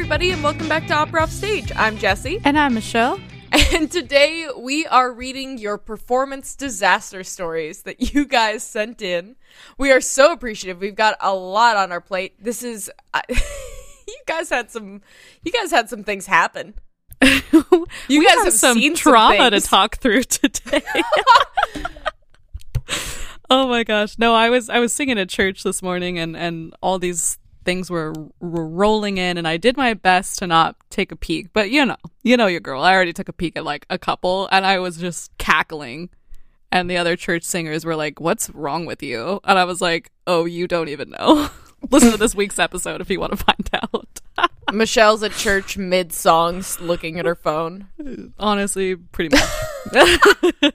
everybody, 0.00 0.30
and 0.30 0.42
welcome 0.42 0.66
back 0.66 0.86
to 0.86 0.94
Opera 0.94 1.24
Off 1.24 1.30
Stage. 1.30 1.70
I'm 1.76 1.98
Jesse, 1.98 2.40
And 2.42 2.58
I'm 2.58 2.72
Michelle. 2.72 3.20
and 3.52 3.92
today 3.92 4.48
we 4.56 4.86
are 4.86 5.12
reading 5.12 5.58
your 5.58 5.76
performance 5.76 6.56
disaster 6.56 7.22
stories 7.22 7.82
that 7.82 8.14
you 8.14 8.24
guys 8.24 8.62
sent 8.62 9.02
in. 9.02 9.36
We 9.76 9.92
are 9.92 10.00
so 10.00 10.32
appreciative. 10.32 10.80
We've 10.80 10.94
got 10.94 11.18
a 11.20 11.34
lot 11.34 11.76
on 11.76 11.92
our 11.92 12.00
plate. 12.00 12.42
This 12.42 12.62
is, 12.62 12.90
uh, 13.12 13.20
you 13.28 14.16
guys 14.26 14.48
had 14.48 14.70
some, 14.70 15.02
you 15.42 15.52
guys 15.52 15.70
had 15.70 15.90
some 15.90 16.02
things 16.02 16.24
happen. 16.24 16.72
You 18.08 18.20
we 18.20 18.24
guys 18.24 18.36
have, 18.36 18.44
have 18.44 18.54
some 18.54 18.78
seen 18.78 18.96
some 18.96 19.12
trauma 19.12 19.50
to 19.50 19.60
talk 19.60 19.96
through 19.98 20.22
today. 20.22 20.82
oh 23.50 23.68
my 23.68 23.84
gosh. 23.84 24.16
No, 24.18 24.34
I 24.34 24.48
was 24.48 24.70
I 24.70 24.78
was 24.78 24.92
singing 24.92 25.18
at 25.18 25.28
church 25.28 25.62
this 25.62 25.82
morning 25.82 26.18
and 26.18 26.36
and 26.36 26.74
all 26.82 26.98
these 26.98 27.38
things 27.64 27.90
were, 27.90 28.12
were 28.40 28.66
rolling 28.66 29.18
in 29.18 29.36
and 29.36 29.46
I 29.46 29.56
did 29.56 29.76
my 29.76 29.94
best 29.94 30.38
to 30.38 30.46
not 30.46 30.76
take 30.90 31.12
a 31.12 31.16
peek. 31.16 31.52
But 31.52 31.70
you 31.70 31.84
know, 31.84 31.96
you 32.22 32.36
know 32.36 32.46
your 32.46 32.60
girl. 32.60 32.82
I 32.82 32.94
already 32.94 33.12
took 33.12 33.28
a 33.28 33.32
peek 33.32 33.56
at 33.56 33.64
like 33.64 33.86
a 33.90 33.98
couple 33.98 34.48
and 34.50 34.64
I 34.66 34.78
was 34.78 34.96
just 34.96 35.36
cackling. 35.38 36.10
And 36.72 36.88
the 36.88 36.96
other 36.96 37.16
church 37.16 37.42
singers 37.42 37.84
were 37.84 37.96
like, 37.96 38.20
"What's 38.20 38.48
wrong 38.50 38.86
with 38.86 39.02
you?" 39.02 39.40
And 39.42 39.58
I 39.58 39.64
was 39.64 39.80
like, 39.80 40.12
"Oh, 40.28 40.44
you 40.44 40.68
don't 40.68 40.88
even 40.88 41.10
know." 41.10 41.50
Listen 41.90 42.12
to 42.12 42.16
this 42.16 42.34
week's 42.34 42.60
episode 42.60 43.00
if 43.00 43.10
you 43.10 43.18
want 43.18 43.36
to 43.36 43.44
find 43.44 43.70
out. 43.82 44.20
Michelle's 44.72 45.22
at 45.24 45.32
church 45.32 45.76
mid 45.76 46.12
songs 46.12 46.80
looking 46.80 47.18
at 47.18 47.26
her 47.26 47.34
phone. 47.34 47.88
Honestly, 48.38 48.94
pretty 48.94 49.36
much. 49.36 49.48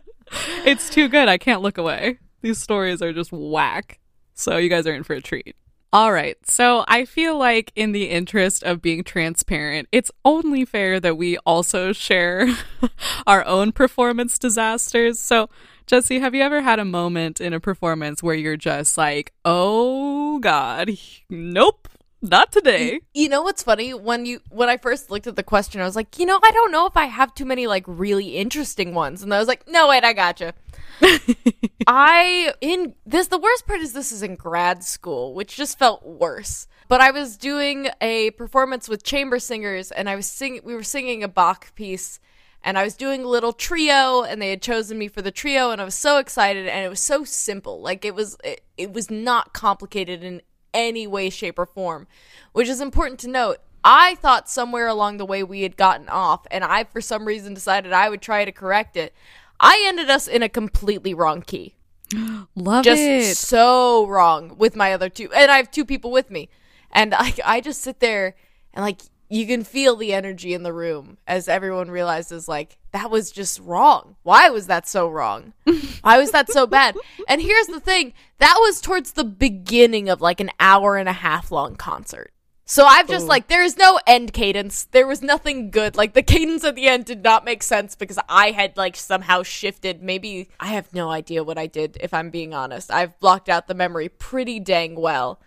it's 0.66 0.90
too 0.90 1.08
good. 1.08 1.30
I 1.30 1.38
can't 1.38 1.62
look 1.62 1.78
away. 1.78 2.20
These 2.42 2.58
stories 2.58 3.02
are 3.02 3.14
just 3.14 3.32
whack. 3.32 4.00
So 4.34 4.58
you 4.58 4.70
guys 4.70 4.86
are 4.86 4.94
in 4.94 5.04
for 5.04 5.14
a 5.14 5.22
treat. 5.22 5.56
All 5.96 6.12
right. 6.12 6.36
So 6.46 6.84
I 6.90 7.06
feel 7.06 7.38
like 7.38 7.72
in 7.74 7.94
the 7.94 8.10
interest 8.10 8.64
of 8.64 8.82
being 8.82 9.02
transparent, 9.02 9.88
it's 9.94 10.12
only 10.26 10.66
fair 10.66 11.00
that 11.00 11.16
we 11.16 11.38
also 11.46 11.94
share 11.94 12.54
our 13.28 13.46
own 13.46 13.72
performance 13.72 14.38
disasters. 14.38 15.22
So 15.22 15.50
Jesse, 15.88 16.20
have 16.20 16.36
you 16.36 16.42
ever 16.42 16.60
had 16.62 16.80
a 16.80 16.86
moment 16.86 17.40
in 17.40 17.54
a 17.54 17.62
performance 17.62 18.22
where 18.22 18.36
you're 18.36 18.58
just 18.58 18.98
like, 18.98 19.32
"Oh 19.46 20.40
god, 20.40 20.92
nope, 21.30 21.88
not 22.22 22.52
today." 22.52 23.00
You 23.14 23.30
know 23.30 23.42
what's 23.42 23.64
funny? 23.64 23.94
When 23.94 24.26
you 24.26 24.42
when 24.50 24.70
I 24.70 24.78
first 24.78 25.10
looked 25.10 25.28
at 25.28 25.36
the 25.36 25.44
question, 25.44 25.82
I 25.82 25.86
was 25.86 25.96
like, 25.96 26.20
you 26.20 26.26
know, 26.26 26.40
I 26.42 26.52
don't 26.52 26.72
know 26.72 26.86
if 26.86 26.98
I 26.98 27.06
have 27.06 27.34
too 27.36 27.46
many 27.46 27.68
like 27.68 27.84
really 27.88 28.38
interesting 28.38 28.94
ones. 28.94 29.24
And 29.24 29.34
I 29.34 29.40
was 29.40 29.48
like, 29.48 29.68
no, 29.68 29.88
wait, 29.90 30.04
I 30.04 30.14
gotcha. 30.14 30.54
I 31.88 32.54
in 32.62 32.96
this 33.06 33.28
the 33.28 33.38
worst 33.38 33.68
part 33.68 33.82
is 33.82 33.94
this 33.94 34.12
is 34.12 34.24
in 34.24 34.36
grad 34.36 34.84
school, 34.84 35.34
which 35.34 35.56
just 35.56 35.78
felt 35.78 36.06
worse. 36.06 36.68
But 36.88 37.02
I 37.02 37.12
was 37.12 37.38
doing 37.38 37.90
a 38.00 38.32
performance 38.32 38.88
with 38.88 39.04
chamber 39.04 39.40
singers, 39.40 39.92
and 39.92 40.10
I 40.10 40.16
was 40.16 40.28
singing. 40.28 40.62
We 40.64 40.76
were 40.76 40.84
singing 40.84 41.24
a 41.24 41.28
Bach 41.28 41.74
piece, 41.74 42.20
and 42.64 42.78
I 42.78 42.84
was 42.84 42.96
doing 42.96 43.24
a 43.24 43.28
little 43.28 43.54
trio, 43.54 44.24
and 44.24 44.42
they 44.42 44.52
had 44.52 44.62
chosen 44.62 44.98
me 44.98 45.08
for 45.08 45.22
the 45.22 45.32
trio, 45.32 45.72
and 45.72 45.82
I 45.82 45.86
was 45.86 45.96
so 45.96 46.18
excited, 46.18 46.68
and 46.68 46.86
it 46.86 46.90
was 46.90 47.02
so 47.02 47.24
simple. 47.24 47.82
Like 47.82 48.06
it 48.06 48.14
was, 48.14 48.38
it, 48.44 48.62
it 48.78 48.94
was 48.94 49.10
not 49.10 49.54
complicated 49.54 50.24
in 50.24 50.42
any 50.76 51.08
way, 51.08 51.32
shape, 51.32 51.58
or 51.58 51.66
form, 51.66 52.06
which 52.52 52.70
is 52.70 52.82
important 52.82 53.20
to 53.22 53.30
note. 53.30 53.58
I 53.84 54.16
thought 54.16 54.50
somewhere 54.50 54.88
along 54.88 55.18
the 55.18 55.26
way 55.26 55.44
we 55.44 55.62
had 55.62 55.78
gotten 55.78 56.10
off, 56.10 56.46
and 56.52 56.64
I, 56.64 56.84
for 56.84 57.02
some 57.02 57.26
reason, 57.26 57.54
decided 57.54 57.94
I 57.94 58.10
would 58.10 58.22
try 58.22 58.44
to 58.44 58.52
correct 58.52 58.98
it. 58.98 59.14
I 59.60 59.84
ended 59.88 60.10
us 60.10 60.28
in 60.28 60.44
a 60.44 60.50
completely 60.50 61.14
wrong 61.14 61.42
key. 61.42 61.76
Love 62.56 62.84
Just 62.84 63.02
it. 63.02 63.38
so 63.38 64.06
wrong 64.08 64.56
with 64.58 64.76
my 64.76 64.94
other 64.94 65.10
two. 65.10 65.32
And 65.34 65.52
I 65.52 65.58
have 65.58 65.72
two 65.72 65.86
people 65.86 66.12
with 66.12 66.30
me. 66.30 66.50
And 66.92 67.14
I, 67.14 67.34
I 67.46 67.62
just 67.62 67.82
sit 67.82 68.00
there 68.00 68.36
and, 68.74 68.84
like, 68.84 69.02
you 69.30 69.48
can 69.48 69.64
feel 69.64 69.96
the 69.96 70.14
energy 70.14 70.54
in 70.54 70.64
the 70.64 70.74
room 70.74 71.18
as 71.28 71.48
everyone 71.48 71.90
realizes, 71.90 72.48
like, 72.48 72.78
that 72.92 73.10
was 73.10 73.32
just 73.32 73.60
wrong. 73.60 74.16
Why 74.24 74.50
was 74.50 74.68
that 74.68 74.88
so 74.88 75.08
wrong? 75.08 75.54
Why 76.02 76.18
was 76.18 76.32
that 76.32 76.52
so 76.52 76.68
bad? 76.68 76.96
And 77.28 77.42
here's 77.42 77.68
the 77.68 77.80
thing 77.80 78.14
that 78.38 78.58
was 78.60 78.82
towards 78.82 79.14
the 79.14 79.24
beginning 79.24 80.10
of, 80.10 80.22
like, 80.22 80.40
an 80.40 80.52
hour 80.60 80.98
and 80.98 81.10
a 81.10 81.14
half 81.14 81.52
long 81.52 81.76
concert. 81.76 82.32
So 82.68 82.84
I've 82.84 83.08
just 83.08 83.28
like 83.28 83.48
there 83.48 83.64
is 83.64 83.78
no 83.78 84.00
end 84.08 84.34
cadence. 84.34 84.86
There 84.86 85.06
was 85.06 85.22
nothing 85.22 85.70
good. 85.70 85.96
Like 85.96 86.14
the 86.14 86.24
cadence 86.24 86.64
at 86.64 86.74
the 86.74 86.88
end 86.88 87.06
did 87.06 87.24
not 87.24 87.46
make 87.46 87.62
sense 87.62 87.94
because 87.94 88.18
I 88.28 88.52
had 88.52 88.76
like 88.76 88.96
somehow 88.96 89.44
shifted. 89.44 90.02
Maybe 90.02 90.50
I 90.60 90.70
have 90.70 90.92
no 90.92 91.12
idea 91.12 91.44
what 91.44 91.60
I 91.60 91.68
did 91.68 91.96
if 92.02 92.12
I'm 92.12 92.32
being 92.32 92.56
honest. 92.56 92.90
I've 92.90 93.20
blocked 93.20 93.50
out 93.50 93.68
the 93.68 93.76
memory 93.76 94.10
pretty 94.10 94.60
dang 94.60 94.96
well. 94.96 95.40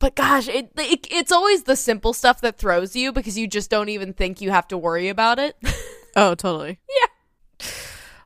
But 0.00 0.16
gosh, 0.16 0.48
it, 0.48 0.72
it 0.76 1.06
it's 1.10 1.30
always 1.30 1.64
the 1.64 1.76
simple 1.76 2.12
stuff 2.12 2.40
that 2.40 2.58
throws 2.58 2.96
you 2.96 3.12
because 3.12 3.38
you 3.38 3.46
just 3.46 3.70
don't 3.70 3.90
even 3.90 4.14
think 4.14 4.40
you 4.40 4.50
have 4.50 4.66
to 4.68 4.78
worry 4.78 5.08
about 5.08 5.38
it. 5.38 5.56
Oh, 6.16 6.34
totally. 6.34 6.80
Yeah. 6.88 7.68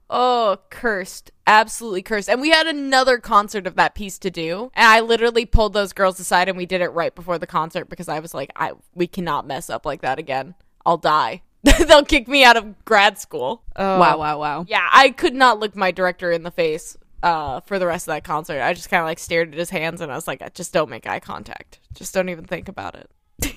Oh, 0.08 0.58
cursed. 0.70 1.30
Absolutely 1.46 2.00
cursed. 2.00 2.30
And 2.30 2.40
we 2.40 2.48
had 2.48 2.66
another 2.66 3.18
concert 3.18 3.66
of 3.66 3.74
that 3.76 3.94
piece 3.94 4.18
to 4.20 4.30
do. 4.30 4.70
And 4.74 4.86
I 4.86 5.00
literally 5.00 5.44
pulled 5.44 5.74
those 5.74 5.92
girls 5.92 6.18
aside 6.18 6.48
and 6.48 6.56
we 6.56 6.64
did 6.64 6.80
it 6.80 6.88
right 6.88 7.14
before 7.14 7.38
the 7.38 7.46
concert 7.46 7.90
because 7.90 8.08
I 8.08 8.20
was 8.20 8.32
like, 8.32 8.50
I 8.56 8.72
we 8.94 9.06
cannot 9.06 9.46
mess 9.46 9.68
up 9.68 9.84
like 9.84 10.00
that 10.00 10.18
again. 10.18 10.54
I'll 10.86 10.96
die. 10.96 11.42
They'll 11.62 12.04
kick 12.04 12.26
me 12.26 12.42
out 12.42 12.56
of 12.56 12.84
grad 12.86 13.18
school. 13.18 13.62
Oh. 13.76 13.98
Wow, 13.98 14.18
wow, 14.18 14.38
wow. 14.38 14.64
Yeah, 14.66 14.88
I 14.90 15.10
could 15.10 15.34
not 15.34 15.58
look 15.58 15.76
my 15.76 15.90
director 15.90 16.30
in 16.30 16.42
the 16.42 16.50
face 16.50 16.96
uh, 17.24 17.60
for 17.60 17.78
the 17.78 17.86
rest 17.86 18.06
of 18.06 18.12
that 18.14 18.22
concert. 18.24 18.60
I 18.62 18.74
just 18.74 18.90
kind 18.90 19.00
of 19.00 19.06
like 19.06 19.18
stared 19.18 19.52
at 19.52 19.58
his 19.58 19.70
hands 19.70 20.00
and 20.00 20.12
I 20.12 20.14
was 20.14 20.28
like, 20.28 20.42
I 20.42 20.50
just 20.50 20.72
don't 20.72 20.90
make 20.90 21.06
eye 21.08 21.20
contact. 21.20 21.80
Just 21.94 22.12
don't 22.14 22.28
even 22.28 22.44
think 22.44 22.68
about 22.68 22.94
it. 22.94 23.10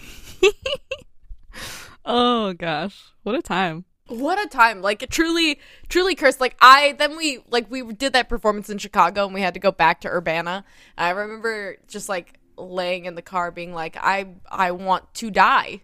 Oh 2.10 2.54
gosh, 2.54 3.04
what 3.24 3.36
a 3.36 3.42
time. 3.42 3.84
What 4.08 4.40
a 4.42 4.48
time! 4.48 4.82
Like 4.82 5.06
truly, 5.10 5.60
truly 5.90 6.16
cursed. 6.16 6.40
Like 6.40 6.56
I 6.62 6.96
then 6.98 7.18
we 7.18 7.40
like 7.50 7.70
we 7.70 7.84
did 7.94 8.14
that 8.14 8.30
performance 8.30 8.70
in 8.70 8.78
Chicago 8.78 9.26
and 9.26 9.34
we 9.34 9.42
had 9.42 9.56
to 9.56 9.60
go 9.60 9.74
back 9.74 10.00
to 10.02 10.08
Urbana. 10.08 10.64
I 10.98 11.10
remember 11.10 11.76
just 11.90 12.08
like 12.08 12.40
laying 12.56 13.04
in 13.04 13.16
the 13.16 13.22
car, 13.22 13.52
being 13.52 13.74
like, 13.74 13.98
I 14.00 14.28
I 14.50 14.72
want 14.72 15.14
to 15.16 15.30
die. 15.30 15.82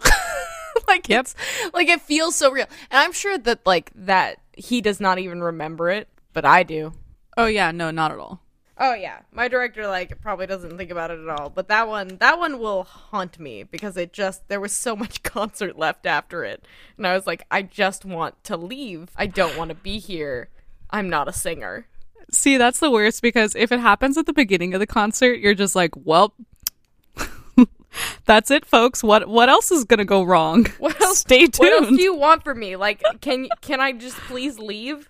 like 0.86 1.08
Yep. 1.08 1.20
it's 1.22 1.34
like 1.74 1.88
it 1.88 2.00
feels 2.00 2.36
so 2.36 2.52
real, 2.52 2.66
and 2.92 3.00
I'm 3.00 3.12
sure 3.12 3.36
that 3.36 3.66
like 3.66 3.90
that 3.96 4.38
he 4.56 4.80
does 4.80 5.00
not 5.00 5.18
even 5.18 5.42
remember 5.42 5.90
it, 5.90 6.08
but 6.32 6.44
I 6.44 6.62
do. 6.62 6.92
Oh 7.36 7.46
yeah, 7.46 7.70
no, 7.70 7.90
not 7.90 8.12
at 8.12 8.18
all. 8.18 8.40
Oh 8.78 8.92
yeah, 8.92 9.20
my 9.32 9.48
director 9.48 9.86
like 9.86 10.20
probably 10.20 10.46
doesn't 10.46 10.76
think 10.76 10.90
about 10.90 11.10
it 11.10 11.18
at 11.18 11.28
all, 11.28 11.48
but 11.48 11.68
that 11.68 11.88
one 11.88 12.18
that 12.20 12.38
one 12.38 12.58
will 12.58 12.84
haunt 12.84 13.38
me 13.38 13.62
because 13.62 13.96
it 13.96 14.12
just 14.12 14.48
there 14.48 14.60
was 14.60 14.72
so 14.72 14.94
much 14.94 15.22
concert 15.22 15.78
left 15.78 16.04
after 16.04 16.44
it. 16.44 16.64
And 16.96 17.06
I 17.06 17.14
was 17.14 17.26
like 17.26 17.46
I 17.50 17.62
just 17.62 18.04
want 18.04 18.42
to 18.44 18.56
leave. 18.56 19.10
I 19.16 19.26
don't 19.26 19.56
want 19.56 19.70
to 19.70 19.74
be 19.74 19.98
here. 19.98 20.50
I'm 20.90 21.08
not 21.08 21.26
a 21.26 21.32
singer. 21.32 21.86
See, 22.30 22.56
that's 22.58 22.80
the 22.80 22.90
worst 22.90 23.22
because 23.22 23.54
if 23.54 23.72
it 23.72 23.80
happens 23.80 24.18
at 24.18 24.26
the 24.26 24.32
beginning 24.32 24.74
of 24.74 24.80
the 24.80 24.86
concert, 24.86 25.38
you're 25.38 25.54
just 25.54 25.76
like, 25.76 25.92
well, 25.96 26.34
that's 28.26 28.50
it, 28.50 28.66
folks. 28.66 29.02
What 29.02 29.26
what 29.26 29.48
else 29.48 29.70
is 29.70 29.84
gonna 29.84 30.04
go 30.04 30.22
wrong? 30.22 30.66
What 30.78 31.00
else 31.00 31.18
Stay 31.26 31.46
tuned. 31.46 31.58
What 31.58 31.72
else 31.72 31.88
do 31.88 32.02
you 32.02 32.14
want 32.14 32.44
from 32.44 32.58
me? 32.60 32.76
Like 32.76 33.02
can 33.22 33.48
can 33.62 33.80
I 33.80 33.92
just 33.92 34.16
please 34.18 34.58
leave? 34.58 35.08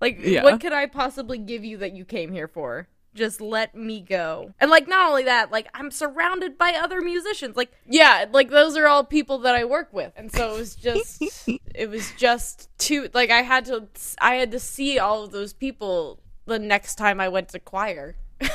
Like 0.00 0.18
Yeah. 0.20 0.42
what 0.42 0.60
could 0.60 0.72
I 0.72 0.86
possibly 0.86 1.38
give 1.38 1.64
you 1.64 1.78
that 1.78 1.92
you 1.92 2.04
came 2.04 2.32
here 2.32 2.48
for? 2.48 2.88
Just 3.14 3.40
let 3.40 3.76
me 3.76 4.00
go. 4.00 4.52
And 4.58 4.70
like 4.70 4.88
not 4.88 5.08
only 5.08 5.22
that, 5.24 5.52
like 5.52 5.68
I'm 5.72 5.90
surrounded 5.92 6.58
by 6.58 6.72
other 6.72 7.00
musicians. 7.00 7.56
Like 7.56 7.70
yeah, 7.88 8.24
like 8.32 8.50
those 8.50 8.76
are 8.76 8.88
all 8.88 9.04
people 9.04 9.38
that 9.38 9.54
I 9.54 9.64
work 9.64 9.92
with. 9.92 10.12
And 10.16 10.32
so 10.32 10.54
it 10.54 10.58
was 10.58 10.74
just 10.74 11.22
it 11.74 11.88
was 11.88 12.10
just 12.18 12.68
too 12.78 13.08
like 13.14 13.30
I 13.30 13.42
had 13.42 13.66
to 13.66 13.86
I 14.20 14.34
had 14.34 14.50
to 14.50 14.58
see 14.58 14.98
all 14.98 15.22
of 15.24 15.30
those 15.30 15.52
people 15.52 16.20
the 16.46 16.58
next 16.58 16.96
time 16.96 17.20
I 17.20 17.28
went 17.28 17.48
to 17.50 17.58
choir 17.60 18.16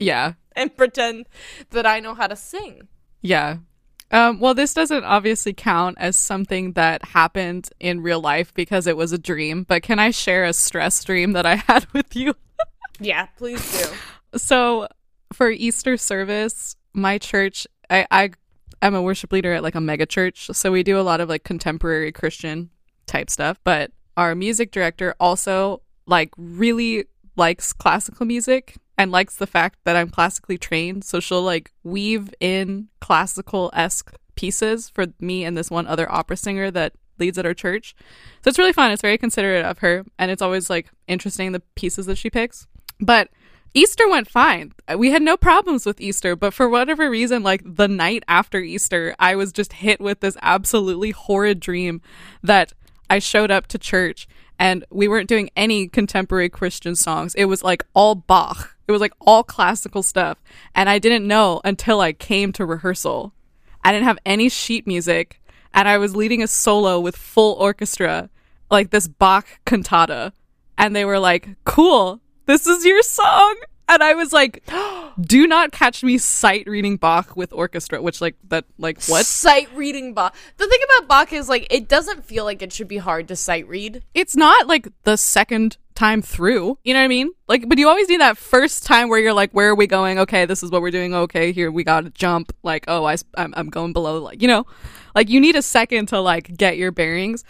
yeah, 0.00 0.32
and 0.52 0.74
pretend 0.76 1.26
that 1.70 1.86
I 1.86 2.00
know 2.00 2.14
how 2.14 2.26
to 2.26 2.36
sing. 2.36 2.88
yeah. 3.20 3.58
Um, 4.10 4.40
well, 4.40 4.54
this 4.54 4.72
doesn't 4.72 5.04
obviously 5.04 5.52
count 5.52 5.98
as 6.00 6.16
something 6.16 6.72
that 6.72 7.04
happened 7.04 7.68
in 7.78 8.00
real 8.00 8.20
life 8.20 8.54
because 8.54 8.86
it 8.86 8.96
was 8.96 9.12
a 9.12 9.18
dream. 9.18 9.64
But 9.64 9.82
can 9.82 9.98
I 9.98 10.10
share 10.10 10.44
a 10.44 10.52
stress 10.52 11.02
dream 11.04 11.32
that 11.32 11.44
I 11.44 11.56
had 11.66 11.86
with 11.92 12.16
you? 12.16 12.34
Yeah, 13.00 13.26
please 13.36 13.82
do. 13.82 14.38
So 14.38 14.88
for 15.32 15.50
Easter 15.50 15.96
service, 15.96 16.76
my 16.94 17.18
church, 17.18 17.66
I, 17.90 18.06
I 18.10 18.30
am 18.82 18.94
a 18.94 19.02
worship 19.02 19.32
leader 19.32 19.52
at 19.52 19.62
like 19.62 19.74
a 19.74 19.80
mega 19.80 20.06
church. 20.06 20.50
So 20.52 20.72
we 20.72 20.82
do 20.82 20.98
a 20.98 21.02
lot 21.02 21.20
of 21.20 21.28
like 21.28 21.44
contemporary 21.44 22.12
Christian 22.12 22.70
type 23.06 23.30
stuff. 23.30 23.60
But 23.62 23.92
our 24.16 24.34
music 24.34 24.72
director 24.72 25.14
also 25.20 25.82
like 26.06 26.30
really 26.36 27.04
likes 27.36 27.72
classical 27.72 28.26
music 28.26 28.76
and 28.98 29.12
likes 29.12 29.36
the 29.36 29.46
fact 29.46 29.78
that 29.84 29.96
I'm 29.96 30.10
classically 30.10 30.58
trained. 30.58 31.04
So 31.04 31.20
she'll 31.20 31.42
like 31.42 31.72
weave 31.84 32.34
in 32.40 32.88
classical 33.00 33.70
esque 33.72 34.12
pieces 34.34 34.88
for 34.90 35.06
me 35.20 35.44
and 35.44 35.56
this 35.56 35.70
one 35.70 35.86
other 35.86 36.10
opera 36.10 36.36
singer 36.36 36.70
that 36.72 36.92
leads 37.18 37.38
at 37.38 37.46
our 37.46 37.54
church. 37.54 37.94
So 38.42 38.48
it's 38.48 38.58
really 38.58 38.72
fun. 38.72 38.90
It's 38.90 39.02
very 39.02 39.16
considerate 39.16 39.64
of 39.64 39.78
her. 39.78 40.04
And 40.18 40.30
it's 40.30 40.42
always 40.42 40.68
like 40.68 40.90
interesting 41.06 41.52
the 41.52 41.62
pieces 41.76 42.06
that 42.06 42.18
she 42.18 42.28
picks. 42.28 42.66
But 43.00 43.30
Easter 43.72 44.08
went 44.08 44.28
fine. 44.28 44.72
We 44.96 45.10
had 45.10 45.22
no 45.22 45.36
problems 45.36 45.86
with 45.86 46.00
Easter, 46.00 46.34
but 46.34 46.54
for 46.54 46.68
whatever 46.68 47.08
reason, 47.10 47.42
like 47.42 47.62
the 47.64 47.86
night 47.86 48.24
after 48.26 48.58
Easter, 48.58 49.14
I 49.18 49.36
was 49.36 49.52
just 49.52 49.74
hit 49.74 50.00
with 50.00 50.20
this 50.20 50.36
absolutely 50.42 51.12
horrid 51.12 51.60
dream 51.60 52.00
that 52.42 52.72
I 53.10 53.20
showed 53.20 53.50
up 53.50 53.66
to 53.68 53.78
church 53.78 54.26
and 54.58 54.84
we 54.90 55.06
weren't 55.06 55.28
doing 55.28 55.50
any 55.54 55.86
contemporary 55.86 56.48
Christian 56.48 56.96
songs. 56.96 57.34
It 57.36 57.44
was 57.44 57.62
like 57.62 57.84
all 57.94 58.14
Bach. 58.16 58.74
It 58.88 58.92
was 58.92 59.02
like 59.02 59.12
all 59.20 59.44
classical 59.44 60.02
stuff. 60.02 60.42
And 60.74 60.88
I 60.88 60.98
didn't 60.98 61.26
know 61.26 61.60
until 61.62 62.00
I 62.00 62.14
came 62.14 62.52
to 62.54 62.64
rehearsal. 62.64 63.34
I 63.84 63.92
didn't 63.92 64.06
have 64.06 64.18
any 64.24 64.48
sheet 64.48 64.86
music 64.86 65.40
and 65.74 65.86
I 65.86 65.98
was 65.98 66.16
leading 66.16 66.42
a 66.42 66.48
solo 66.48 66.98
with 66.98 67.14
full 67.14 67.54
orchestra, 67.54 68.30
like 68.70 68.90
this 68.90 69.06
Bach 69.06 69.46
cantata. 69.66 70.32
And 70.78 70.96
they 70.96 71.04
were 71.04 71.18
like, 71.18 71.50
cool, 71.64 72.20
this 72.46 72.66
is 72.66 72.84
your 72.84 73.02
song. 73.02 73.56
And 73.90 74.02
I 74.02 74.14
was 74.14 74.32
like, 74.32 74.64
do 75.20 75.46
not 75.46 75.72
catch 75.72 76.02
me 76.02 76.18
sight 76.18 76.66
reading 76.66 76.96
Bach 76.96 77.36
with 77.36 77.52
orchestra, 77.52 78.00
which 78.00 78.20
like 78.20 78.36
that 78.48 78.64
like 78.78 79.02
what? 79.04 79.26
Sight 79.26 79.68
reading 79.74 80.14
Bach. 80.14 80.34
The 80.56 80.66
thing 80.66 80.80
about 80.84 81.08
Bach 81.08 81.32
is 81.32 81.48
like 81.48 81.66
it 81.70 81.88
doesn't 81.88 82.24
feel 82.24 82.44
like 82.44 82.62
it 82.62 82.72
should 82.72 82.88
be 82.88 82.98
hard 82.98 83.28
to 83.28 83.36
sight 83.36 83.68
read. 83.68 84.02
It's 84.14 84.36
not 84.36 84.66
like 84.66 84.88
the 85.04 85.16
second 85.16 85.78
time 85.98 86.22
through. 86.22 86.78
You 86.84 86.94
know 86.94 87.00
what 87.00 87.04
I 87.04 87.08
mean? 87.08 87.32
Like, 87.48 87.68
but 87.68 87.76
you 87.76 87.88
always 87.88 88.08
need 88.08 88.20
that 88.20 88.38
first 88.38 88.86
time 88.86 89.08
where 89.08 89.18
you're 89.18 89.32
like, 89.32 89.50
where 89.50 89.70
are 89.70 89.74
we 89.74 89.88
going? 89.88 90.18
Okay, 90.20 90.46
this 90.46 90.62
is 90.62 90.70
what 90.70 90.80
we're 90.80 90.92
doing. 90.92 91.12
Okay, 91.12 91.50
here 91.50 91.72
we 91.72 91.82
got 91.82 92.04
to 92.04 92.10
jump. 92.10 92.54
Like, 92.62 92.84
oh, 92.86 93.04
I, 93.04 93.16
I'm, 93.36 93.52
I'm 93.56 93.68
going 93.68 93.92
below. 93.92 94.18
Like, 94.22 94.40
you 94.40 94.46
know, 94.46 94.64
like 95.16 95.28
you 95.28 95.40
need 95.40 95.56
a 95.56 95.62
second 95.62 96.06
to 96.06 96.20
like 96.20 96.56
get 96.56 96.78
your 96.78 96.92
bearings. 96.92 97.44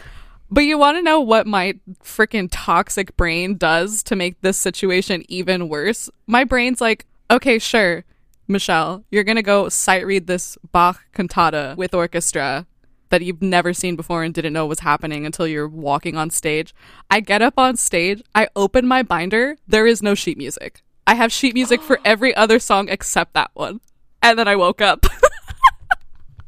But 0.51 0.61
you 0.61 0.79
want 0.79 0.97
to 0.97 1.03
know 1.03 1.19
what 1.19 1.45
my 1.45 1.75
freaking 2.03 2.49
toxic 2.51 3.15
brain 3.15 3.55
does 3.55 4.01
to 4.03 4.15
make 4.15 4.41
this 4.41 4.57
situation 4.57 5.23
even 5.29 5.69
worse? 5.69 6.09
My 6.25 6.43
brain's 6.43 6.81
like, 6.81 7.05
okay, 7.29 7.59
sure, 7.59 8.03
Michelle, 8.47 9.03
you're 9.11 9.23
going 9.23 9.35
to 9.35 9.43
go 9.43 9.69
sight 9.69 10.07
read 10.07 10.25
this 10.25 10.57
Bach 10.71 10.99
cantata 11.13 11.75
with 11.77 11.93
orchestra 11.93 12.65
that 13.09 13.21
you've 13.21 13.41
never 13.41 13.73
seen 13.73 13.95
before 13.95 14.23
and 14.23 14.33
didn't 14.33 14.53
know 14.53 14.65
was 14.65 14.79
happening 14.79 15.25
until 15.25 15.47
you're 15.47 15.67
walking 15.67 16.15
on 16.17 16.29
stage. 16.29 16.73
I 17.09 17.19
get 17.19 17.41
up 17.41 17.55
on 17.57 17.75
stage, 17.75 18.21
I 18.35 18.47
open 18.55 18.87
my 18.87 19.03
binder, 19.03 19.57
there 19.67 19.87
is 19.87 20.01
no 20.01 20.15
sheet 20.15 20.37
music. 20.37 20.81
I 21.07 21.15
have 21.15 21.31
sheet 21.31 21.53
music 21.53 21.81
for 21.81 21.99
every 22.05 22.35
other 22.35 22.59
song 22.59 22.87
except 22.89 23.33
that 23.33 23.51
one. 23.53 23.81
And 24.21 24.37
then 24.37 24.47
I 24.47 24.55
woke 24.55 24.81
up. 24.81 25.05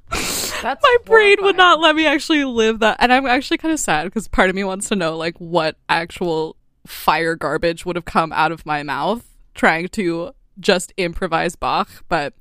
That's 0.10 0.62
my 0.84 0.98
brain 1.06 1.38
would 1.42 1.58
not 1.58 1.80
let 1.80 1.96
me 1.96 2.06
actually 2.06 2.44
live 2.44 2.80
that 2.80 2.98
and 3.00 3.13
i'm 3.13 3.25
actually 3.25 3.58
kind 3.58 3.74
of 3.74 3.80
sad 3.80 4.04
because 4.04 4.28
part 4.28 4.50
of 4.50 4.56
me 4.56 4.63
wants 4.63 4.90
to 4.90 4.96
know 4.96 5.16
like 5.18 5.38
what 5.38 5.78
actual 5.88 6.58
fire 6.86 7.36
garbage 7.36 7.86
would 7.86 7.96
have 7.96 8.04
come 8.06 8.34
out 8.34 8.52
of 8.52 8.66
my 8.66 8.84
mouth 8.84 9.25
trying 9.56 9.88
to 9.88 10.34
just 10.60 10.92
improvise 10.98 11.56
bach 11.56 11.90
but 12.10 12.34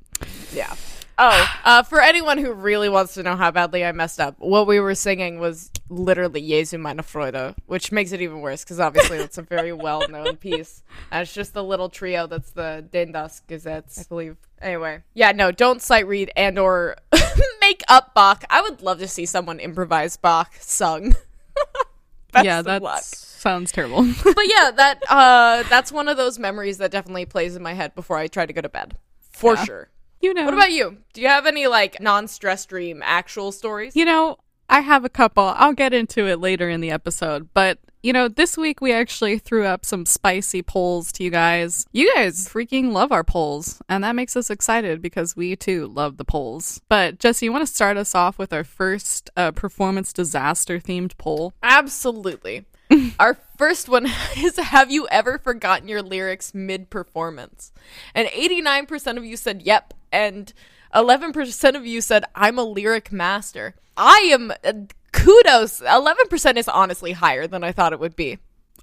Yeah. 0.53 0.75
Oh, 1.23 1.47
uh, 1.67 1.83
for 1.83 2.01
anyone 2.01 2.39
who 2.39 2.51
really 2.55 2.89
wants 2.89 3.13
to 3.15 3.23
know 3.23 3.37
how 3.37 3.51
badly 3.51 3.85
I 3.85 3.93
messed 3.93 4.19
up, 4.21 4.37
what 4.39 4.67
we 4.67 4.81
were 4.81 4.95
singing 4.95 5.39
was 5.39 5.71
literally 5.91 6.41
Jesu 6.41 6.79
meine 6.79 7.03
Freude, 7.03 7.55
which 7.67 7.93
makes 7.93 8.13
it 8.13 8.23
even 8.23 8.41
worse 8.41 8.65
because 8.65 8.81
obviously 8.81 9.19
it's 9.19 9.37
a 9.37 9.43
very 9.43 9.75
well 9.75 10.09
known 10.09 10.37
piece. 10.37 10.83
And 11.11 11.21
it's 11.21 11.35
just 11.35 11.53
the 11.53 11.63
little 11.63 11.91
trio 11.91 12.27
that's 12.27 12.53
the 12.53 12.87
Denn 12.91 13.13
das 13.13 13.43
Gesetz, 13.47 14.01
I 14.01 14.05
believe. 14.09 14.37
Anyway, 14.63 15.03
yeah, 15.13 15.33
no, 15.33 15.53
don't 15.53 15.83
sight 15.83 16.07
read 16.07 16.33
and 16.37 16.59
or 16.59 16.97
make 17.61 17.83
up 17.89 18.15
Bach. 18.15 18.43
I 18.49 18.63
would 18.63 18.81
love 18.81 18.99
to 19.01 19.09
see 19.09 19.27
someone 19.27 19.61
improvise 19.61 20.17
Bach 20.17 20.55
sung. 20.59 21.15
Best 22.33 22.45
yeah 22.47 22.63
that 22.63 22.83
sounds 23.05 23.73
terrible 23.73 24.05
But 24.25 24.37
yeah, 24.47 24.71
that 24.71 25.03
uh, 25.09 25.65
that's 25.69 25.93
one 25.93 26.09
of 26.09 26.17
those 26.17 26.39
memories 26.39 26.79
that 26.79 26.91
definitely 26.91 27.27
plays 27.27 27.57
in 27.57 27.63
my 27.63 27.75
head 27.75 27.95
before 27.95 28.17
I 28.17 28.27
try 28.29 28.47
to 28.47 28.53
go 28.55 28.63
to 28.63 28.69
bed, 28.71 28.97
for 29.33 29.55
Yeah. 29.57 29.65
sure. 29.65 29.89
You 30.21 30.35
know 30.35 30.45
What 30.45 30.55
about 30.55 30.71
you? 30.73 30.99
Do 31.13 31.21
you 31.21 31.29
have 31.29 31.47
any 31.47 31.67
like 31.67 32.01
non-stress 32.01 32.67
dream 32.67 33.03
actual 33.05 33.53
stories? 33.53 33.97
you 33.97 34.05
know 34.05 34.37
i 34.69 34.81
have 34.81 35.05
a 35.05 35.09
couple 35.09 35.53
i'll 35.57 35.73
get 35.73 35.93
into 35.93 36.27
it 36.29 36.39
later 36.39 36.69
in 36.71 36.81
the 36.81 36.91
episode 36.93 37.49
but 37.55 37.79
you 38.03 38.13
know 38.13 38.29
this 38.29 38.57
week 38.57 38.81
we 38.81 38.93
actually 38.93 39.37
threw 39.39 39.65
up 39.67 39.85
some 39.85 40.07
spicy 40.07 40.63
polls 40.63 41.11
to 41.11 41.25
you 41.25 41.31
guys 41.31 41.85
you 41.93 42.13
guys 42.15 42.49
freaking 42.49 42.93
love 42.93 43.11
our 43.11 43.25
polls 43.25 43.83
and 43.89 44.05
that 44.05 44.15
makes 44.15 44.37
us 44.37 44.49
excited 44.49 45.03
because 45.03 45.35
we 45.35 45.57
too 45.57 45.89
love 45.89 46.19
the 46.19 46.25
polls 46.25 46.81
but 46.89 47.19
jesse 47.19 47.47
you 47.47 47.53
want 47.53 47.67
to 47.67 47.75
start 47.75 47.97
us 47.97 48.15
off 48.15 48.39
with 48.39 48.53
our 48.53 48.63
first 48.65 49.29
uh, 49.37 49.51
performance 49.51 50.13
disaster 50.13 50.79
themed 50.79 51.17
poll 51.19 51.53
Absolutely. 51.63 52.65
Our 53.21 53.39
first 53.57 53.89
one 53.89 54.07
is 54.37 54.57
Have 54.57 54.91
you 54.91 55.07
ever 55.13 55.39
forgotten 55.39 55.87
your 55.87 56.03
lyrics 56.03 56.53
mid 56.55 56.91
performance? 56.91 57.73
And 58.17 58.27
89% 58.27 59.17
of 59.17 59.25
you 59.25 59.37
said 59.37 59.63
yep, 59.63 59.95
and 60.13 60.53
11% 60.95 61.75
of 61.77 61.87
you 61.87 62.01
said 62.01 62.25
I'm 62.35 62.59
a 62.59 62.65
lyric 62.65 63.13
master. 63.13 63.75
I 63.97 64.31
am. 64.33 64.53
Uh, 64.65 64.73
kudos. 65.13 65.81
11% 65.81 66.57
is 66.57 66.69
honestly 66.69 67.13
higher 67.13 67.47
than 67.47 67.63
I 67.65 67.73
thought 67.73 67.93
it 67.93 68.01
would 68.01 68.17
be. 68.17 68.39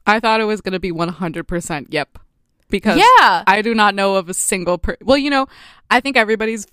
i 0.06 0.20
thought 0.20 0.40
it 0.42 0.46
was 0.46 0.62
going 0.62 0.74
to 0.74 0.80
be 0.80 0.92
100% 0.92 1.88
yep 1.90 2.18
because 2.70 2.98
Yeah. 2.98 3.44
i 3.48 3.62
do 3.62 3.74
not 3.74 3.96
know 3.96 4.16
of 4.16 4.30
a 4.30 4.34
single 4.34 4.78
per- 4.78 4.98
well 5.02 5.18
you 5.18 5.30
know 5.30 5.48
i 5.90 6.00
think 6.00 6.16
everybody's 6.18 6.66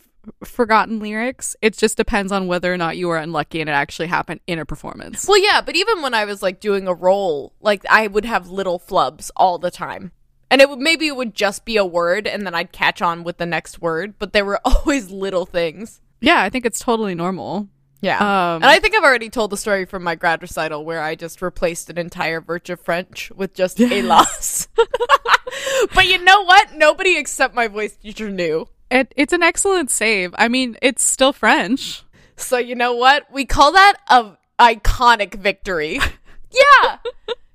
forgotten 0.45 0.99
lyrics 1.01 1.55
it 1.63 1.77
just 1.77 1.97
depends 1.97 2.33
on 2.33 2.47
whether 2.47 2.73
or 2.73 2.77
not 2.77 2.97
you 2.97 3.09
were 3.09 3.17
unlucky 3.19 3.61
and 3.61 3.69
it 3.69 3.73
actually 3.73 4.07
happened 4.09 4.41
in 4.47 4.59
a 4.59 4.65
performance 4.65 5.27
Well, 5.29 5.43
yeah, 5.43 5.61
but 5.61 5.77
even 5.77 6.01
when 6.03 6.15
I 6.15 6.25
was 6.25 6.43
like 6.43 6.61
doing 6.61 6.87
a 6.89 6.95
role, 6.95 7.53
like 7.61 7.85
I 7.91 8.07
would 8.07 8.25
have 8.25 8.49
little 8.49 8.79
flubs 8.81 9.31
all 9.37 9.59
the 9.59 9.71
time. 9.71 10.13
And 10.55 10.61
it 10.61 10.71
would 10.71 10.79
maybe 10.79 11.09
it 11.09 11.17
would 11.17 11.35
just 11.35 11.65
be 11.65 11.77
a 11.77 11.85
word 11.85 12.29
and 12.29 12.47
then 12.47 12.55
I'd 12.55 12.71
catch 12.71 13.03
on 13.03 13.25
with 13.25 13.39
the 13.39 13.45
next 13.45 13.83
word, 13.83 14.15
but 14.21 14.33
there 14.33 14.45
were 14.45 14.61
always 14.65 15.11
little 15.11 15.47
things. 15.47 16.01
Yeah, 16.21 16.41
I 16.41 16.49
think 16.49 16.65
it's 16.65 16.79
totally 16.79 17.17
normal. 17.17 17.67
Yeah. 18.01 18.19
Um, 18.19 18.63
and 18.63 18.67
I 18.67 18.79
think 18.79 18.95
I've 18.95 19.03
already 19.03 19.31
told 19.31 19.51
the 19.51 19.57
story 19.57 19.85
from 19.85 20.05
my 20.05 20.15
grad 20.15 20.43
recital 20.43 20.85
where 20.85 21.03
I 21.03 21.17
just 21.17 21.43
replaced 21.43 21.91
an 21.91 21.99
entire 21.99 22.41
verge 22.41 22.71
of 22.71 22.81
French 22.81 23.33
with 23.33 23.53
just 23.53 23.81
a 23.81 24.03
loss. 24.03 24.69
but 25.93 26.07
you 26.07 26.23
know 26.23 26.45
what? 26.45 26.73
Nobody 26.77 27.19
except 27.19 27.53
my 27.57 27.67
voice 27.67 27.97
teacher 27.97 28.31
knew. 28.31 28.69
It, 28.93 29.13
it's 29.17 29.33
an 29.33 29.43
excellent 29.43 29.91
save. 29.91 30.37
I 30.39 30.47
mean, 30.47 30.77
it's 30.81 31.03
still 31.03 31.33
French. 31.33 32.05
So 32.37 32.59
you 32.59 32.77
know 32.77 32.95
what? 32.95 33.27
We 33.33 33.45
call 33.45 33.73
that 33.73 33.95
a 34.09 34.37
iconic 34.61 35.35
victory. 35.35 35.99
yeah. 36.53 36.99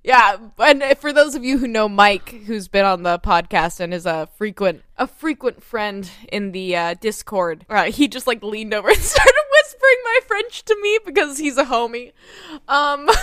Yeah, 0.03 0.37
and 0.59 0.83
for 0.97 1.11
those 1.11 1.35
of 1.35 1.43
you 1.43 1.57
who 1.57 1.67
know 1.67 1.89
Mike, 1.89 2.29
who's 2.45 2.67
been 2.69 2.85
on 2.85 3.03
the 3.03 3.19
podcast 3.19 3.79
and 3.81 3.93
is 3.93 4.05
a 4.05 4.29
frequent 4.37 4.83
a 4.97 5.07
frequent 5.07 5.61
friend 5.61 6.09
in 6.31 6.51
the 6.53 6.75
uh, 6.75 6.93
Discord, 7.01 7.65
uh, 7.69 7.91
he 7.91 8.07
just 8.07 8.25
like 8.25 8.41
leaned 8.41 8.73
over 8.73 8.87
and 8.91 8.97
started 8.97 9.33
whispering 9.51 9.97
my 10.05 10.19
French 10.25 10.63
to 10.65 10.77
me 10.81 10.99
because 11.05 11.37
he's 11.37 11.57
a 11.57 11.65
homie. 11.65 12.13
Um, 12.67 13.09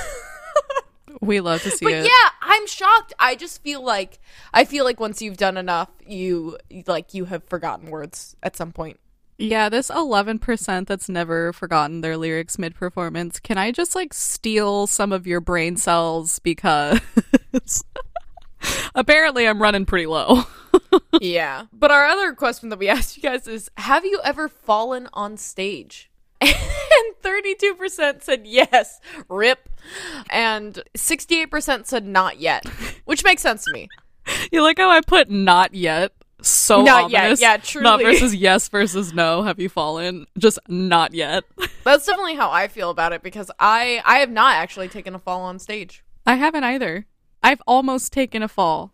We 1.23 1.41
love 1.41 1.63
to 1.63 1.71
see 1.71 1.85
but 1.87 1.95
it. 1.95 2.05
yeah, 2.05 2.31
I'm 2.43 2.67
shocked. 2.67 3.15
I 3.19 3.37
just 3.37 3.63
feel 3.63 3.83
like 3.83 4.19
I 4.53 4.65
feel 4.65 4.85
like 4.85 5.01
once 5.01 5.23
you've 5.23 5.39
done 5.39 5.57
enough, 5.57 5.89
you 6.07 6.59
like 6.87 7.15
you 7.15 7.25
have 7.27 7.45
forgotten 7.45 7.91
words 7.91 8.37
at 8.43 8.55
some 8.55 8.73
point. 8.73 9.01
Yeah, 9.39 9.69
this 9.69 9.91
11% 9.91 10.87
that's 10.87 11.09
never 11.09 11.53
forgotten 11.53 12.01
their 12.01 12.17
lyrics 12.17 12.59
mid 12.59 12.75
performance. 12.75 13.39
Can 13.39 13.59
I 13.59 13.71
just 13.71 13.95
like 13.95 14.15
steal 14.15 14.87
some 14.87 15.13
of 15.13 15.27
your 15.27 15.41
brain 15.41 15.77
cells 15.77 16.39
because 16.39 17.01
apparently 18.95 19.47
I'm 19.47 19.61
running 19.61 19.85
pretty 19.85 20.07
low. 20.07 20.45
yeah. 21.21 21.67
But 21.73 21.91
our 21.91 22.07
other 22.07 22.33
question 22.33 22.71
that 22.71 22.79
we 22.79 22.89
asked 22.89 23.17
you 23.17 23.23
guys 23.23 23.47
is 23.47 23.71
Have 23.77 24.05
you 24.05 24.21
ever 24.25 24.49
fallen 24.49 25.09
on 25.13 25.37
stage? 25.37 26.11
and 26.41 27.15
32% 27.23 28.23
said 28.23 28.47
yes, 28.47 29.01
rip. 29.29 29.69
And 30.31 30.83
68% 30.97 31.87
said 31.87 32.07
not 32.07 32.41
yet, 32.41 32.67
which 33.05 33.25
makes 33.25 33.43
sense 33.43 33.65
to 33.65 33.73
me. 33.73 33.89
you 34.53 34.63
like 34.63 34.79
how 34.79 34.91
I 34.91 35.01
put 35.01 35.31
not 35.31 35.75
yet? 35.75 36.13
So 36.47 36.83
Not 36.83 37.11
yet, 37.11 37.23
ominous. 37.23 37.41
yeah, 37.41 37.59
Not 37.81 38.01
versus 38.03 38.35
yes 38.35 38.69
versus 38.69 39.13
no. 39.13 39.43
Have 39.43 39.59
you 39.59 39.69
fallen? 39.69 40.27
Just 40.39 40.59
not 40.69 41.13
yet. 41.13 41.45
That's 41.85 42.07
definitely 42.07 42.37
how 42.37 42.51
I 42.51 42.69
feel 42.69 42.91
about 42.91 43.13
it 43.13 43.23
because 43.23 43.51
I 43.59 44.01
I 44.05 44.19
have 44.19 44.31
not 44.31 44.55
actually 44.55 44.89
taken 44.89 45.15
a 45.15 45.19
fall 45.19 45.43
on 45.43 45.59
stage. 45.59 46.05
I 46.25 46.37
haven't 46.37 46.65
either. 46.65 47.07
I've 47.43 47.63
almost 47.67 48.13
taken 48.13 48.43
a 48.43 48.49
fall. 48.49 48.93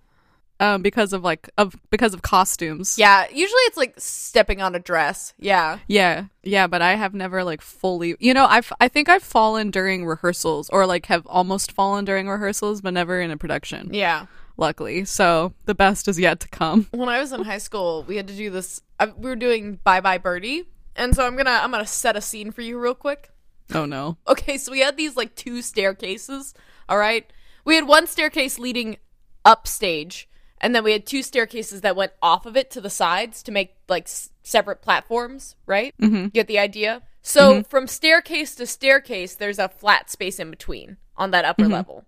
Um, 0.61 0.80
because 0.80 1.12
of 1.12 1.25
like 1.25 1.50
of 1.59 1.75
because 1.90 2.14
of 2.14 2.23
costumes. 2.23 2.97
Yeah, 2.97 3.26
usually 3.28 3.62
it's 3.62 3.76
like 3.76 3.94
stepping 3.99 4.62
on 4.62 4.76
a 4.76 4.78
dress. 4.78 5.35
Yeah. 5.37 5.78
Yeah, 5.88 6.26
yeah, 6.44 6.68
but 6.68 6.80
I 6.80 6.94
have 6.94 7.14
never 7.14 7.42
like 7.42 7.61
fully. 7.61 8.14
You 8.21 8.32
know, 8.32 8.47
I've 8.47 8.73
I 8.80 8.87
think 8.87 9.09
I've 9.09 9.25
fallen 9.25 9.73
during 9.73 10.06
rehearsals 10.06 10.71
or 10.71 10.87
like 10.87 11.06
have 11.06 11.26
almost 11.26 11.73
fallen 11.73 12.04
during 12.04 12.28
rehearsals, 12.28 12.80
but 12.80 12.94
never 12.94 13.21
in 13.21 13.32
a 13.32 13.37
production. 13.37 13.92
Yeah. 13.92 14.26
Luckily, 14.56 15.04
so 15.04 15.54
the 15.64 15.75
best 15.75 16.09
is 16.09 16.18
yet 16.18 16.40
to 16.40 16.49
come. 16.49 16.87
when 16.92 17.09
I 17.09 17.18
was 17.21 17.32
in 17.32 17.42
high 17.44 17.59
school, 17.59 18.04
we 18.06 18.16
had 18.16 18.28
to 18.28 18.35
do 18.37 18.50
this. 18.50 18.82
We 19.16 19.28
were 19.30 19.37
doing 19.37 19.78
Bye 19.82 20.00
Bye 20.00 20.18
Birdie, 20.18 20.64
and 20.94 21.14
so 21.14 21.26
I'm 21.26 21.37
gonna 21.37 21.59
I'm 21.62 21.71
gonna 21.71 21.87
set 21.87 22.16
a 22.16 22.21
scene 22.21 22.50
for 22.52 22.61
you 22.62 22.78
real 22.78 22.94
quick. 22.94 23.30
Oh 23.75 23.87
no. 23.87 24.18
Okay, 24.28 24.59
so 24.59 24.71
we 24.73 24.80
had 24.80 24.97
these 24.97 25.16
like 25.16 25.35
two 25.35 25.62
staircases. 25.62 26.54
All 26.88 26.99
right, 26.99 27.30
we 27.64 27.75
had 27.76 27.87
one 27.88 28.06
staircase 28.06 28.59
leading 28.59 28.99
upstage, 29.44 30.28
and 30.61 30.75
then 30.75 30.85
we 30.85 30.92
had 30.92 31.06
two 31.06 31.23
staircases 31.23 31.80
that 31.80 31.97
went 31.97 32.12
off 32.23 32.47
of 32.47 32.56
it 32.56 32.71
to 32.73 32.80
the 32.80 32.90
sides 32.90 33.42
to 33.44 33.52
make 33.52 33.75
like 33.88 34.04
s- 34.04 34.30
separate 34.42 34.82
platforms, 34.82 35.56
right? 35.66 35.94
Mm-hmm. 36.00 36.26
Get 36.28 36.47
the 36.47 36.59
idea? 36.59 37.02
So 37.23 37.62
from 37.62 37.87
staircase 37.87 38.54
to 38.56 38.66
staircase, 38.66 39.37
there's 39.37 39.61
a 39.61 39.68
flat 39.68 40.11
space 40.11 40.40
in 40.40 40.50
between 40.50 40.97
on 41.16 41.30
that 41.30 41.44
upper 41.44 41.68
level. 41.68 42.04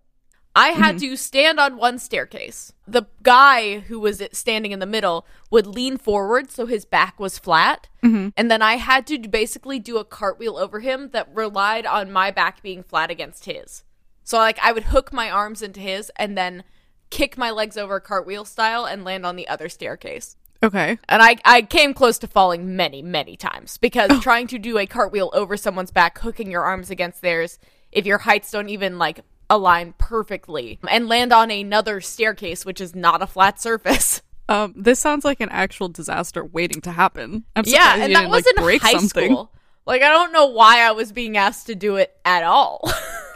I 0.57 0.69
had 0.69 0.97
mm-hmm. 0.97 1.11
to 1.11 1.17
stand 1.17 1.59
on 1.59 1.77
one 1.77 1.99
staircase. 1.99 2.73
The 2.87 3.05
guy 3.23 3.81
who 3.81 3.99
was 3.99 4.23
standing 4.33 4.71
in 4.71 4.79
the 4.79 4.87
middle 4.87 5.27
would 5.51 5.67
lean 5.67 5.97
forward 5.97 6.51
so 6.51 6.67
his 6.67 6.85
back 6.85 7.19
was 7.19 7.39
flat. 7.39 7.89
Mm-hmm. 8.05 8.29
And 8.37 8.51
then 8.51 8.63
I 8.63 8.75
had 8.75 9.07
to 9.09 9.19
basically 9.19 9.81
do 9.81 9.99
a 9.99 10.05
cartwheel 10.05 10.57
over 10.57 10.81
him 10.81 11.11
that 11.11 11.29
relied 11.35 11.87
on 11.87 12.13
my 12.13 12.31
back 12.31 12.63
being 12.63 12.85
flat 12.85 13.11
against 13.11 13.47
his. 13.47 13.83
So, 14.23 14.39
like, 14.39 14.59
I 14.63 14.73
would 14.73 14.85
hook 14.85 15.13
my 15.13 15.29
arms 15.29 15.61
into 15.61 15.81
his 15.81 16.11
and 16.17 16.39
then 16.39 16.63
kick 17.11 17.37
my 17.37 17.51
legs 17.51 17.77
over 17.77 18.01
cartwheel 18.01 18.45
style 18.45 18.85
and 18.85 19.05
land 19.05 19.27
on 19.27 19.37
the 19.37 19.49
other 19.49 19.69
staircase. 19.69 20.37
Okay. 20.63 20.99
And 21.09 21.23
I, 21.23 21.37
I 21.45 21.63
came 21.63 21.93
close 21.93 22.19
to 22.21 22.27
falling 22.27 22.75
many, 22.75 23.03
many 23.03 23.37
times 23.37 23.77
because 23.77 24.11
oh. 24.11 24.21
trying 24.21 24.47
to 24.47 24.59
do 24.59 24.79
a 24.79 24.87
cartwheel 24.87 25.31
over 25.35 25.57
someone's 25.57 25.91
back, 25.91 26.19
hooking 26.21 26.51
your 26.51 26.63
arms 26.63 26.91
against 26.91 27.21
theirs, 27.21 27.59
if 27.93 28.07
your 28.07 28.19
heights 28.19 28.51
don't 28.51 28.71
even 28.71 28.99
like 28.99 29.21
align 29.51 29.95
perfectly, 29.99 30.79
and 30.89 31.09
land 31.09 31.33
on 31.33 31.51
another 31.51 32.01
staircase, 32.01 32.65
which 32.65 32.81
is 32.81 32.95
not 32.95 33.23
a 33.23 33.27
flat 33.27 33.61
surface. 33.61 34.23
Um, 34.47 34.75
this 34.77 35.01
sounds 35.01 35.25
like 35.25 35.41
an 35.41 35.49
actual 35.49 35.89
disaster 35.89 36.45
waiting 36.45 36.83
to 36.83 36.93
happen. 36.93 37.45
I'm 37.57 37.65
yeah, 37.67 37.97
and 37.97 38.15
that 38.15 38.29
was 38.29 38.45
like, 38.45 38.57
in 38.59 38.63
break 38.63 38.83
high 38.83 38.93
something. 38.93 39.31
school. 39.31 39.51
Like, 39.87 40.03
I 40.03 40.11
don't 40.11 40.33
know 40.33 40.47
why 40.47 40.81
I 40.81 40.93
was 40.93 41.13
being 41.13 41.39
asked 41.39 41.67
to 41.69 41.75
do 41.75 41.97
it 41.97 42.15
at 42.25 42.43
all. 42.43 42.91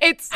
it's. 0.00 0.30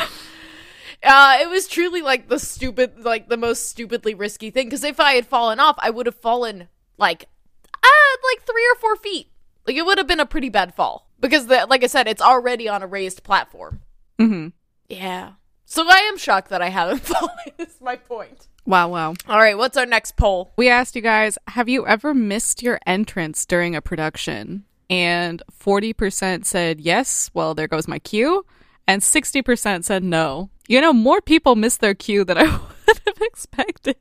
Uh, 1.03 1.37
it 1.41 1.49
was 1.49 1.67
truly 1.67 2.01
like 2.01 2.27
the 2.27 2.39
stupid, 2.39 3.05
like 3.05 3.29
the 3.29 3.37
most 3.37 3.69
stupidly 3.69 4.13
risky 4.13 4.49
thing. 4.49 4.67
Because 4.67 4.83
if 4.83 4.99
I 4.99 5.13
had 5.13 5.27
fallen 5.27 5.59
off, 5.59 5.75
I 5.77 5.91
would 5.91 6.07
have 6.07 6.15
fallen 6.15 6.67
like, 6.97 7.29
uh, 7.73 8.17
like 8.33 8.43
three 8.45 8.67
or 8.73 8.79
four 8.79 8.95
feet. 8.95 9.27
Like 9.65 9.75
it 9.75 9.85
would 9.85 9.99
have 9.99 10.07
been 10.07 10.19
a 10.19 10.25
pretty 10.25 10.49
bad 10.49 10.73
fall 10.73 11.07
because, 11.19 11.45
the, 11.45 11.67
like 11.69 11.83
I 11.83 11.87
said, 11.87 12.07
it's 12.07 12.21
already 12.21 12.67
on 12.67 12.81
a 12.81 12.87
raised 12.87 13.23
platform. 13.23 13.81
hmm 14.17 14.47
Yeah. 14.89 15.33
So 15.65 15.85
I 15.87 15.99
am 15.99 16.17
shocked 16.17 16.49
that 16.49 16.61
I 16.61 16.69
haven't 16.69 16.99
fallen. 17.03 17.29
Is 17.57 17.77
my 17.79 17.95
point. 17.95 18.47
Wow, 18.65 18.89
wow. 18.89 19.13
All 19.27 19.39
right, 19.39 19.57
what's 19.57 19.77
our 19.77 19.85
next 19.85 20.17
poll? 20.17 20.51
We 20.57 20.69
asked 20.69 20.95
you 20.95 21.01
guys, 21.01 21.37
have 21.47 21.69
you 21.69 21.87
ever 21.87 22.13
missed 22.13 22.61
your 22.61 22.79
entrance 22.85 23.45
during 23.45 23.75
a 23.75 23.81
production? 23.81 24.65
And 24.89 25.41
40% 25.63 26.45
said 26.45 26.81
yes, 26.81 27.29
well, 27.33 27.53
there 27.53 27.67
goes 27.67 27.87
my 27.87 27.99
cue. 27.99 28.45
And 28.87 29.01
60% 29.03 29.83
said 29.85 30.03
no. 30.03 30.49
You 30.67 30.81
know, 30.81 30.93
more 30.93 31.21
people 31.21 31.55
miss 31.55 31.77
their 31.77 31.93
cue 31.93 32.23
than 32.23 32.37
I 32.37 32.43
would 32.87 32.99
have 33.05 33.21
expected. 33.21 33.97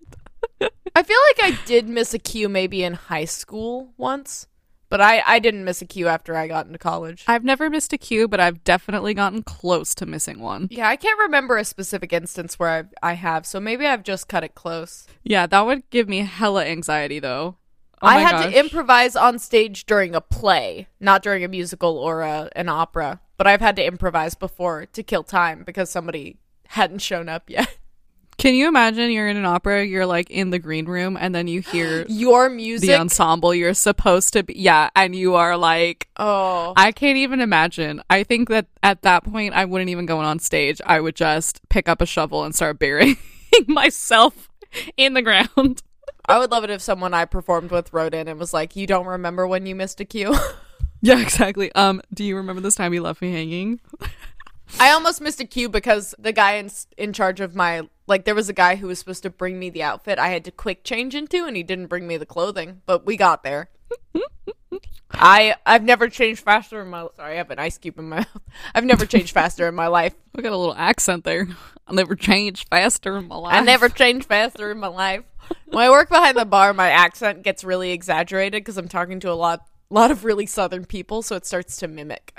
I 0.61 1.03
feel 1.03 1.19
like 1.29 1.53
I 1.53 1.59
did 1.67 1.89
miss 1.89 2.15
a 2.15 2.19
cue 2.19 2.49
maybe 2.49 2.83
in 2.83 2.95
high 2.95 3.27
school 3.27 3.93
once, 3.97 4.47
but 4.89 5.01
I 5.01 5.23
I 5.27 5.39
didn't 5.39 5.65
miss 5.65 5.83
a 5.83 5.87
cue 5.87 6.09
after 6.09 6.37
I 6.37 6.49
got 6.49 6.67
into 6.67 6.79
college. 6.79 7.25
I've 7.27 7.45
never 7.45 7.69
missed 7.71 7.93
a 7.93 7.99
cue, 7.99 8.29
but 8.29 8.41
I've 8.41 8.65
definitely 8.65 9.15
gotten 9.15 9.43
close 9.43 9.95
to 9.97 10.07
missing 10.07 10.41
one. 10.41 10.69
Yeah, 10.71 10.89
I 10.89 10.97
can't 10.97 11.19
remember 11.19 11.57
a 11.57 11.65
specific 11.65 12.13
instance 12.13 12.59
where 12.59 12.71
I've, 12.71 12.95
I 13.03 13.15
have, 13.15 13.47
so 13.47 13.61
maybe 13.61 13.87
I've 13.87 14.03
just 14.03 14.29
cut 14.29 14.45
it 14.45 14.55
close. 14.55 15.07
Yeah, 15.23 15.47
that 15.47 15.67
would 15.67 15.89
give 15.91 16.09
me 16.09 16.19
hella 16.21 16.65
anxiety, 16.65 17.19
though. 17.19 17.57
Oh 18.01 18.07
I 18.07 18.19
had 18.19 18.33
gosh. 18.33 18.53
to 18.53 18.59
improvise 18.59 19.17
on 19.17 19.39
stage 19.39 19.85
during 19.85 20.15
a 20.15 20.21
play, 20.21 20.87
not 21.01 21.23
during 21.23 21.43
a 21.43 21.49
musical 21.49 21.99
or 21.99 22.23
a, 22.23 22.49
an 22.55 22.69
opera. 22.69 23.21
But 23.37 23.47
I've 23.47 23.61
had 23.61 23.77
to 23.77 23.85
improvise 23.85 24.35
before 24.35 24.87
to 24.87 25.03
kill 25.03 25.25
time 25.25 25.65
because 25.65 25.91
somebody 25.91 26.37
hadn't 26.69 27.01
shown 27.01 27.29
up 27.29 27.51
yet. 27.51 27.77
Can 28.39 28.55
you 28.55 28.69
imagine 28.69 29.11
you're 29.11 29.27
in 29.27 29.37
an 29.37 29.45
opera, 29.45 29.85
you're 29.85 30.07
like 30.07 30.31
in 30.31 30.51
the 30.51 30.61
green 30.61 30.87
room, 30.87 31.17
and 31.21 31.35
then 31.35 31.49
you 31.49 31.61
hear 31.61 32.07
Your 32.09 32.49
music. 32.49 32.89
the 32.89 32.95
ensemble 32.95 33.53
you're 33.53 33.75
supposed 33.75 34.33
to 34.35 34.45
be 34.45 34.55
yeah 34.55 34.91
and 34.95 35.15
you 35.17 35.35
are 35.35 35.57
like 35.57 36.09
oh, 36.19 36.73
i 36.77 36.93
can't 36.93 37.17
even 37.19 37.41
imagine. 37.41 38.01
I 38.09 38.23
think 38.23 38.49
that 38.49 38.67
at 38.83 39.03
that 39.03 39.25
point 39.25 39.55
i 39.55 39.65
wouldn't 39.65 39.91
even 39.91 40.07
go 40.07 40.19
on 40.19 40.39
stage. 40.39 40.81
I 40.87 41.01
would 41.01 41.17
just 41.17 41.61
pick 41.69 41.89
up 41.89 42.01
a 42.01 42.07
shovel 42.07 42.45
and 42.45 42.55
start 42.55 42.79
burying 42.79 43.17
myself 43.67 44.49
in 44.97 45.15
the 45.15 45.23
ground. 45.23 45.83
I 46.27 46.39
would 46.39 46.51
love 46.51 46.63
it 46.63 46.71
if 46.71 46.81
someone 46.81 47.15
I 47.15 47.25
performed 47.25 47.71
with 47.71 47.93
wrote 47.93 48.15
in 48.15 48.29
and 48.29 48.39
was 48.39 48.53
like, 48.53 48.77
"You 48.77 48.87
don't 48.87 49.07
remember 49.07 49.47
when 49.47 49.67
you 49.67 49.75
missed 49.75 50.01
a 50.01 50.05
cue." 50.05 50.37
yeah 51.03 51.19
exactly. 51.21 51.73
Um 51.73 52.01
do 52.15 52.23
you 52.23 52.37
remember 52.37 52.61
this 52.61 52.77
time 52.77 52.95
you 52.95 53.03
left 53.03 53.21
me 53.21 53.33
hanging? 53.33 53.81
I 54.79 54.91
almost 54.91 55.21
missed 55.21 55.41
a 55.41 55.45
cue 55.45 55.69
because 55.69 56.15
the 56.19 56.33
guy 56.33 56.53
in 56.55 56.71
in 56.97 57.13
charge 57.13 57.41
of 57.41 57.57
my 57.57 57.89
like 58.09 58.25
there 58.25 58.35
was 58.35 58.49
a 58.49 58.55
guy 58.55 58.77
who 58.77 58.87
was 58.87 58.99
supposed 58.99 59.23
to 59.23 59.31
bring 59.31 59.59
me 59.59 59.71
the 59.71 59.83
outfit 59.83 60.19
I 60.19 60.29
had 60.29 60.45
to 60.47 60.51
quick 60.51 60.85
change 60.85 61.15
into 61.15 61.45
and 61.45 61.57
he 61.57 61.63
didn't 61.63 61.87
bring 61.87 62.07
me 62.07 62.17
the 62.17 62.27
clothing, 62.27 62.83
but 62.87 63.07
we 63.07 63.17
got 63.17 63.43
there. 63.43 63.71
I 65.13 65.57
I've 65.65 65.85
never 65.85 66.09
changed 66.09 66.43
faster 66.43 66.81
in 66.83 66.89
my 66.89 67.07
sorry, 67.17 67.35
I 67.35 67.37
have 67.37 67.51
an 67.51 67.59
ice 67.59 67.79
cube 67.79 67.99
in 67.99 68.09
my 68.09 68.17
mouth. 68.17 68.43
I've 68.75 68.85
never 68.85 69.07
changed 69.07 69.33
faster 69.33 69.69
in 69.69 69.75
my 69.75 69.87
life. 69.87 70.15
i 70.37 70.43
got 70.43 70.53
a 70.53 70.57
little 70.57 70.75
accent 70.75 71.25
there 71.25 71.49
i'll 71.87 71.95
never 71.95 72.15
change 72.15 72.69
faster 72.69 73.17
in 73.17 73.27
my 73.27 73.37
life 73.37 73.55
I 73.55 73.61
never 73.61 73.89
changed 73.89 74.27
faster 74.27 74.71
in 74.71 74.79
my 74.79 74.89
life. 74.89 75.25
When 75.67 75.85
I 75.85 75.91
work 75.91 76.11
behind 76.11 76.37
the 76.37 76.45
bar, 76.45 76.75
my 76.75 76.91
accent 76.91 77.43
gets 77.43 77.65
really 77.65 77.93
exaggerated 77.93 78.63
because 78.63 78.77
I'm 78.77 78.89
talking 78.89 79.21
to 79.21 79.31
a 79.31 79.35
lot 79.35 79.67
lot 79.91 80.11
of 80.11 80.25
really 80.25 80.47
southern 80.47 80.85
people, 80.85 81.23
so 81.23 81.37
it 81.37 81.47
starts 81.47 81.77
to 81.79 81.89
mimic. 81.89 82.39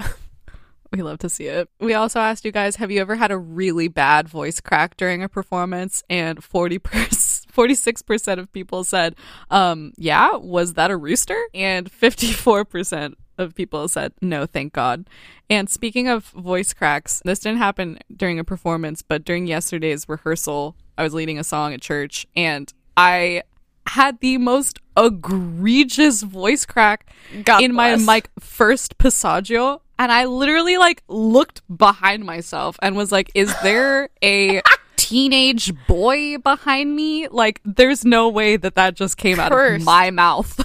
We 0.91 1.01
love 1.01 1.19
to 1.19 1.29
see 1.29 1.45
it. 1.45 1.69
We 1.79 1.93
also 1.93 2.19
asked 2.19 2.45
you 2.45 2.51
guys 2.51 2.77
have 2.77 2.91
you 2.91 3.01
ever 3.01 3.15
had 3.15 3.31
a 3.31 3.37
really 3.37 3.87
bad 3.87 4.27
voice 4.27 4.59
crack 4.59 4.97
during 4.97 5.23
a 5.23 5.29
performance? 5.29 6.03
And 6.09 6.43
40 6.43 6.79
46% 6.79 8.39
of 8.39 8.51
people 8.51 8.83
said 8.83 9.15
um 9.49 9.93
yeah 9.97 10.35
was 10.35 10.73
that 10.73 10.91
a 10.91 10.97
rooster? 10.97 11.39
And 11.53 11.91
54% 11.91 13.13
of 13.37 13.55
people 13.55 13.87
said 13.87 14.13
no 14.21 14.45
thank 14.45 14.73
god. 14.73 15.07
And 15.49 15.69
speaking 15.69 16.07
of 16.07 16.25
voice 16.25 16.73
cracks 16.73 17.21
this 17.23 17.39
didn't 17.39 17.59
happen 17.59 17.99
during 18.15 18.39
a 18.39 18.43
performance 18.43 19.01
but 19.01 19.23
during 19.23 19.47
yesterday's 19.47 20.07
rehearsal 20.09 20.75
i 20.97 21.03
was 21.03 21.13
leading 21.13 21.39
a 21.39 21.43
song 21.43 21.73
at 21.73 21.81
church 21.81 22.27
and 22.35 22.73
i 22.97 23.41
had 23.89 24.19
the 24.19 24.37
most 24.37 24.79
egregious 24.97 26.23
voice 26.23 26.65
crack 26.65 27.11
God 27.43 27.63
in 27.63 27.73
my 27.73 27.95
bless. 27.95 28.07
like 28.07 28.29
first 28.39 28.97
passaggio 28.97 29.81
and 29.99 30.13
I 30.13 30.25
literally 30.25 30.77
like 30.77 31.03
looked 31.09 31.61
behind 31.75 32.23
myself 32.23 32.77
and 32.81 32.95
was 32.95 33.11
like, 33.11 33.29
is 33.35 33.53
there 33.61 34.09
a 34.23 34.61
teenage 34.95 35.73
boy 35.87 36.37
behind 36.37 36.95
me? 36.95 37.27
Like, 37.27 37.59
there's 37.65 38.05
no 38.05 38.29
way 38.29 38.55
that 38.55 38.75
that 38.75 38.95
just 38.95 39.17
came 39.17 39.41
out 39.41 39.51
of 39.51 39.81
my 39.83 40.09
mouth. 40.09 40.57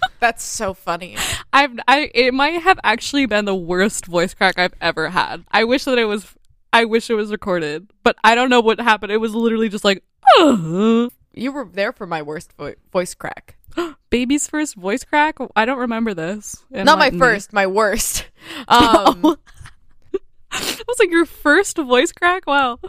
That's 0.20 0.42
so 0.42 0.74
funny. 0.74 1.16
I've, 1.52 1.78
I, 1.86 2.10
it 2.12 2.34
might 2.34 2.60
have 2.62 2.80
actually 2.82 3.26
been 3.26 3.44
the 3.44 3.54
worst 3.54 4.06
voice 4.06 4.34
crack 4.34 4.58
I've 4.58 4.74
ever 4.80 5.08
had. 5.08 5.44
I 5.52 5.64
wish 5.64 5.84
that 5.84 5.96
it 5.96 6.06
was, 6.06 6.34
I 6.72 6.84
wish 6.84 7.10
it 7.10 7.14
was 7.14 7.30
recorded, 7.30 7.90
but 8.02 8.16
I 8.24 8.34
don't 8.34 8.50
know 8.50 8.60
what 8.60 8.80
happened. 8.80 9.12
It 9.12 9.18
was 9.18 9.36
literally 9.36 9.68
just 9.68 9.84
like, 9.84 10.02
"Ugh." 10.40 11.12
You 11.32 11.52
were 11.52 11.64
there 11.64 11.92
for 11.92 12.06
my 12.06 12.22
worst 12.22 12.52
vo- 12.58 12.74
voice 12.92 13.14
crack. 13.14 13.56
baby's 14.10 14.46
first 14.48 14.74
voice 14.74 15.04
crack. 15.04 15.36
I 15.54 15.64
don't 15.64 15.78
remember 15.78 16.14
this. 16.14 16.64
Not 16.70 16.98
my 16.98 17.10
first, 17.10 17.52
my 17.52 17.66
worst. 17.66 18.26
Um, 18.68 19.36
It 20.52 20.84
was 20.88 20.98
like 20.98 21.10
your 21.10 21.26
first 21.26 21.76
voice 21.76 22.10
crack. 22.12 22.46
Wow. 22.46 22.80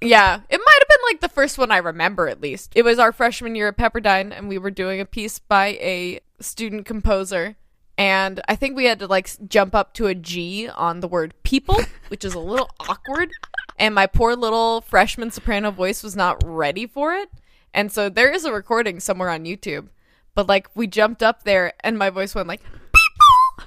yeah, 0.00 0.40
it 0.48 0.60
might 0.64 0.78
have 0.78 0.88
been 0.88 0.98
like 1.10 1.20
the 1.20 1.28
first 1.28 1.58
one 1.58 1.70
I 1.70 1.76
remember 1.78 2.28
at 2.28 2.40
least. 2.40 2.72
It 2.74 2.82
was 2.82 2.98
our 2.98 3.12
freshman 3.12 3.54
year 3.54 3.68
at 3.68 3.76
Pepperdine, 3.76 4.36
and 4.36 4.48
we 4.48 4.58
were 4.58 4.70
doing 4.70 5.00
a 5.00 5.04
piece 5.04 5.38
by 5.38 5.68
a 5.80 6.20
student 6.40 6.86
composer. 6.86 7.56
And 7.96 8.40
I 8.48 8.56
think 8.56 8.74
we 8.74 8.86
had 8.86 8.98
to 8.98 9.06
like 9.06 9.30
jump 9.48 9.74
up 9.74 9.94
to 9.94 10.06
a 10.06 10.14
G 10.14 10.68
on 10.68 10.98
the 11.00 11.06
word 11.08 11.34
people, 11.44 11.78
which 12.08 12.24
is 12.24 12.34
a 12.34 12.40
little 12.40 12.70
awkward. 12.80 13.30
And 13.78 13.94
my 13.94 14.06
poor 14.06 14.34
little 14.34 14.80
freshman 14.80 15.30
soprano 15.30 15.70
voice 15.70 16.02
was 16.02 16.16
not 16.16 16.42
ready 16.44 16.86
for 16.86 17.14
it. 17.14 17.30
And 17.74 17.90
so 17.92 18.08
there 18.08 18.30
is 18.30 18.44
a 18.44 18.52
recording 18.52 19.00
somewhere 19.00 19.28
on 19.28 19.44
YouTube. 19.44 19.88
But 20.34 20.48
like 20.48 20.68
we 20.74 20.86
jumped 20.86 21.22
up 21.22 21.42
there 21.42 21.74
and 21.80 21.98
my 21.98 22.08
voice 22.10 22.34
went 22.34 22.48
like. 22.48 22.62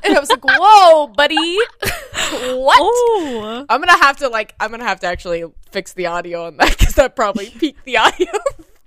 And 0.03 0.15
I 0.15 0.19
was 0.19 0.29
like, 0.29 0.43
whoa, 0.45 1.07
buddy. 1.07 1.35
what? 1.81 2.79
Oh. 2.81 3.65
I'm 3.69 3.79
gonna 3.79 3.97
have 4.03 4.17
to 4.17 4.29
like 4.29 4.55
I'm 4.59 4.71
gonna 4.71 4.85
have 4.85 5.01
to 5.01 5.07
actually 5.07 5.43
fix 5.71 5.93
the 5.93 6.07
audio 6.07 6.45
on 6.47 6.57
that 6.57 6.77
because 6.77 6.95
that 6.95 7.15
probably 7.15 7.49
peaked 7.59 7.83
the 7.85 7.97
audio. 7.97 8.31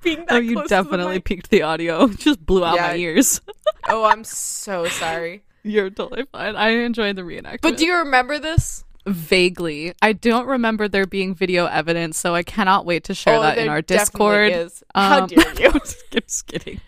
being 0.02 0.20
that 0.26 0.32
Oh, 0.32 0.38
you 0.38 0.54
close 0.54 0.68
to 0.68 0.74
the 0.74 0.82
definitely 0.82 1.20
peaked 1.20 1.50
the 1.50 1.62
audio. 1.62 2.08
Just 2.08 2.44
blew 2.44 2.64
out 2.64 2.78
my 2.78 2.96
ears. 2.96 3.40
Oh, 3.88 4.04
I'm 4.04 4.24
so 4.24 4.86
sorry. 4.86 5.42
You're 5.62 5.90
totally 5.90 6.26
fine. 6.32 6.56
I 6.56 6.70
enjoyed 6.70 7.16
the 7.16 7.22
reenactment. 7.22 7.60
But 7.60 7.76
do 7.76 7.84
you 7.84 7.96
remember 7.96 8.38
this? 8.38 8.84
Vaguely? 9.06 9.94
I 10.02 10.12
don't 10.12 10.46
remember 10.46 10.88
there 10.88 11.06
being 11.06 11.34
video 11.34 11.66
evidence, 11.66 12.18
so 12.18 12.34
I 12.34 12.42
cannot 12.42 12.84
wait 12.86 13.04
to 13.04 13.14
share 13.14 13.36
Oh, 13.36 13.42
that 13.42 13.58
in 13.58 13.68
our 13.68 13.82
Discord. 13.82 14.52
is. 14.52 14.82
How 14.94 15.22
Um, 15.22 15.26
dare 15.28 15.54
you? 15.60 15.72
just 16.10 16.46
kidding. 16.46 16.80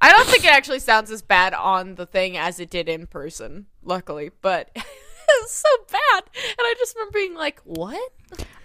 I 0.00 0.10
don't 0.10 0.26
think 0.26 0.44
it 0.44 0.50
actually 0.52 0.80
sounds 0.80 1.10
as 1.10 1.20
bad 1.22 1.52
on 1.52 1.96
the 1.96 2.06
thing 2.06 2.36
as 2.38 2.58
it 2.58 2.70
did 2.70 2.88
in 2.88 3.06
person, 3.06 3.66
luckily, 3.82 4.30
but 4.40 4.70
it's 4.74 5.52
so 5.52 5.68
bad. 5.90 6.22
And 6.34 6.56
I 6.58 6.74
just 6.78 6.94
remember 6.96 7.18
being 7.18 7.34
like, 7.34 7.60
what? 7.64 8.12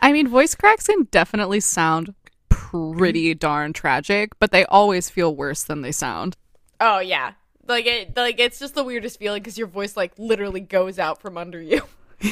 I 0.02 0.14
mean, 0.14 0.28
voice 0.28 0.56
cracks 0.56 0.88
can 0.88 1.04
definitely 1.12 1.60
sound 1.60 2.14
pretty 2.50 3.34
darn 3.34 3.74
tragic, 3.74 4.32
but 4.40 4.52
they 4.52 4.66
always 4.66 5.10
feel 5.10 5.36
worse 5.36 5.64
than 5.64 5.82
they 5.82 5.92
sound. 5.92 6.38
Oh 6.80 7.00
yeah, 7.00 7.34
like 7.68 7.86
it, 7.86 8.16
like 8.16 8.40
it's 8.40 8.60
just 8.60 8.76
the 8.76 8.84
weirdest 8.84 9.20
feeling 9.20 9.42
because 9.42 9.58
your 9.58 9.68
voice 9.68 9.96
like 9.98 10.14
literally 10.18 10.60
goes 10.62 11.00
out 11.00 11.22
from 11.22 11.38
under 11.38 11.62
you. 11.62 11.84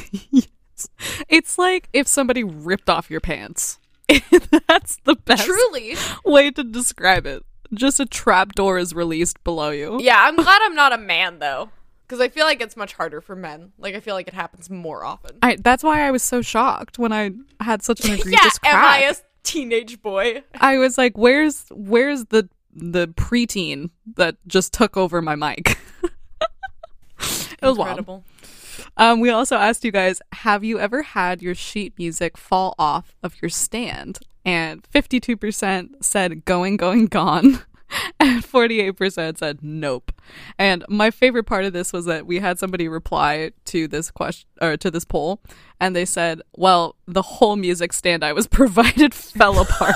yes. 0.32 0.48
It's 1.30 1.58
like 1.58 1.90
if 1.94 2.08
somebody 2.08 2.44
ripped 2.44 2.90
off 2.90 3.10
your 3.10 3.22
pants. 3.22 3.80
That's 4.68 4.98
the 5.06 5.16
best 5.16 5.46
Truly, 5.46 5.96
way 6.26 6.52
to 6.52 6.64
describe 6.64 7.26
it. 7.26 7.44
Just 7.74 8.00
a 8.00 8.06
trap 8.06 8.54
door 8.54 8.78
is 8.78 8.94
released 8.94 9.44
below 9.44 9.70
you. 9.72 10.00
yeah. 10.02 10.18
I'm 10.20 10.36
glad 10.44 10.62
I'm 10.64 10.76
not 10.76 10.94
a 10.94 10.98
man 10.98 11.40
though, 11.40 11.70
because 12.06 12.20
I 12.20 12.28
feel 12.30 12.46
like 12.46 12.62
it's 12.62 12.76
much 12.76 12.94
harder 12.94 13.22
for 13.22 13.36
men. 13.36 13.72
Like 13.78 13.96
I 13.96 14.00
feel 14.00 14.14
like 14.16 14.28
it 14.28 14.34
happens 14.34 14.70
more 14.70 15.04
often. 15.06 15.38
I, 15.42 15.56
that's 15.60 15.84
why 15.84 16.02
I 16.08 16.12
was 16.12 16.22
so 16.22 16.42
shocked 16.42 17.00
when 17.00 17.12
I 17.14 17.32
had 17.62 17.82
such 17.82 18.04
an 18.06 18.12
egregious 18.14 18.60
yeah, 18.64 18.72
crack. 18.72 18.74
am 18.74 18.86
I 18.86 19.10
a 19.10 19.16
teenage 19.44 20.02
boy? 20.02 20.44
I 20.60 20.78
was 20.78 20.98
like, 20.98 21.18
"Where's 21.18 21.66
where's 21.72 22.26
the 22.26 22.50
the 22.76 23.08
preteen 23.08 23.90
that 24.18 24.36
just 24.48 24.74
took 24.74 24.98
over 24.98 25.22
my 25.22 25.36
mic?" 25.36 25.78
it 26.02 26.10
was 27.62 27.78
wild. 27.78 28.00
Incredible. 28.00 28.24
Um, 28.98 29.20
we 29.20 29.30
also 29.30 29.56
asked 29.56 29.84
you 29.84 29.92
guys, 29.92 30.22
have 30.32 30.64
you 30.64 30.80
ever 30.80 31.02
had 31.02 31.42
your 31.42 31.56
sheet 31.56 31.94
music 31.98 32.38
fall 32.38 32.76
off 32.78 33.16
of 33.24 33.42
your 33.42 33.50
stand? 33.50 34.20
And 34.46 34.84
52% 34.94 36.04
said 36.04 36.46
going, 36.46 36.78
going, 36.78 37.08
gone. 37.08 37.62
And 38.20 38.44
48% 38.44 39.38
said 39.38 39.60
nope. 39.62 40.12
And 40.58 40.84
my 40.90 41.12
favorite 41.12 41.44
part 41.44 41.64
of 41.66 41.74
this 41.74 41.94
was 41.94 42.06
that 42.06 42.26
we 42.26 42.40
had 42.40 42.58
somebody 42.58 42.88
reply 42.88 43.52
to 43.66 43.88
this 43.88 44.10
question 44.10 44.50
or 44.60 44.78
to 44.78 44.90
this 44.90 45.06
poll 45.06 45.40
and 45.84 45.96
they 45.96 46.06
said, 46.06 46.42
"Well, 46.56 46.96
the 47.08 47.22
whole 47.22 47.58
music 47.58 47.92
stand 47.92 48.24
I 48.24 48.32
was 48.32 48.48
provided 48.62 49.14
fell 49.14 49.60
apart." 49.60 49.96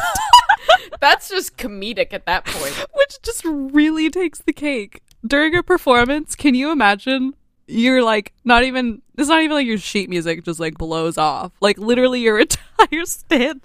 That's 1.00 1.30
just 1.30 1.58
comedic 1.58 2.12
at 2.12 2.26
that 2.26 2.46
point. 2.46 2.74
which 2.94 3.22
just 3.24 3.44
really 3.46 4.10
takes 4.10 4.40
the 4.40 4.52
cake. 4.52 5.02
During 5.26 5.56
a 5.56 5.64
performance, 5.64 6.36
can 6.36 6.56
you 6.56 6.72
imagine 6.72 7.36
you're 7.68 8.04
like 8.04 8.34
not 8.44 8.64
even 8.64 9.02
it's 9.18 9.30
not 9.30 9.42
even 9.42 9.56
like 9.56 9.68
your 9.68 9.78
sheet 9.78 10.10
music 10.10 10.44
just 10.44 10.60
like 10.60 10.78
blows 10.78 11.18
off. 11.18 11.52
Like 11.62 11.78
literally 11.78 12.22
your 12.22 12.40
entire 12.80 13.06
stand 13.06 13.62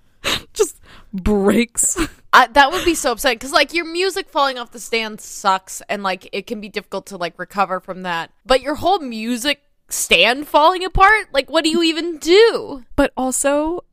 just 0.52 0.80
breaks. 1.12 1.98
I, 2.32 2.46
that 2.48 2.72
would 2.72 2.84
be 2.84 2.94
so 2.94 3.12
upsetting 3.12 3.36
because 3.36 3.52
like 3.52 3.74
your 3.74 3.84
music 3.84 4.28
falling 4.28 4.58
off 4.58 4.70
the 4.70 4.80
stand 4.80 5.20
sucks 5.20 5.82
and 5.88 6.02
like 6.02 6.28
it 6.32 6.46
can 6.46 6.60
be 6.60 6.68
difficult 6.68 7.06
to 7.06 7.16
like 7.16 7.38
recover 7.38 7.78
from 7.78 8.02
that 8.02 8.30
but 8.46 8.62
your 8.62 8.76
whole 8.76 9.00
music 9.00 9.60
stand 9.90 10.48
falling 10.48 10.82
apart 10.82 11.26
like 11.34 11.50
what 11.50 11.62
do 11.62 11.68
you 11.68 11.82
even 11.82 12.16
do 12.16 12.84
But 12.96 13.12
also 13.16 13.84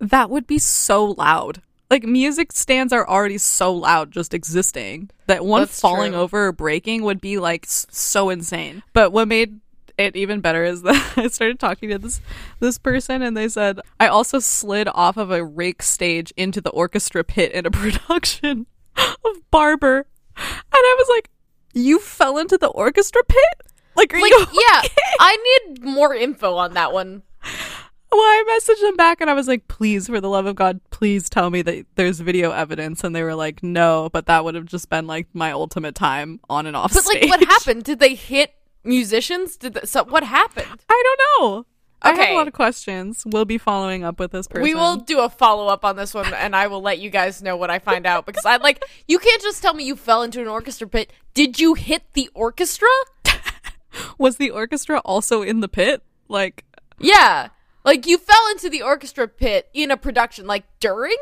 that 0.00 0.30
would 0.30 0.46
be 0.46 0.58
so 0.58 1.06
loud. 1.06 1.62
Like 1.90 2.04
music 2.04 2.52
stands 2.52 2.92
are 2.92 3.08
already 3.08 3.38
so 3.38 3.72
loud 3.72 4.10
just 4.10 4.34
existing 4.34 5.10
that 5.26 5.44
one 5.44 5.62
That's 5.62 5.80
falling 5.80 6.12
true. 6.12 6.20
over 6.20 6.46
or 6.48 6.52
breaking 6.52 7.02
would 7.04 7.20
be 7.20 7.38
like 7.38 7.64
s- 7.64 7.86
so 7.90 8.28
insane. 8.30 8.82
But 8.92 9.10
what 9.12 9.26
made 9.28 9.60
it 9.96 10.14
even 10.14 10.40
better 10.40 10.64
is 10.64 10.82
that 10.82 11.12
I 11.16 11.28
started 11.28 11.58
talking 11.58 11.88
to 11.90 11.98
this 11.98 12.20
this 12.60 12.78
person 12.78 13.22
and 13.22 13.36
they 13.36 13.48
said 13.48 13.80
I 13.98 14.08
also 14.08 14.38
slid 14.38 14.88
off 14.94 15.16
of 15.16 15.30
a 15.30 15.42
rake 15.44 15.82
stage 15.82 16.32
into 16.36 16.60
the 16.60 16.70
orchestra 16.70 17.24
pit 17.24 17.52
in 17.52 17.64
a 17.66 17.70
production 17.72 18.66
of 18.96 19.50
Barber. 19.50 20.06
And 20.36 20.44
I 20.72 20.96
was 20.98 21.08
like, 21.16 21.30
"You 21.72 21.98
fell 21.98 22.38
into 22.38 22.58
the 22.58 22.68
orchestra 22.68 23.22
pit?" 23.24 23.68
Like, 23.96 24.12
like 24.12 24.30
you 24.30 24.38
yeah 24.52 24.82
i 25.18 25.66
need 25.66 25.82
more 25.82 26.14
info 26.14 26.54
on 26.54 26.74
that 26.74 26.92
one 26.92 27.22
Well, 28.10 28.20
I 28.20 28.58
messaged 28.60 28.80
them 28.80 28.96
back 28.96 29.20
and 29.20 29.28
I 29.28 29.34
was 29.34 29.46
like, 29.48 29.68
please, 29.68 30.06
for 30.08 30.20
the 30.20 30.28
love 30.28 30.46
of 30.46 30.56
God, 30.56 30.80
please 30.90 31.28
tell 31.28 31.50
me 31.50 31.62
that 31.62 31.86
there's 31.94 32.20
video 32.20 32.50
evidence. 32.52 33.04
And 33.04 33.14
they 33.14 33.22
were 33.22 33.34
like, 33.34 33.62
no, 33.62 34.08
but 34.12 34.26
that 34.26 34.44
would 34.44 34.54
have 34.54 34.64
just 34.64 34.88
been 34.88 35.06
like 35.06 35.26
my 35.34 35.52
ultimate 35.52 35.94
time 35.94 36.40
on 36.48 36.66
and 36.66 36.74
off 36.74 36.92
but 36.94 37.04
stage. 37.04 37.28
like 37.28 37.30
what 37.40 37.48
happened 37.48 37.84
did 37.84 37.98
they 38.00 38.14
hit 38.14 38.54
musicians 38.84 39.56
did 39.56 39.74
that, 39.74 39.88
so 39.88 40.04
what 40.04 40.24
happened 40.24 40.80
I 40.88 41.02
don't 41.04 41.42
know. 41.42 41.66
I 42.00 42.10
have 42.10 42.18
Okay. 42.20 42.32
a 42.32 42.36
lot 42.38 42.46
of 42.48 42.54
questions. 42.54 43.24
We'll 43.26 43.44
be 43.44 43.58
following 43.58 44.04
up 44.04 44.18
with 44.20 44.30
this 44.30 44.46
person. 44.48 44.62
we 44.62 44.74
will 44.74 44.96
do 44.96 45.20
a 45.20 45.28
follow-up 45.28 45.84
on 45.84 45.96
this 45.96 46.14
one 46.14 46.32
and 46.32 46.54
i 46.56 46.68
will 46.68 46.80
let 46.80 47.00
you 47.00 47.10
guys 47.10 47.42
know 47.42 47.56
what 47.56 47.70
i 47.70 47.80
find 47.80 48.06
out 48.06 48.24
because 48.24 48.46
i 48.46 48.56
like 48.56 48.82
you 49.08 49.18
can't 49.18 49.42
just 49.42 49.60
tell 49.60 49.74
me 49.74 49.84
you 49.84 49.96
fell 49.96 50.22
into 50.22 50.40
an 50.40 50.46
orchestra 50.46 50.86
pit 50.88 51.12
did 51.34 51.58
you 51.60 51.74
hit 51.74 52.04
the 52.14 52.30
orchestra 52.34 52.88
Was 54.18 54.36
the 54.36 54.50
orchestra 54.50 54.98
also 55.00 55.42
in 55.42 55.60
the 55.60 55.68
pit? 55.68 56.02
Like, 56.28 56.64
Yeah. 56.98 57.48
Like 57.88 58.06
you 58.06 58.18
fell 58.18 58.50
into 58.50 58.68
the 58.68 58.82
orchestra 58.82 59.26
pit 59.26 59.70
in 59.72 59.90
a 59.90 59.96
production, 59.96 60.46
like 60.46 60.64
during? 60.78 61.16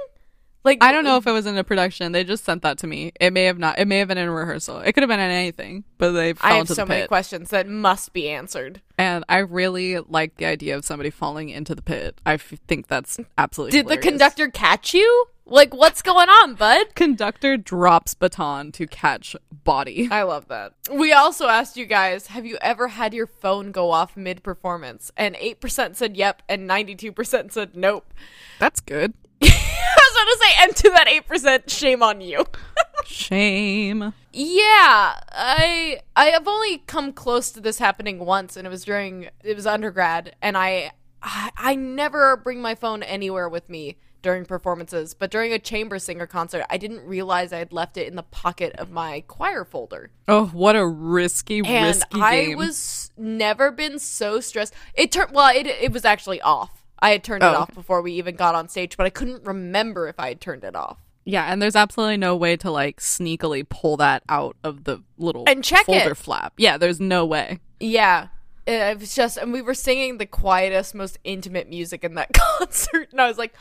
Like 0.66 0.82
I 0.82 0.90
don't 0.90 1.04
know 1.04 1.16
if 1.16 1.28
it 1.28 1.32
was 1.32 1.46
in 1.46 1.56
a 1.56 1.62
production. 1.62 2.10
They 2.10 2.24
just 2.24 2.44
sent 2.44 2.62
that 2.62 2.78
to 2.78 2.88
me. 2.88 3.12
It 3.20 3.32
may 3.32 3.44
have 3.44 3.56
not. 3.56 3.78
It 3.78 3.86
may 3.86 3.98
have 3.98 4.08
been 4.08 4.18
in 4.18 4.26
a 4.26 4.32
rehearsal. 4.32 4.80
It 4.80 4.94
could 4.94 5.04
have 5.04 5.08
been 5.08 5.20
in 5.20 5.30
anything, 5.30 5.84
but 5.96 6.10
they 6.10 6.32
fell 6.32 6.52
I 6.52 6.56
have 6.56 6.68
so 6.68 6.84
many 6.84 7.06
questions 7.06 7.50
that 7.50 7.68
must 7.68 8.12
be 8.12 8.28
answered. 8.28 8.82
and 8.98 9.24
I 9.28 9.38
really 9.38 10.00
like 10.00 10.38
the 10.38 10.46
idea 10.46 10.76
of 10.76 10.84
somebody 10.84 11.10
falling 11.10 11.50
into 11.50 11.76
the 11.76 11.82
pit. 11.82 12.20
I 12.26 12.34
f- 12.34 12.54
think 12.66 12.88
that's 12.88 13.20
absolutely. 13.38 13.78
Did 13.80 13.86
the 13.86 13.96
conductor 13.96 14.48
catch 14.48 14.92
you? 14.92 15.26
Like 15.48 15.72
what's 15.72 16.02
going 16.02 16.28
on, 16.28 16.54
bud? 16.56 16.96
conductor 16.96 17.56
drops 17.56 18.14
baton 18.14 18.72
to 18.72 18.88
catch 18.88 19.36
body. 19.62 20.08
I 20.10 20.24
love 20.24 20.48
that. 20.48 20.72
We 20.90 21.12
also 21.12 21.46
asked 21.46 21.76
you 21.76 21.86
guys, 21.86 22.26
have 22.26 22.44
you 22.44 22.58
ever 22.60 22.88
had 22.88 23.14
your 23.14 23.28
phone 23.28 23.70
go 23.70 23.92
off 23.92 24.16
mid 24.16 24.42
performance? 24.42 25.12
And 25.16 25.36
8% 25.36 25.94
said 25.94 26.16
yep 26.16 26.42
and 26.48 26.68
92% 26.68 27.52
said 27.52 27.76
nope. 27.76 28.12
That's 28.58 28.80
good. 28.80 29.14
I 29.42 29.96
was 29.96 30.14
going 30.14 30.26
to 30.26 30.38
say 30.44 30.52
and 30.62 30.76
to 30.76 30.90
that 30.90 31.06
8% 31.28 31.70
shame 31.70 32.02
on 32.02 32.20
you. 32.20 32.44
Shame. 33.06 34.12
Yeah, 34.32 35.14
I 35.32 36.00
I 36.16 36.26
have 36.26 36.48
only 36.48 36.78
come 36.78 37.12
close 37.12 37.50
to 37.52 37.60
this 37.60 37.78
happening 37.78 38.18
once, 38.18 38.56
and 38.56 38.66
it 38.66 38.70
was 38.70 38.84
during 38.84 39.28
it 39.44 39.54
was 39.54 39.64
undergrad, 39.66 40.34
and 40.42 40.56
I 40.56 40.90
I, 41.22 41.50
I 41.56 41.74
never 41.76 42.36
bring 42.36 42.60
my 42.60 42.74
phone 42.74 43.02
anywhere 43.04 43.48
with 43.48 43.68
me 43.70 43.96
during 44.22 44.44
performances, 44.44 45.14
but 45.14 45.30
during 45.30 45.52
a 45.52 45.58
chamber 45.58 45.98
singer 46.00 46.26
concert, 46.26 46.64
I 46.68 46.78
didn't 46.78 47.06
realize 47.06 47.52
I 47.52 47.58
had 47.58 47.72
left 47.72 47.96
it 47.96 48.08
in 48.08 48.16
the 48.16 48.24
pocket 48.24 48.72
of 48.76 48.90
my 48.90 49.22
choir 49.28 49.64
folder, 49.64 50.10
Oh, 50.26 50.46
what 50.46 50.74
a 50.74 50.84
risky, 50.86 51.58
and 51.58 51.86
risky 51.86 52.20
I 52.20 52.44
game. 52.46 52.58
was 52.58 53.12
never 53.16 53.70
been 53.70 53.98
so 54.00 54.40
stressed. 54.40 54.74
It 54.94 55.12
turned 55.12 55.30
well, 55.32 55.54
it 55.54 55.66
it 55.68 55.92
was 55.92 56.04
actually 56.04 56.40
off. 56.40 56.82
I 57.00 57.10
had 57.10 57.22
turned 57.24 57.42
Oh, 57.44 57.50
it 57.50 57.54
off 57.56 57.70
okay. 57.70 57.74
before 57.74 58.02
we 58.02 58.12
even 58.12 58.36
got 58.36 58.54
on 58.54 58.68
stage, 58.68 58.96
but 58.96 59.06
I 59.06 59.10
couldn't 59.10 59.44
remember 59.44 60.08
if 60.08 60.18
I 60.18 60.28
had 60.28 60.40
turned 60.40 60.64
it 60.64 60.74
off. 60.76 60.98
yeah, 61.24 61.50
and 61.52 61.60
there's 61.60 61.76
absolutely 61.76 62.16
no 62.16 62.36
way 62.36 62.56
to 62.58 62.70
like 62.70 63.00
sneakily 63.00 63.68
pull 63.68 63.96
that 63.98 64.22
out 64.28 64.56
of 64.64 64.84
the 64.84 65.02
little 65.18 65.44
And 65.46 65.62
check 65.64 65.86
folder 65.86 66.12
it. 66.12 66.16
flap. 66.16 66.52
Yeah, 66.56 66.78
there's 66.78 67.00
no 67.00 67.26
way. 67.26 67.58
Yeah. 67.80 68.28
It 68.66 68.98
was 68.98 69.14
just, 69.14 69.36
and 69.36 69.52
we 69.52 69.62
were 69.62 69.74
singing 69.74 70.18
the 70.18 70.26
quietest, 70.26 70.94
most 70.94 71.18
intimate 71.22 71.68
music 71.68 72.02
in 72.02 72.14
that 72.14 72.32
concert. 72.58 73.08
And 73.12 73.20
I 73.20 73.28
was 73.28 73.38
like, 73.38 73.54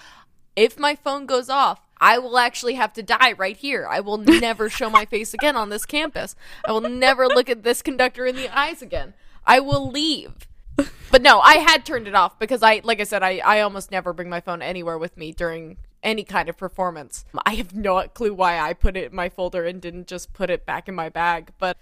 if 0.56 0.80
my 0.80 0.96
phone 0.96 1.26
goes 1.28 1.50
off, 1.50 1.80
I 2.02 2.18
will 2.18 2.38
actually 2.38 2.74
have 2.76 2.92
to 2.94 3.04
die 3.04 3.34
right 3.34 3.56
here. 3.58 3.88
I 3.90 4.00
will 4.00 4.18
never 4.18 4.70
show 4.70 4.90
my 4.90 5.06
face 5.06 5.34
again 5.34 5.56
on 5.56 5.70
this 5.70 5.86
campus. 5.86 6.36
I 6.68 6.72
will 6.72 6.82
never 6.82 7.28
look 7.28 7.50
at 7.50 7.64
this 7.64 7.82
conductor 7.82 8.26
in 8.26 8.36
the 8.36 8.50
eyes 8.58 8.82
again. 8.82 9.14
I 9.46 9.60
will 9.60 9.90
leave. 9.92 10.48
But 11.12 11.22
no, 11.22 11.40
I 11.40 11.56
had 11.56 11.86
turned 11.86 12.08
it 12.10 12.16
off 12.16 12.38
because 12.40 12.62
I, 12.62 12.82
like 12.84 13.00
I 13.00 13.06
said, 13.06 13.24
I, 13.24 13.38
I 13.38 13.62
almost 13.62 13.90
never 13.90 14.12
bring 14.12 14.28
my 14.28 14.42
phone 14.42 14.62
anywhere 14.62 14.98
with 14.98 15.16
me 15.16 15.32
during 15.32 15.78
any 16.04 16.26
kind 16.26 16.50
of 16.50 16.58
performance. 16.58 17.24
I 17.46 17.54
have 17.56 17.74
no 17.74 18.06
clue 18.10 18.34
why 18.34 18.60
I 18.60 18.74
put 18.74 18.98
it 18.98 19.12
in 19.12 19.16
my 19.16 19.30
folder 19.30 19.64
and 19.66 19.80
didn't 19.82 20.08
just 20.08 20.34
put 20.34 20.50
it 20.50 20.66
back 20.66 20.90
in 20.90 20.96
my 20.96 21.08
bag, 21.08 21.52
but 21.58 21.78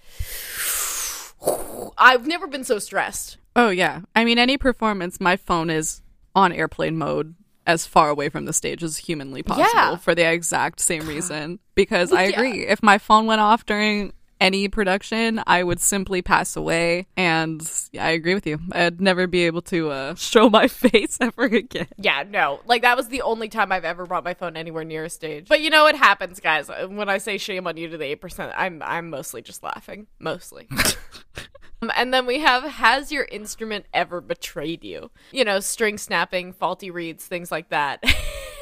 I've 1.97 2.27
never 2.27 2.47
been 2.47 2.63
so 2.63 2.79
stressed. 2.79 3.37
Oh 3.55 3.69
yeah. 3.69 4.01
I 4.15 4.23
mean, 4.23 4.37
any 4.37 4.57
performance, 4.57 5.19
my 5.19 5.35
phone 5.35 5.69
is 5.69 6.01
on 6.35 6.51
airplane 6.51 6.97
mode 6.97 7.35
as 7.65 7.85
far 7.87 8.09
away 8.09 8.29
from 8.29 8.45
the 8.45 8.53
stage 8.53 8.83
as 8.83 8.97
humanly 8.97 9.41
possible 9.41 9.69
Yeah. 9.73 9.95
for 9.97 10.13
the 10.13 10.29
exact 10.31 10.79
same 10.79 11.07
reason. 11.07 11.59
Because 11.75 12.13
I 12.13 12.25
Yeah. 12.25 12.35
agree, 12.39 12.67
if 12.67 12.83
my 12.83 12.99
phone 12.99 13.25
went 13.25 13.41
off 13.41 13.65
during 13.65 14.13
any 14.39 14.67
production, 14.67 15.41
I 15.47 15.63
would 15.63 15.79
simply 15.79 16.21
pass 16.21 16.55
away. 16.55 17.07
And 17.15 17.61
I 17.99 18.11
agree 18.11 18.33
with 18.33 18.45
you. 18.45 18.59
I'd 18.71 19.01
never 19.01 19.27
be 19.27 19.45
able 19.45 19.61
to 19.63 19.89
uh, 19.89 20.15
show 20.17 20.49
my 20.49 20.67
face 20.67 21.17
ever 21.21 21.43
again. 21.43 21.87
Yeah, 21.97 22.23
no. 22.27 22.61
Like 22.65 22.81
that 22.81 22.97
was 22.97 23.09
the 23.09 23.21
only 23.21 23.49
time 23.49 23.71
I've 23.71 23.85
ever 23.85 24.05
brought 24.05 24.23
my 24.23 24.33
phone 24.33 24.57
anywhere 24.57 24.83
near 24.83 25.05
a 25.05 25.09
stage. 25.09 25.47
But 25.47 25.61
you 25.61 25.69
know 25.69 25.87
it 25.87 25.95
happens, 25.95 26.39
guys. 26.39 26.69
When 26.69 27.09
I 27.09 27.17
say 27.17 27.37
shame 27.37 27.67
on 27.67 27.77
you 27.77 27.89
to 27.89 27.97
the 27.97 28.15
8%, 28.15 28.53
I'm 28.55 28.81
I'm 28.83 29.09
mostly 29.09 29.41
just 29.41 29.63
laughing. 29.63 30.07
Mostly. 30.19 30.67
Um, 31.83 31.91
and 31.97 32.13
then 32.13 32.25
we 32.25 32.39
have 32.39 32.63
has 32.63 33.11
your 33.11 33.25
instrument 33.25 33.85
ever 33.93 34.21
betrayed 34.21 34.85
you? 34.85 35.11
You 35.33 35.43
know, 35.43 35.59
string 35.59 35.97
snapping, 35.97 36.53
faulty 36.53 36.89
reeds, 36.89 37.25
things 37.25 37.51
like 37.51 37.69
that. 37.69 38.01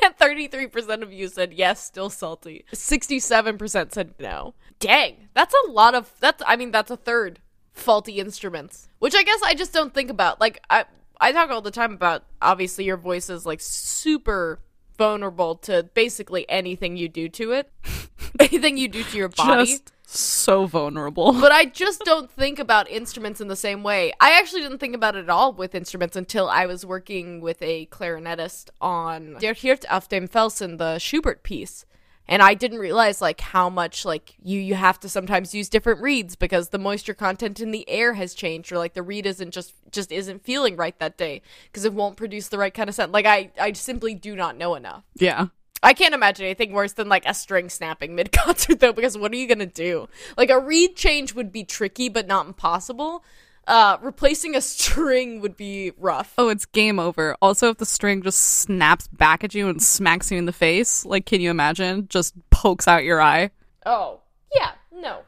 33% 0.01 1.03
of 1.03 1.13
you 1.13 1.27
said 1.27 1.53
yes, 1.53 1.83
still 1.83 2.09
salty. 2.09 2.65
67% 2.73 3.93
said 3.93 4.15
no. 4.19 4.55
Dang, 4.79 5.27
that's 5.35 5.53
a 5.53 5.70
lot 5.71 5.95
of 5.95 6.11
that's 6.19 6.43
I 6.45 6.55
mean 6.55 6.71
that's 6.71 6.91
a 6.91 6.97
third 6.97 7.39
faulty 7.73 8.19
instruments, 8.19 8.87
which 8.99 9.15
I 9.15 9.23
guess 9.23 9.39
I 9.43 9.53
just 9.53 9.73
don't 9.73 9.93
think 9.93 10.09
about. 10.09 10.39
Like 10.39 10.61
I 10.69 10.85
I 11.19 11.31
talk 11.31 11.49
all 11.49 11.61
the 11.61 11.71
time 11.71 11.93
about 11.93 12.23
obviously 12.41 12.85
your 12.85 12.97
voice 12.97 13.29
is 13.29 13.45
like 13.45 13.61
super 13.61 14.59
vulnerable 14.97 15.55
to 15.55 15.83
basically 15.93 16.47
anything 16.49 16.97
you 16.97 17.09
do 17.09 17.29
to 17.29 17.51
it, 17.51 17.71
anything 18.39 18.77
you 18.77 18.87
do 18.87 19.03
to 19.03 19.17
your 19.17 19.29
body. 19.29 19.65
Just 19.65 19.93
so 20.05 20.65
vulnerable. 20.65 21.31
but 21.41 21.51
I 21.51 21.65
just 21.65 22.01
don't 22.01 22.29
think 22.29 22.59
about 22.59 22.89
instruments 22.89 23.41
in 23.41 23.47
the 23.47 23.55
same 23.55 23.83
way. 23.83 24.13
I 24.19 24.37
actually 24.37 24.61
didn't 24.61 24.79
think 24.79 24.95
about 24.95 25.15
it 25.15 25.23
at 25.23 25.29
all 25.29 25.53
with 25.53 25.73
instruments 25.73 26.15
until 26.15 26.49
I 26.49 26.65
was 26.65 26.85
working 26.85 27.41
with 27.41 27.61
a 27.61 27.85
clarinetist 27.87 28.69
on 28.79 29.37
Der 29.39 29.53
Hirt 29.53 29.85
auf 29.89 30.07
dem 30.09 30.27
Felsen, 30.27 30.77
the 30.77 30.99
Schubert 30.99 31.43
piece. 31.43 31.85
And 32.31 32.41
I 32.41 32.53
didn't 32.53 32.79
realize 32.79 33.19
like 33.21 33.41
how 33.41 33.69
much 33.69 34.05
like 34.05 34.35
you 34.41 34.57
you 34.57 34.75
have 34.75 34.97
to 35.01 35.09
sometimes 35.09 35.53
use 35.53 35.67
different 35.67 36.01
reeds 36.01 36.37
because 36.37 36.69
the 36.69 36.79
moisture 36.79 37.13
content 37.13 37.59
in 37.59 37.71
the 37.71 37.87
air 37.89 38.13
has 38.13 38.33
changed 38.33 38.71
or 38.71 38.77
like 38.77 38.93
the 38.93 39.03
reed 39.03 39.25
isn't 39.25 39.51
just 39.51 39.73
just 39.91 40.13
isn't 40.13 40.45
feeling 40.45 40.77
right 40.77 40.97
that 40.99 41.17
day 41.17 41.41
because 41.65 41.83
it 41.83 41.93
won't 41.93 42.15
produce 42.15 42.47
the 42.47 42.57
right 42.57 42.73
kind 42.73 42.87
of 42.87 42.95
sound. 42.95 43.11
Like 43.11 43.25
I 43.25 43.51
I 43.59 43.73
simply 43.73 44.15
do 44.15 44.33
not 44.37 44.55
know 44.55 44.75
enough. 44.75 45.03
yeah. 45.15 45.47
I 45.83 45.93
can't 45.93 46.13
imagine 46.13 46.45
anything 46.45 46.73
worse 46.73 46.93
than 46.93 47.09
like 47.09 47.25
a 47.25 47.33
string 47.33 47.67
snapping 47.67 48.15
mid 48.15 48.31
concert 48.31 48.79
though, 48.79 48.93
because 48.93 49.17
what 49.17 49.33
are 49.33 49.35
you 49.35 49.47
gonna 49.47 49.65
do? 49.65 50.07
Like 50.37 50.49
a 50.49 50.59
reed 50.59 50.95
change 50.95 51.33
would 51.33 51.51
be 51.51 51.65
tricky 51.65 52.07
but 52.07 52.27
not 52.27 52.45
impossible. 52.45 53.25
Uh, 53.67 53.97
replacing 54.01 54.55
a 54.55 54.61
string 54.61 55.39
would 55.39 55.55
be 55.55 55.91
rough. 55.97 56.33
Oh, 56.37 56.49
it's 56.49 56.65
game 56.65 56.99
over. 56.99 57.35
Also, 57.41 57.69
if 57.69 57.77
the 57.77 57.85
string 57.85 58.21
just 58.21 58.39
snaps 58.41 59.07
back 59.07 59.43
at 59.43 59.53
you 59.53 59.69
and 59.69 59.81
smacks 59.81 60.31
you 60.31 60.37
in 60.37 60.45
the 60.45 60.51
face, 60.53 61.05
like, 61.05 61.25
can 61.25 61.41
you 61.41 61.49
imagine? 61.51 62.07
Just 62.09 62.33
pokes 62.49 62.87
out 62.87 63.03
your 63.03 63.21
eye. 63.21 63.51
Oh, 63.85 64.19
yeah, 64.55 64.71
no. 64.91 65.19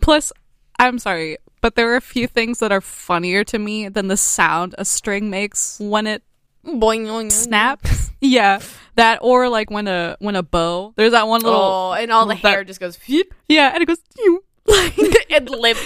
Plus, 0.00 0.32
I'm 0.78 0.98
sorry, 0.98 1.38
but 1.60 1.74
there 1.74 1.90
are 1.92 1.96
a 1.96 2.00
few 2.00 2.26
things 2.28 2.58
that 2.60 2.70
are 2.70 2.80
funnier 2.80 3.42
to 3.44 3.58
me 3.58 3.88
than 3.88 4.06
the 4.08 4.16
sound 4.16 4.74
a 4.78 4.84
string 4.84 5.28
makes 5.30 5.78
when 5.80 6.06
it 6.06 6.22
Boing, 6.64 7.06
boing, 7.06 7.32
snaps. 7.32 8.10
yeah, 8.20 8.60
that 8.96 9.20
or 9.22 9.48
like 9.48 9.70
when 9.70 9.88
a 9.88 10.16
when 10.18 10.36
a 10.36 10.42
bow. 10.42 10.92
There's 10.96 11.12
that 11.12 11.26
one 11.26 11.40
little 11.40 11.58
Oh, 11.60 11.92
and 11.92 12.12
all 12.12 12.26
the 12.26 12.34
that- 12.34 12.40
hair 12.40 12.64
just 12.64 12.80
goes 12.80 12.98
whoop, 13.08 13.32
yeah, 13.48 13.70
and 13.72 13.82
it 13.82 13.86
goes. 13.86 13.98
"Phew." 14.14 14.44
and 15.30 15.48
limp. 15.48 15.78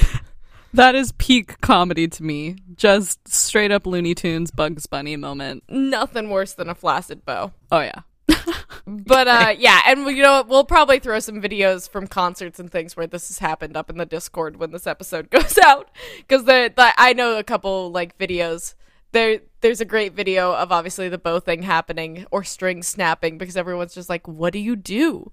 That 0.73 0.95
is 0.95 1.13
peak 1.13 1.61
comedy 1.61 2.09
to 2.09 2.23
me. 2.23 2.57
Just 2.77 3.29
straight 3.29 3.71
up 3.71 3.87
Looney 3.87 4.15
Tunes 4.15 4.51
Bugs 4.51 4.87
Bunny 4.87 5.17
moment. 5.17 5.65
Nothing 5.69 6.31
worse 6.31 6.53
than 6.53 6.69
a 6.69 6.75
flaccid 6.75 7.25
bow. 7.25 7.53
Oh 7.71 7.81
yeah. 7.81 8.01
But 8.87 9.29
uh, 9.29 9.55
yeah, 9.57 9.81
and 9.87 10.07
you 10.07 10.23
know? 10.23 10.45
We'll 10.47 10.65
probably 10.65 10.99
throw 10.99 11.21
some 11.21 11.41
videos 11.41 11.89
from 11.89 12.09
concerts 12.09 12.59
and 12.59 12.71
things 12.71 12.97
where 12.97 13.07
this 13.07 13.29
has 13.29 13.39
happened 13.39 13.77
up 13.77 13.89
in 13.89 13.97
the 13.97 14.07
Discord 14.07 14.57
when 14.57 14.73
this 14.73 14.87
episode 14.87 15.31
goes 15.31 15.57
out, 15.59 15.91
because 16.19 16.45
the, 16.45 16.73
the 16.75 16.93
I 16.97 17.13
know 17.13 17.39
a 17.39 17.45
couple 17.45 17.91
like 17.91 18.19
videos. 18.19 18.75
There, 19.13 19.41
there's 19.61 19.83
a 19.83 19.85
great 19.85 20.15
video 20.15 20.55
of 20.55 20.73
obviously 20.73 21.11
the 21.11 21.19
bow 21.19 21.39
thing 21.39 21.63
happening 21.63 22.27
or 22.31 22.43
string 22.45 22.83
snapping 22.83 23.37
because 23.37 23.59
everyone's 23.59 23.95
just 23.95 24.09
like, 24.09 24.27
"What 24.27 24.53
do 24.55 24.59
you 24.59 24.75
do?" 24.75 25.31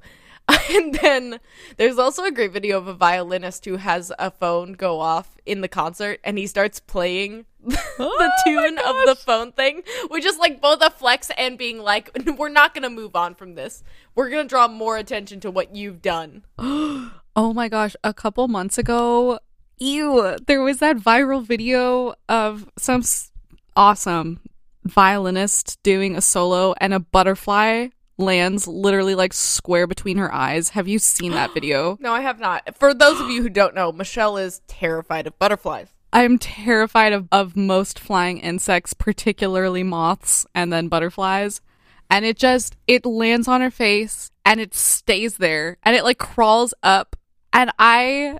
And 0.71 0.93
then 0.95 1.39
there's 1.77 1.97
also 1.97 2.23
a 2.23 2.31
great 2.31 2.51
video 2.51 2.77
of 2.77 2.87
a 2.87 2.93
violinist 2.93 3.65
who 3.65 3.77
has 3.77 4.11
a 4.19 4.31
phone 4.31 4.73
go 4.73 4.99
off 4.99 5.37
in 5.45 5.61
the 5.61 5.67
concert 5.67 6.19
and 6.23 6.37
he 6.37 6.47
starts 6.47 6.79
playing 6.79 7.45
the 7.65 7.79
Oh 7.99 8.29
tune 8.45 8.77
of 8.77 8.95
the 9.05 9.15
phone 9.15 9.51
thing, 9.51 9.83
which 10.09 10.25
is 10.25 10.37
like 10.37 10.61
both 10.61 10.81
a 10.81 10.89
flex 10.89 11.31
and 11.37 11.57
being 11.57 11.79
like, 11.79 12.11
we're 12.37 12.49
not 12.49 12.73
going 12.73 12.83
to 12.83 12.89
move 12.89 13.15
on 13.15 13.35
from 13.35 13.55
this. 13.55 13.83
We're 14.15 14.29
going 14.29 14.45
to 14.45 14.49
draw 14.49 14.67
more 14.67 14.97
attention 14.97 15.39
to 15.41 15.51
what 15.51 15.75
you've 15.75 16.01
done. 16.01 16.43
Oh 17.35 17.53
my 17.53 17.69
gosh, 17.69 17.95
a 18.03 18.13
couple 18.13 18.49
months 18.49 18.77
ago, 18.77 19.39
ew, 19.77 20.35
there 20.45 20.61
was 20.61 20.79
that 20.79 20.97
viral 20.97 21.45
video 21.45 22.15
of 22.27 22.69
some 22.77 22.99
s- 22.99 23.31
awesome 23.77 24.41
violinist 24.83 25.81
doing 25.81 26.17
a 26.17 26.21
solo 26.21 26.73
and 26.81 26.93
a 26.93 26.99
butterfly 26.99 27.87
lands 28.19 28.67
literally 28.67 29.15
like 29.15 29.33
square 29.33 29.87
between 29.87 30.17
her 30.17 30.31
eyes. 30.33 30.69
Have 30.69 30.87
you 30.87 30.99
seen 30.99 31.31
that 31.31 31.53
video? 31.53 31.97
No, 31.99 32.13
I 32.13 32.21
have 32.21 32.39
not. 32.39 32.77
For 32.77 32.93
those 32.93 33.19
of 33.19 33.29
you 33.29 33.41
who 33.41 33.49
don't 33.49 33.73
know, 33.73 33.91
Michelle 33.91 34.37
is 34.37 34.61
terrified 34.67 35.25
of 35.25 35.39
butterflies. 35.39 35.87
I'm 36.11 36.37
terrified 36.37 37.13
of, 37.13 37.27
of 37.31 37.55
most 37.55 37.99
flying 37.99 38.39
insects, 38.39 38.93
particularly 38.93 39.83
moths 39.83 40.45
and 40.53 40.73
then 40.73 40.87
butterflies. 40.87 41.61
And 42.09 42.25
it 42.25 42.37
just 42.37 42.75
it 42.87 43.05
lands 43.05 43.47
on 43.47 43.61
her 43.61 43.69
face 43.69 44.31
and 44.43 44.59
it 44.59 44.73
stays 44.73 45.37
there 45.37 45.77
and 45.83 45.95
it 45.95 46.03
like 46.03 46.17
crawls 46.17 46.73
up 46.81 47.15
and 47.53 47.71
I 47.77 48.39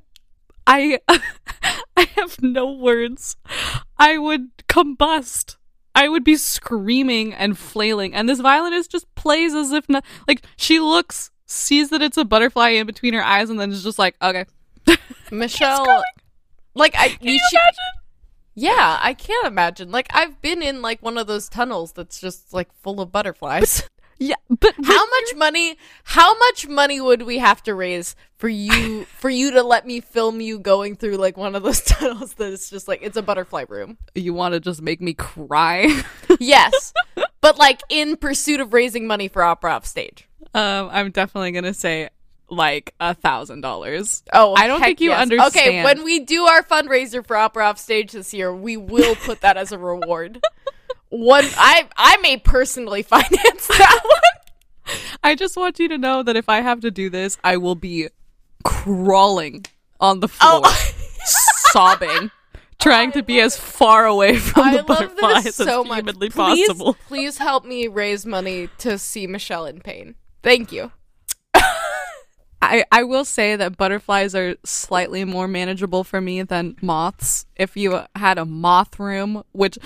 I 0.66 1.00
I 1.96 2.08
have 2.16 2.42
no 2.42 2.72
words. 2.72 3.36
I 3.98 4.18
would 4.18 4.50
combust. 4.68 5.58
I 6.00 6.08
would 6.08 6.24
be 6.24 6.36
screaming 6.38 7.34
and 7.34 7.58
flailing 7.58 8.14
and 8.16 8.30
this 8.30 8.40
violinist 8.40 8.90
just 8.92 9.14
plays 9.16 9.54
as 9.54 9.72
if 9.74 9.90
not 9.90 10.06
like 10.28 10.44
she 10.56 10.80
looks 10.80 11.30
sees 11.46 11.90
that 11.90 12.02
it's 12.02 12.16
a 12.16 12.24
butterfly 12.24 12.70
in 12.70 12.86
between 12.88 13.14
her 13.14 13.24
eyes 13.24 13.50
and 13.50 13.60
then 13.60 13.72
is 13.72 13.84
just 13.84 14.00
like 14.00 14.16
okay. 14.22 14.46
Michelle, 15.32 16.04
like 16.74 16.96
I, 16.98 17.10
Can 17.10 17.28
you 17.28 17.40
she- 17.50 17.58
imagine? 17.58 17.84
yeah, 18.56 18.98
I 19.02 19.14
can't 19.14 19.46
imagine. 19.48 19.92
Like 19.92 20.08
I've 20.12 20.42
been 20.42 20.62
in 20.62 20.82
like 20.82 21.02
one 21.02 21.18
of 21.18 21.28
those 21.28 21.50
tunnels 21.50 21.92
that's 21.92 22.20
just 22.22 22.54
like 22.54 22.70
full 22.82 23.02
of 23.02 23.12
butterflies. 23.12 23.84
Yeah, 24.20 24.36
but 24.50 24.76
how 24.84 25.06
much 25.06 25.36
money? 25.38 25.78
How 26.04 26.38
much 26.38 26.68
money 26.68 27.00
would 27.00 27.22
we 27.22 27.38
have 27.38 27.64
to 27.64 27.74
raise 27.74 28.18
for 28.36 28.50
you 28.50 29.06
for 29.18 29.30
you 29.30 29.52
to 29.52 29.64
let 29.64 29.88
me 29.88 30.02
film 30.02 30.42
you 30.42 30.60
going 30.60 30.96
through 30.98 31.16
like 31.16 31.38
one 31.38 31.56
of 31.56 31.64
those 31.64 31.82
tunnels 31.86 32.34
that 32.34 32.52
is 32.52 32.70
just 32.70 32.88
like 32.88 33.00
it's 33.02 33.16
a 33.18 33.22
butterfly 33.22 33.64
room? 33.70 33.98
you 34.16 34.34
want 34.34 34.54
to 34.54 34.60
just 34.60 34.82
make 34.82 35.02
me 35.02 35.14
cry? 35.14 36.04
Yes, 36.40 36.94
but 37.42 37.58
like 37.58 37.82
in 37.90 38.16
pursuit 38.16 38.60
of 38.60 38.72
raising 38.74 39.08
money 39.08 39.28
for 39.28 39.42
opera 39.42 39.72
off 39.74 39.86
stage. 39.86 40.28
um, 40.54 40.90
I'm 40.92 41.12
definitely 41.12 41.52
gonna 41.52 41.74
say 41.74 42.10
like 42.50 42.94
a 43.00 43.14
thousand 43.14 43.62
dollars. 43.62 44.24
Oh, 44.34 44.54
I 44.56 44.68
don't 44.68 44.80
think 44.80 45.02
you 45.02 45.10
yes. 45.10 45.30
Okay, 45.48 45.84
when 45.84 46.04
we 46.04 46.20
do 46.20 46.46
our 46.46 46.64
fundraiser 46.64 47.26
for 47.26 47.36
opera 47.36 47.66
off 47.66 47.78
stage 47.78 48.12
this 48.12 48.34
year, 48.34 48.54
we 48.54 48.78
will 48.78 49.16
put 49.16 49.42
that 49.42 49.58
as 49.58 49.72
a 49.72 49.78
reward. 49.78 50.42
One, 51.10 51.46
I 51.58 51.88
I 51.98 52.18
may 52.18 52.38
personally 52.38 53.02
finance 53.16 53.68
that 53.68 54.02
one. 54.04 54.96
I 55.24 55.36
just 55.36 55.56
want 55.58 55.80
you 55.80 55.88
to 55.90 55.98
know 55.98 56.24
that 56.24 56.36
if 56.36 56.50
I 56.50 56.62
have 56.62 56.80
to 56.82 56.92
do 56.92 57.10
this, 57.10 57.38
I 57.44 57.58
will 57.58 57.76
be 57.76 58.08
crawling 58.64 59.66
on 60.00 60.20
the 60.20 60.28
oh. 60.42 60.62
floor, 60.62 60.62
Oh. 60.66 60.92
sobbing, 61.72 62.32
trying 62.80 63.12
to 63.12 63.22
be 63.24 63.40
as 63.40 63.58
far 63.58 64.06
away 64.06 64.38
from 64.38 64.64
I 64.64 64.78
the 64.78 64.84
butterflies 64.84 65.56
so 65.56 65.82
as 65.82 65.88
much. 65.88 65.98
humanly 65.98 66.30
Please, 66.30 66.68
possible. 66.68 66.96
please 67.08 67.38
help 67.38 67.66
me 67.66 67.88
raise 67.88 68.26
money 68.26 68.70
to 68.80 68.98
see 68.98 69.28
Michelle 69.28 69.66
in 69.66 69.82
pain. 69.82 70.16
Thank 70.42 70.72
you. 70.72 70.92
I, 72.62 72.84
I 72.92 73.04
will 73.04 73.24
say 73.24 73.56
that 73.56 73.78
butterflies 73.78 74.36
are 74.36 74.56
slightly 74.66 75.24
more 75.24 75.48
manageable 75.48 76.04
for 76.04 76.20
me 76.20 76.42
than 76.44 76.76
moths. 76.82 77.46
If 77.56 77.78
you 77.78 78.02
had 78.16 78.38
a 78.38 78.44
moth 78.46 79.00
room, 79.00 79.44
which 79.54 79.78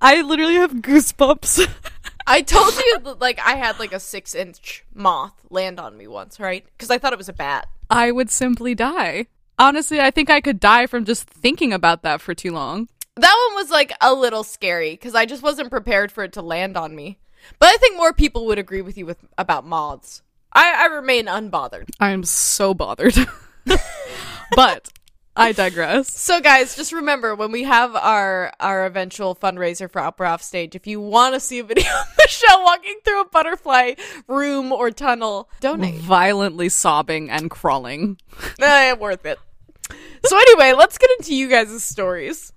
I 0.00 0.22
literally 0.22 0.54
have 0.54 0.74
goosebumps. 0.74 1.68
I 2.26 2.42
told 2.42 2.74
you 2.76 3.16
like 3.20 3.40
I 3.44 3.56
had 3.56 3.78
like 3.78 3.92
a 3.92 4.00
six 4.00 4.34
inch 4.34 4.84
moth 4.94 5.32
land 5.50 5.80
on 5.80 5.96
me 5.96 6.06
once, 6.06 6.38
right? 6.38 6.64
Because 6.76 6.90
I 6.90 6.98
thought 6.98 7.12
it 7.12 7.18
was 7.18 7.28
a 7.28 7.32
bat. 7.32 7.68
I 7.90 8.12
would 8.12 8.30
simply 8.30 8.74
die. 8.74 9.26
Honestly, 9.58 10.00
I 10.00 10.10
think 10.10 10.30
I 10.30 10.40
could 10.40 10.60
die 10.60 10.86
from 10.86 11.04
just 11.04 11.28
thinking 11.28 11.72
about 11.72 12.02
that 12.02 12.20
for 12.20 12.34
too 12.34 12.52
long. 12.52 12.88
That 13.16 13.48
one 13.48 13.56
was 13.56 13.70
like 13.70 13.92
a 14.00 14.14
little 14.14 14.44
scary 14.44 14.92
because 14.92 15.14
I 15.14 15.26
just 15.26 15.42
wasn't 15.42 15.70
prepared 15.70 16.12
for 16.12 16.22
it 16.22 16.32
to 16.34 16.42
land 16.42 16.76
on 16.76 16.94
me. 16.94 17.18
But 17.58 17.70
I 17.70 17.76
think 17.78 17.96
more 17.96 18.12
people 18.12 18.46
would 18.46 18.58
agree 18.58 18.82
with 18.82 18.96
you 18.96 19.06
with 19.06 19.18
about 19.36 19.66
moths. 19.66 20.22
I, 20.52 20.84
I 20.84 20.94
remain 20.94 21.26
unbothered. 21.26 21.88
I'm 21.98 22.24
so 22.24 22.74
bothered. 22.74 23.16
but 24.54 24.88
I 25.40 25.52
digress. 25.52 26.18
So 26.18 26.40
guys, 26.40 26.74
just 26.74 26.92
remember 26.92 27.36
when 27.36 27.52
we 27.52 27.62
have 27.62 27.94
our 27.94 28.52
our 28.58 28.84
eventual 28.86 29.36
fundraiser 29.36 29.88
for 29.88 30.00
Opera 30.00 30.30
Off 30.30 30.42
Stage, 30.42 30.74
if 30.74 30.86
you 30.86 31.00
want 31.00 31.34
to 31.34 31.40
see 31.40 31.60
a 31.60 31.64
video 31.64 31.88
of 31.88 32.06
Michelle 32.18 32.64
walking 32.64 32.98
through 33.04 33.20
a 33.20 33.28
butterfly 33.28 33.94
room 34.26 34.72
or 34.72 34.90
tunnel, 34.90 35.48
donate. 35.60 35.94
Violently 35.94 36.68
sobbing 36.68 37.30
and 37.30 37.50
crawling. 37.50 38.18
Eh, 38.60 38.92
worth 38.94 39.24
it. 39.24 39.38
So 40.24 40.36
anyway, 40.36 40.72
let's 40.72 40.98
get 40.98 41.10
into 41.18 41.34
you 41.34 41.48
guys' 41.48 41.84
stories. 41.84 42.52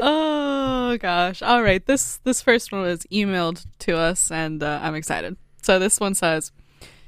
oh 0.00 0.96
gosh. 1.00 1.42
All 1.42 1.62
right. 1.62 1.84
This 1.84 2.18
this 2.18 2.40
first 2.40 2.70
one 2.70 2.82
was 2.82 3.04
emailed 3.12 3.66
to 3.80 3.96
us 3.96 4.30
and 4.30 4.62
uh, 4.62 4.78
I'm 4.82 4.94
excited. 4.94 5.36
So 5.62 5.78
this 5.78 5.98
one 5.98 6.14
says 6.14 6.52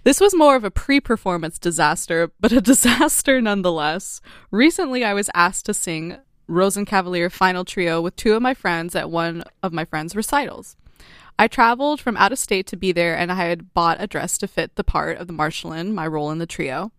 this 0.05 0.21
was 0.21 0.35
more 0.35 0.57
of 0.57 0.65
a 0.65 0.71
pre 0.71 1.01
performance 1.01 1.59
disaster, 1.59 2.31
but 2.41 2.53
a 2.53 2.61
disaster 2.73 3.41
nonetheless. 3.41 4.21
Recently, 4.51 5.05
I 5.05 5.15
was 5.15 5.31
asked 5.35 5.67
to 5.67 5.75
sing 5.75 6.17
Rosenkavalier 6.49 7.31
Final 7.31 7.65
Trio 7.65 8.01
with 8.01 8.17
two 8.17 8.35
of 8.35 8.43
my 8.43 8.55
friends 8.55 8.95
at 8.95 9.11
one 9.11 9.45
of 9.63 9.73
my 9.73 9.85
friends' 9.85 10.17
recitals. 10.17 10.77
I 11.39 11.49
traveled 11.49 12.01
from 12.01 12.19
out 12.19 12.33
of 12.33 12.39
state 12.39 12.67
to 12.67 12.77
be 12.77 12.93
there, 12.93 13.17
and 13.17 13.33
I 13.33 13.37
had 13.37 13.73
bought 13.73 13.97
a 14.01 14.07
dress 14.07 14.37
to 14.39 14.49
fit 14.49 14.77
the 14.77 14.85
part 14.85 15.17
of 15.17 15.27
the 15.27 15.33
Marschallin, 15.33 15.95
my 15.95 16.07
role 16.07 16.31
in 16.31 16.39
the 16.39 16.47
trio. 16.47 16.93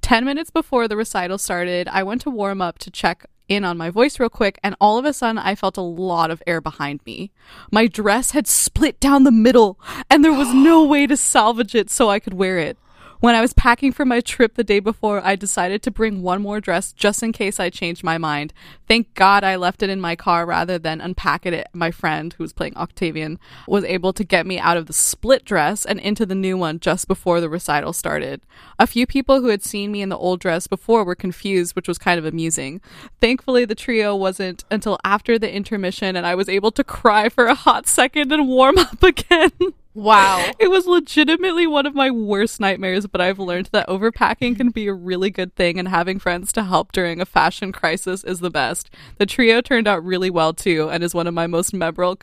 Ten 0.00 0.24
minutes 0.24 0.50
before 0.50 0.86
the 0.86 0.96
recital 0.96 1.38
started, 1.38 1.88
I 1.88 2.04
went 2.04 2.20
to 2.22 2.30
warm 2.30 2.62
up 2.62 2.78
to 2.78 2.90
check 2.90 3.26
in 3.48 3.64
on 3.64 3.76
my 3.76 3.90
voice 3.90 4.20
real 4.20 4.28
quick, 4.28 4.58
and 4.62 4.76
all 4.80 4.98
of 4.98 5.04
a 5.04 5.12
sudden 5.12 5.38
I 5.38 5.54
felt 5.54 5.76
a 5.76 5.82
lot 5.82 6.30
of 6.30 6.42
air 6.46 6.60
behind 6.60 7.00
me. 7.04 7.30
My 7.70 7.86
dress 7.86 8.32
had 8.32 8.46
split 8.46 9.00
down 9.00 9.24
the 9.24 9.30
middle, 9.30 9.78
and 10.10 10.24
there 10.24 10.32
was 10.32 10.52
no 10.54 10.84
way 10.86 11.06
to 11.06 11.16
salvage 11.16 11.74
it 11.74 11.90
so 11.90 12.10
I 12.10 12.20
could 12.20 12.34
wear 12.34 12.58
it. 12.58 12.76
When 13.20 13.34
I 13.34 13.40
was 13.40 13.52
packing 13.52 13.90
for 13.90 14.04
my 14.04 14.20
trip 14.20 14.54
the 14.54 14.62
day 14.62 14.78
before, 14.78 15.20
I 15.24 15.34
decided 15.34 15.82
to 15.82 15.90
bring 15.90 16.22
one 16.22 16.40
more 16.40 16.60
dress 16.60 16.92
just 16.92 17.20
in 17.20 17.32
case 17.32 17.58
I 17.58 17.68
changed 17.68 18.04
my 18.04 18.16
mind. 18.16 18.52
Thank 18.86 19.12
God 19.14 19.42
I 19.42 19.56
left 19.56 19.82
it 19.82 19.90
in 19.90 20.00
my 20.00 20.14
car 20.14 20.46
rather 20.46 20.78
than 20.78 21.00
unpack 21.00 21.44
it. 21.44 21.66
My 21.72 21.90
friend, 21.90 22.32
who 22.32 22.44
was 22.44 22.52
playing 22.52 22.76
Octavian, 22.76 23.40
was 23.66 23.82
able 23.82 24.12
to 24.12 24.22
get 24.22 24.46
me 24.46 24.60
out 24.60 24.76
of 24.76 24.86
the 24.86 24.92
split 24.92 25.44
dress 25.44 25.84
and 25.84 25.98
into 25.98 26.24
the 26.24 26.36
new 26.36 26.56
one 26.56 26.78
just 26.78 27.08
before 27.08 27.40
the 27.40 27.48
recital 27.48 27.92
started. 27.92 28.40
A 28.78 28.86
few 28.86 29.04
people 29.04 29.40
who 29.40 29.48
had 29.48 29.64
seen 29.64 29.90
me 29.90 30.00
in 30.00 30.10
the 30.10 30.16
old 30.16 30.38
dress 30.38 30.68
before 30.68 31.02
were 31.02 31.16
confused, 31.16 31.74
which 31.74 31.88
was 31.88 31.98
kind 31.98 32.20
of 32.20 32.24
amusing. 32.24 32.80
Thankfully, 33.20 33.64
the 33.64 33.74
trio 33.74 34.14
wasn't 34.14 34.64
until 34.70 34.96
after 35.02 35.40
the 35.40 35.52
intermission, 35.52 36.14
and 36.14 36.24
I 36.24 36.36
was 36.36 36.48
able 36.48 36.70
to 36.70 36.84
cry 36.84 37.28
for 37.30 37.46
a 37.46 37.54
hot 37.56 37.88
second 37.88 38.30
and 38.30 38.46
warm 38.46 38.78
up 38.78 39.02
again. 39.02 39.50
Wow. 39.98 40.52
It 40.60 40.70
was 40.70 40.86
legitimately 40.86 41.66
one 41.66 41.86
of 41.86 41.94
my 41.94 42.10
worst 42.10 42.60
nightmares, 42.60 43.06
but 43.06 43.20
I've 43.20 43.38
learned 43.38 43.70
that 43.72 43.88
overpacking 43.88 44.56
can 44.56 44.70
be 44.70 44.86
a 44.86 44.92
really 44.92 45.30
good 45.30 45.54
thing 45.56 45.78
and 45.78 45.88
having 45.88 46.18
friends 46.20 46.52
to 46.52 46.64
help 46.64 46.92
during 46.92 47.20
a 47.20 47.26
fashion 47.26 47.72
crisis 47.72 48.22
is 48.22 48.38
the 48.38 48.50
best. 48.50 48.90
The 49.18 49.26
trio 49.26 49.60
turned 49.60 49.88
out 49.88 50.04
really 50.04 50.30
well 50.30 50.52
too 50.52 50.88
and 50.88 51.02
is 51.02 51.14
one 51.14 51.26
of 51.26 51.34
my 51.34 51.46
most 51.48 51.74
memorable 51.74 52.16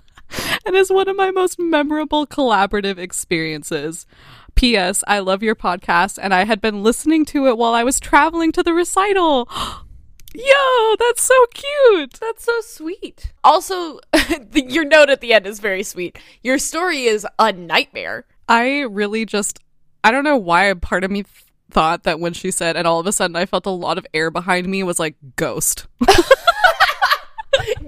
and 0.66 0.76
is 0.76 0.90
one 0.90 1.08
of 1.08 1.16
my 1.16 1.30
most 1.32 1.58
memorable 1.58 2.26
collaborative 2.26 2.98
experiences. 2.98 4.06
P.S. 4.54 5.02
I 5.08 5.18
love 5.18 5.42
your 5.42 5.56
podcast 5.56 6.18
and 6.20 6.32
I 6.32 6.44
had 6.44 6.60
been 6.60 6.84
listening 6.84 7.24
to 7.26 7.46
it 7.48 7.58
while 7.58 7.74
I 7.74 7.84
was 7.84 7.98
traveling 7.98 8.52
to 8.52 8.62
the 8.62 8.74
recital. 8.74 9.48
Oh, 9.50 9.87
Yo, 10.40 10.96
that's 11.00 11.22
so 11.22 11.34
cute. 11.52 12.12
That's 12.20 12.44
so 12.44 12.60
sweet. 12.60 13.32
Also, 13.42 13.98
the, 14.12 14.64
your 14.68 14.84
note 14.84 15.10
at 15.10 15.20
the 15.20 15.32
end 15.32 15.46
is 15.48 15.58
very 15.58 15.82
sweet. 15.82 16.16
Your 16.42 16.58
story 16.58 17.04
is 17.04 17.26
a 17.40 17.52
nightmare. 17.52 18.24
I 18.48 18.82
really 18.82 19.26
just, 19.26 19.58
I 20.04 20.12
don't 20.12 20.22
know 20.24 20.36
why 20.36 20.64
a 20.66 20.76
part 20.76 21.02
of 21.02 21.10
me 21.10 21.24
th- 21.24 21.44
thought 21.70 22.04
that 22.04 22.20
when 22.20 22.34
she 22.34 22.50
said, 22.52 22.76
and 22.76 22.86
all 22.86 23.00
of 23.00 23.06
a 23.08 23.12
sudden 23.12 23.34
I 23.34 23.46
felt 23.46 23.66
a 23.66 23.70
lot 23.70 23.98
of 23.98 24.06
air 24.14 24.30
behind 24.30 24.68
me 24.68 24.82
was 24.84 24.98
like 25.00 25.16
ghost. 25.36 25.86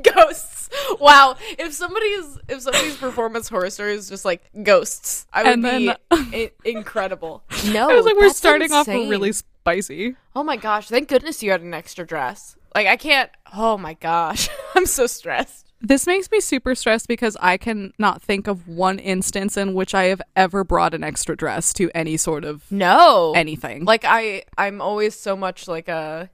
ghosts. 0.03 0.69
Wow. 1.01 1.37
If 1.59 1.73
somebody's 1.73 2.39
if 2.49 2.61
somebody's 2.63 2.97
performance 2.97 3.49
horror 3.49 3.71
story 3.71 3.95
is 3.95 4.09
just 4.09 4.25
like 4.25 4.43
ghosts, 4.63 5.27
I 5.33 5.43
would 5.45 5.53
And 5.53 5.65
then- 5.65 5.81
be 5.83 5.93
I- 6.11 6.51
incredible. 6.65 7.43
No, 7.73 7.91
I 7.91 7.95
was 7.95 8.05
like, 8.05 8.17
we're 8.17 8.31
starting 8.31 8.73
off 8.73 8.89
insane. 8.89 9.09
really 9.09 9.33
spicy. 9.75 10.17
Oh 10.35 10.43
my 10.43 10.57
gosh! 10.57 10.89
Thank 10.89 11.09
goodness 11.09 11.43
you 11.43 11.51
had 11.51 11.63
an 11.63 11.75
extra 11.75 12.07
dress. 12.07 12.57
Like 12.75 12.87
I 12.87 12.97
can't. 12.97 13.31
Oh 13.55 13.77
my 13.79 13.95
gosh, 13.95 14.49
I'm 14.75 14.87
so 14.87 15.07
stressed. 15.07 15.67
This 15.83 16.07
makes 16.07 16.31
me 16.31 16.41
super 16.41 16.75
stressed 16.75 17.09
because 17.09 17.37
I 17.41 17.57
can 17.57 17.93
not 17.99 18.21
think 18.21 18.47
of 18.47 18.69
one 18.69 18.99
instance 18.99 19.57
in 19.57 19.73
which 19.75 19.95
I 19.95 20.05
have 20.05 20.21
ever 20.37 20.63
brought 20.63 20.93
an 20.93 21.03
extra 21.03 21.35
dress 21.37 21.73
to 21.75 21.91
any 21.95 22.17
sort 22.19 22.45
of 22.45 22.71
No, 22.71 23.33
anything. 23.35 23.85
like 23.85 24.05
I 24.05 24.45
I'm 24.59 24.81
always 24.81 25.19
so 25.19 25.37
much 25.37 25.69
like 25.69 25.89
a. 25.89 26.31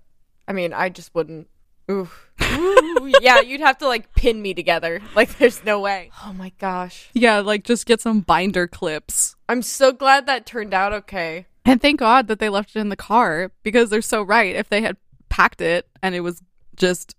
I 0.48 0.52
mean, 0.52 0.72
I 0.72 0.88
just 0.88 1.14
wouldn't. 1.14 1.48
Ooh. 1.90 2.08
Ooh, 2.42 3.12
yeah, 3.20 3.40
you'd 3.48 3.60
have 3.60 3.78
to 3.78 3.86
like 3.86 4.14
pin 4.14 4.40
me 4.42 4.54
together. 4.54 5.00
Like, 5.14 5.38
there's 5.38 5.64
no 5.64 5.78
way. 5.80 6.10
Oh 6.24 6.32
my 6.32 6.52
gosh. 6.58 7.08
yeah, 7.14 7.38
like 7.40 7.62
just 7.64 7.86
get 7.86 8.00
some 8.00 8.20
binder 8.20 8.66
clips. 8.66 9.36
I'm 9.48 9.62
so 9.62 9.92
glad 9.92 10.26
that 10.26 10.46
turned 10.46 10.74
out 10.74 10.92
okay. 10.92 11.46
And 11.66 11.82
thank 11.82 11.98
God 11.98 12.28
that 12.28 12.38
they 12.38 12.48
left 12.48 12.76
it 12.76 12.80
in 12.80 12.88
the 12.88 12.96
car 12.96 13.50
because 13.62 13.90
they're 13.90 14.00
so 14.00 14.22
right. 14.22 14.54
If 14.54 14.68
they 14.68 14.80
had 14.80 14.96
packed 15.28 15.60
it 15.60 15.88
and 16.02 16.14
it 16.14 16.20
was 16.20 16.42
just 16.76 17.16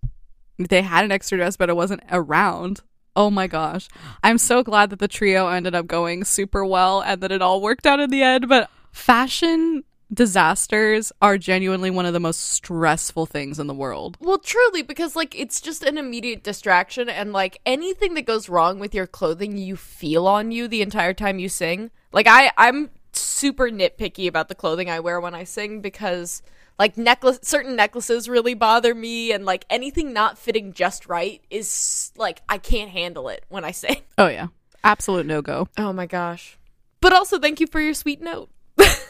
they 0.58 0.82
had 0.82 1.06
an 1.06 1.12
extra 1.12 1.38
dress 1.38 1.58
but 1.58 1.70
it 1.70 1.76
wasn't 1.76 2.02
around. 2.12 2.82
Oh 3.16 3.30
my 3.30 3.48
gosh. 3.48 3.88
I'm 4.24 4.38
so 4.38 4.64
glad 4.64 4.90
that 4.92 5.00
the 5.00 5.08
trio 5.08 5.48
ended 5.48 5.76
up 5.76 5.88
going 5.88 6.24
super 6.24 6.66
well 6.66 7.02
and 7.02 7.22
that 7.22 7.32
it 7.32 7.42
all 7.42 7.62
worked 7.62 7.86
out 7.86 8.00
in 8.00 8.10
the 8.10 8.24
end, 8.24 8.48
but 8.48 8.70
fashion 8.92 9.84
disasters 10.14 11.12
are 11.22 11.38
genuinely 11.38 11.90
one 11.90 12.06
of 12.06 12.14
the 12.14 12.20
most 12.20 12.40
stressful 12.40 13.26
things 13.26 13.60
in 13.60 13.68
the 13.68 13.74
world. 13.74 14.18
Well, 14.22 14.38
truly, 14.38 14.82
because 14.82 15.16
like 15.16 15.38
it's 15.38 15.62
just 15.62 15.84
an 15.84 15.98
immediate 15.98 16.44
distraction, 16.44 17.10
and 17.10 17.34
like 17.34 17.60
anything 17.66 18.14
that 18.14 18.26
goes 18.26 18.50
wrong 18.50 18.80
with 18.80 18.96
your 18.96 19.08
clothing, 19.08 19.58
you 19.58 19.76
feel 19.76 20.28
on 20.28 20.52
you 20.52 20.68
the 20.68 20.82
entire 20.82 21.14
time 21.14 21.40
you 21.40 21.50
sing. 21.50 21.92
Like 22.14 22.28
I, 22.28 22.52
I'm 22.58 22.90
super 23.18 23.70
nitpicky 23.70 24.28
about 24.28 24.50
the 24.50 24.56
clothing 24.56 24.90
I 24.90 25.00
wear 25.00 25.20
when 25.20 25.36
I 25.36 25.44
sing 25.44 25.82
because 25.82 26.42
like 26.80 26.98
necklace, 26.98 27.40
certain 27.42 27.76
necklaces 27.76 28.30
really 28.30 28.54
bother 28.54 28.94
me, 28.94 29.32
and 29.32 29.46
like 29.46 29.66
anything 29.70 30.14
not 30.14 30.38
fitting 30.38 30.74
just 30.74 31.08
right 31.08 31.42
is 31.50 32.12
like 32.18 32.42
I 32.48 32.58
can't 32.58 32.92
handle 32.92 33.30
it 33.30 33.46
when 33.50 33.66
I 33.66 33.72
sing. 33.72 33.98
Oh 34.18 34.28
yeah. 34.28 34.48
Absolute 34.84 35.26
no-go. 35.26 35.68
Oh 35.78 35.94
my 35.94 36.06
gosh! 36.06 36.58
But 37.02 37.14
also, 37.14 37.40
thank 37.40 37.60
you 37.60 37.68
for 37.68 37.80
your 37.80 37.94
sweet 37.94 38.22
note. 38.22 38.50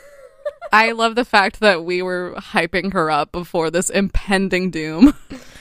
I 0.72 0.92
love 0.92 1.16
the 1.16 1.26
fact 1.26 1.60
that 1.60 1.86
we 1.86 2.02
were 2.02 2.34
hyping 2.38 2.94
her 2.94 3.12
up 3.12 3.32
before 3.32 3.70
this 3.70 3.90
impending 3.90 4.72
doom. 4.72 5.14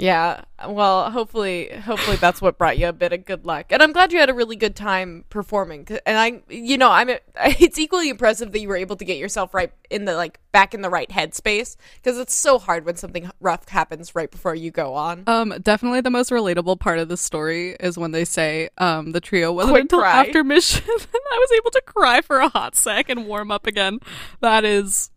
Yeah. 0.00 0.44
Well, 0.66 1.10
hopefully, 1.10 1.70
hopefully 1.84 2.16
that's 2.16 2.40
what 2.40 2.56
brought 2.56 2.78
you 2.78 2.88
a 2.88 2.92
bit 2.92 3.12
of 3.12 3.26
good 3.26 3.44
luck. 3.44 3.66
And 3.70 3.82
I'm 3.82 3.92
glad 3.92 4.12
you 4.12 4.18
had 4.18 4.30
a 4.30 4.34
really 4.34 4.56
good 4.56 4.74
time 4.74 5.24
performing. 5.28 5.86
And 6.06 6.18
I, 6.18 6.42
you 6.48 6.78
know, 6.78 6.90
I'm. 6.90 7.10
It's 7.60 7.78
equally 7.78 8.08
impressive 8.08 8.52
that 8.52 8.60
you 8.60 8.68
were 8.68 8.76
able 8.76 8.96
to 8.96 9.04
get 9.04 9.18
yourself 9.18 9.52
right 9.52 9.72
in 9.90 10.06
the 10.06 10.14
like 10.14 10.38
back 10.52 10.72
in 10.72 10.80
the 10.80 10.88
right 10.88 11.08
headspace 11.08 11.76
because 11.96 12.18
it's 12.18 12.34
so 12.34 12.58
hard 12.58 12.84
when 12.86 12.96
something 12.96 13.30
rough 13.40 13.68
happens 13.68 14.14
right 14.14 14.30
before 14.30 14.54
you 14.54 14.70
go 14.70 14.94
on. 14.94 15.24
Um, 15.26 15.54
definitely 15.62 16.00
the 16.00 16.10
most 16.10 16.30
relatable 16.30 16.80
part 16.80 16.98
of 16.98 17.08
the 17.08 17.16
story 17.16 17.76
is 17.80 17.98
when 17.98 18.12
they 18.12 18.24
say 18.24 18.70
um 18.78 19.12
the 19.12 19.20
trio 19.20 19.52
wasn't 19.52 19.72
Quick 19.74 19.82
until 19.82 20.00
cry. 20.00 20.26
after 20.26 20.42
mission 20.44 20.84
and 20.88 21.22
I 21.32 21.38
was 21.38 21.50
able 21.58 21.70
to 21.72 21.82
cry 21.82 22.20
for 22.22 22.38
a 22.40 22.48
hot 22.48 22.74
sec 22.74 23.08
and 23.08 23.26
warm 23.26 23.50
up 23.50 23.66
again. 23.66 24.00
That 24.40 24.64
is, 24.64 25.10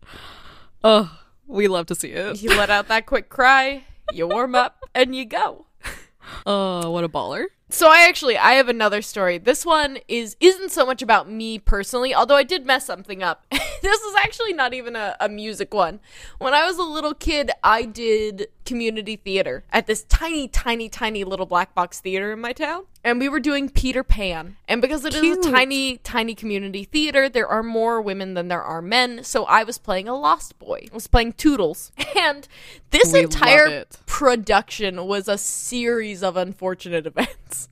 oh, 0.82 1.18
we 1.46 1.68
love 1.68 1.86
to 1.86 1.94
see 1.94 2.10
it. 2.10 2.42
You 2.42 2.50
let 2.50 2.70
out 2.70 2.88
that 2.88 3.06
quick 3.06 3.28
cry, 3.28 3.84
you 4.12 4.26
warm 4.26 4.54
up, 4.54 4.78
and 4.94 5.14
you 5.14 5.24
go. 5.24 5.66
Oh, 6.46 6.90
what 6.92 7.04
a 7.04 7.08
baller! 7.08 7.46
So 7.70 7.88
I 7.88 8.06
actually 8.06 8.38
I 8.38 8.52
have 8.52 8.68
another 8.68 9.02
story. 9.02 9.38
This 9.38 9.66
one 9.66 9.98
is 10.06 10.36
isn't 10.38 10.70
so 10.70 10.86
much 10.86 11.02
about 11.02 11.28
me 11.28 11.58
personally, 11.58 12.14
although 12.14 12.36
I 12.36 12.44
did 12.44 12.64
mess 12.64 12.86
something 12.86 13.22
up. 13.22 13.46
this 13.50 14.00
is 14.00 14.14
actually 14.16 14.52
not 14.52 14.74
even 14.74 14.94
a, 14.94 15.16
a 15.18 15.28
music 15.28 15.74
one. 15.74 15.98
When 16.38 16.54
I 16.54 16.66
was 16.66 16.78
a 16.78 16.82
little 16.82 17.14
kid, 17.14 17.50
I 17.64 17.82
did 17.82 18.48
community 18.64 19.16
theater 19.16 19.64
at 19.72 19.86
this 19.86 20.04
tiny, 20.04 20.46
tiny, 20.46 20.88
tiny 20.88 21.24
little 21.24 21.46
black 21.46 21.74
box 21.74 22.00
theater 22.00 22.32
in 22.32 22.40
my 22.40 22.52
town. 22.52 22.84
And 23.06 23.20
we 23.20 23.28
were 23.28 23.38
doing 23.38 23.68
Peter 23.68 24.02
Pan. 24.02 24.56
And 24.66 24.80
because 24.80 25.04
it 25.04 25.12
is 25.14 25.20
Cute. 25.20 25.44
a 25.44 25.50
tiny, 25.52 25.98
tiny 25.98 26.34
community 26.34 26.84
theater, 26.84 27.28
there 27.28 27.46
are 27.46 27.62
more 27.62 28.00
women 28.00 28.32
than 28.32 28.48
there 28.48 28.62
are 28.62 28.80
men. 28.80 29.22
So 29.24 29.44
I 29.44 29.62
was 29.62 29.76
playing 29.76 30.08
a 30.08 30.16
lost 30.16 30.58
boy. 30.58 30.86
I 30.90 30.94
was 30.94 31.06
playing 31.06 31.34
Tootles. 31.34 31.90
And 32.16 32.48
this 32.90 33.12
We 33.12 33.20
entire 33.24 33.84
production 34.06 35.06
was 35.06 35.28
a 35.28 35.36
series 35.36 36.22
of 36.22 36.36
unfortunate 36.38 37.06
events. 37.14 37.68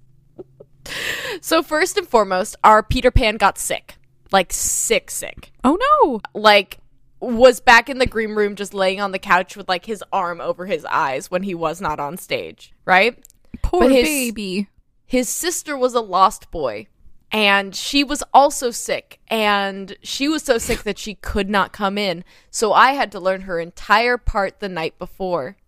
so 1.40 1.62
first 1.62 1.96
and 1.96 2.06
foremost, 2.06 2.56
our 2.62 2.82
Peter 2.82 3.10
Pan 3.10 3.36
got 3.36 3.56
sick. 3.58 3.94
Like 4.32 4.52
sick 4.52 5.10
sick. 5.10 5.52
Oh 5.64 5.78
no! 6.02 6.20
Like 6.38 6.78
was 7.20 7.60
back 7.60 7.88
in 7.88 7.98
the 7.98 8.06
green 8.06 8.30
room 8.34 8.56
just 8.56 8.74
laying 8.74 9.00
on 9.00 9.12
the 9.12 9.18
couch 9.18 9.56
with 9.56 9.68
like 9.68 9.86
his 9.86 10.02
arm 10.12 10.40
over 10.40 10.66
his 10.66 10.84
eyes 10.86 11.30
when 11.30 11.42
he 11.44 11.54
was 11.54 11.80
not 11.80 12.00
on 12.00 12.16
stage, 12.16 12.72
right? 12.84 13.16
Poor 13.62 13.88
his- 13.88 14.06
baby. 14.08 14.68
His 15.12 15.28
sister 15.28 15.76
was 15.76 15.92
a 15.92 16.00
lost 16.00 16.50
boy 16.50 16.86
and 17.30 17.76
she 17.76 18.02
was 18.02 18.24
also 18.32 18.70
sick 18.70 19.20
and 19.28 19.94
she 20.02 20.26
was 20.26 20.42
so 20.42 20.56
sick 20.56 20.84
that 20.84 20.98
she 20.98 21.16
could 21.16 21.50
not 21.50 21.70
come 21.70 21.98
in. 21.98 22.24
So 22.50 22.72
I 22.72 22.92
had 22.92 23.12
to 23.12 23.20
learn 23.20 23.42
her 23.42 23.60
entire 23.60 24.16
part 24.16 24.60
the 24.60 24.70
night 24.70 24.98
before. 24.98 25.58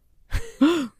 Oh 0.62 0.90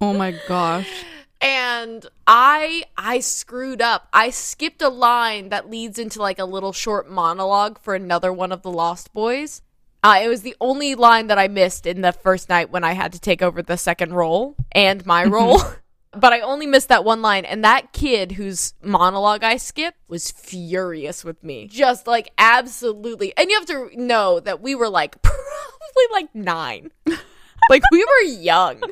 my 0.00 0.34
gosh! 0.48 1.04
and 1.40 2.06
i 2.26 2.84
i 2.96 3.20
screwed 3.20 3.82
up 3.82 4.08
i 4.12 4.30
skipped 4.30 4.80
a 4.80 4.88
line 4.88 5.50
that 5.50 5.68
leads 5.68 5.98
into 5.98 6.20
like 6.20 6.38
a 6.38 6.44
little 6.44 6.72
short 6.72 7.10
monologue 7.10 7.78
for 7.80 7.94
another 7.94 8.32
one 8.32 8.50
of 8.50 8.62
the 8.62 8.70
lost 8.70 9.12
boys 9.12 9.60
uh, 10.02 10.20
it 10.22 10.28
was 10.28 10.42
the 10.42 10.56
only 10.60 10.94
line 10.94 11.26
that 11.26 11.38
i 11.38 11.48
missed 11.48 11.86
in 11.86 12.00
the 12.00 12.12
first 12.12 12.48
night 12.48 12.70
when 12.70 12.84
i 12.84 12.92
had 12.92 13.12
to 13.12 13.20
take 13.20 13.42
over 13.42 13.62
the 13.62 13.76
second 13.76 14.12
role 14.12 14.56
and 14.72 15.04
my 15.04 15.24
role 15.24 15.60
but 16.20 16.32
i 16.32 16.40
only 16.40 16.66
missed 16.66 16.88
that 16.88 17.04
one 17.04 17.22
line 17.22 17.44
and 17.44 17.64
that 17.64 17.92
kid 17.92 18.32
whose 18.32 18.74
monologue 18.82 19.42
i 19.44 19.56
skipped 19.56 19.98
was 20.08 20.30
furious 20.30 21.24
with 21.24 21.42
me 21.42 21.66
just 21.66 22.06
like 22.06 22.30
absolutely 22.38 23.36
and 23.36 23.50
you 23.50 23.58
have 23.58 23.66
to 23.66 23.90
know 23.94 24.40
that 24.40 24.60
we 24.60 24.74
were 24.74 24.88
like 24.88 25.20
probably 25.22 26.06
like 26.12 26.34
nine 26.34 26.90
like 27.70 27.82
we 27.90 28.04
were 28.04 28.28
young 28.28 28.82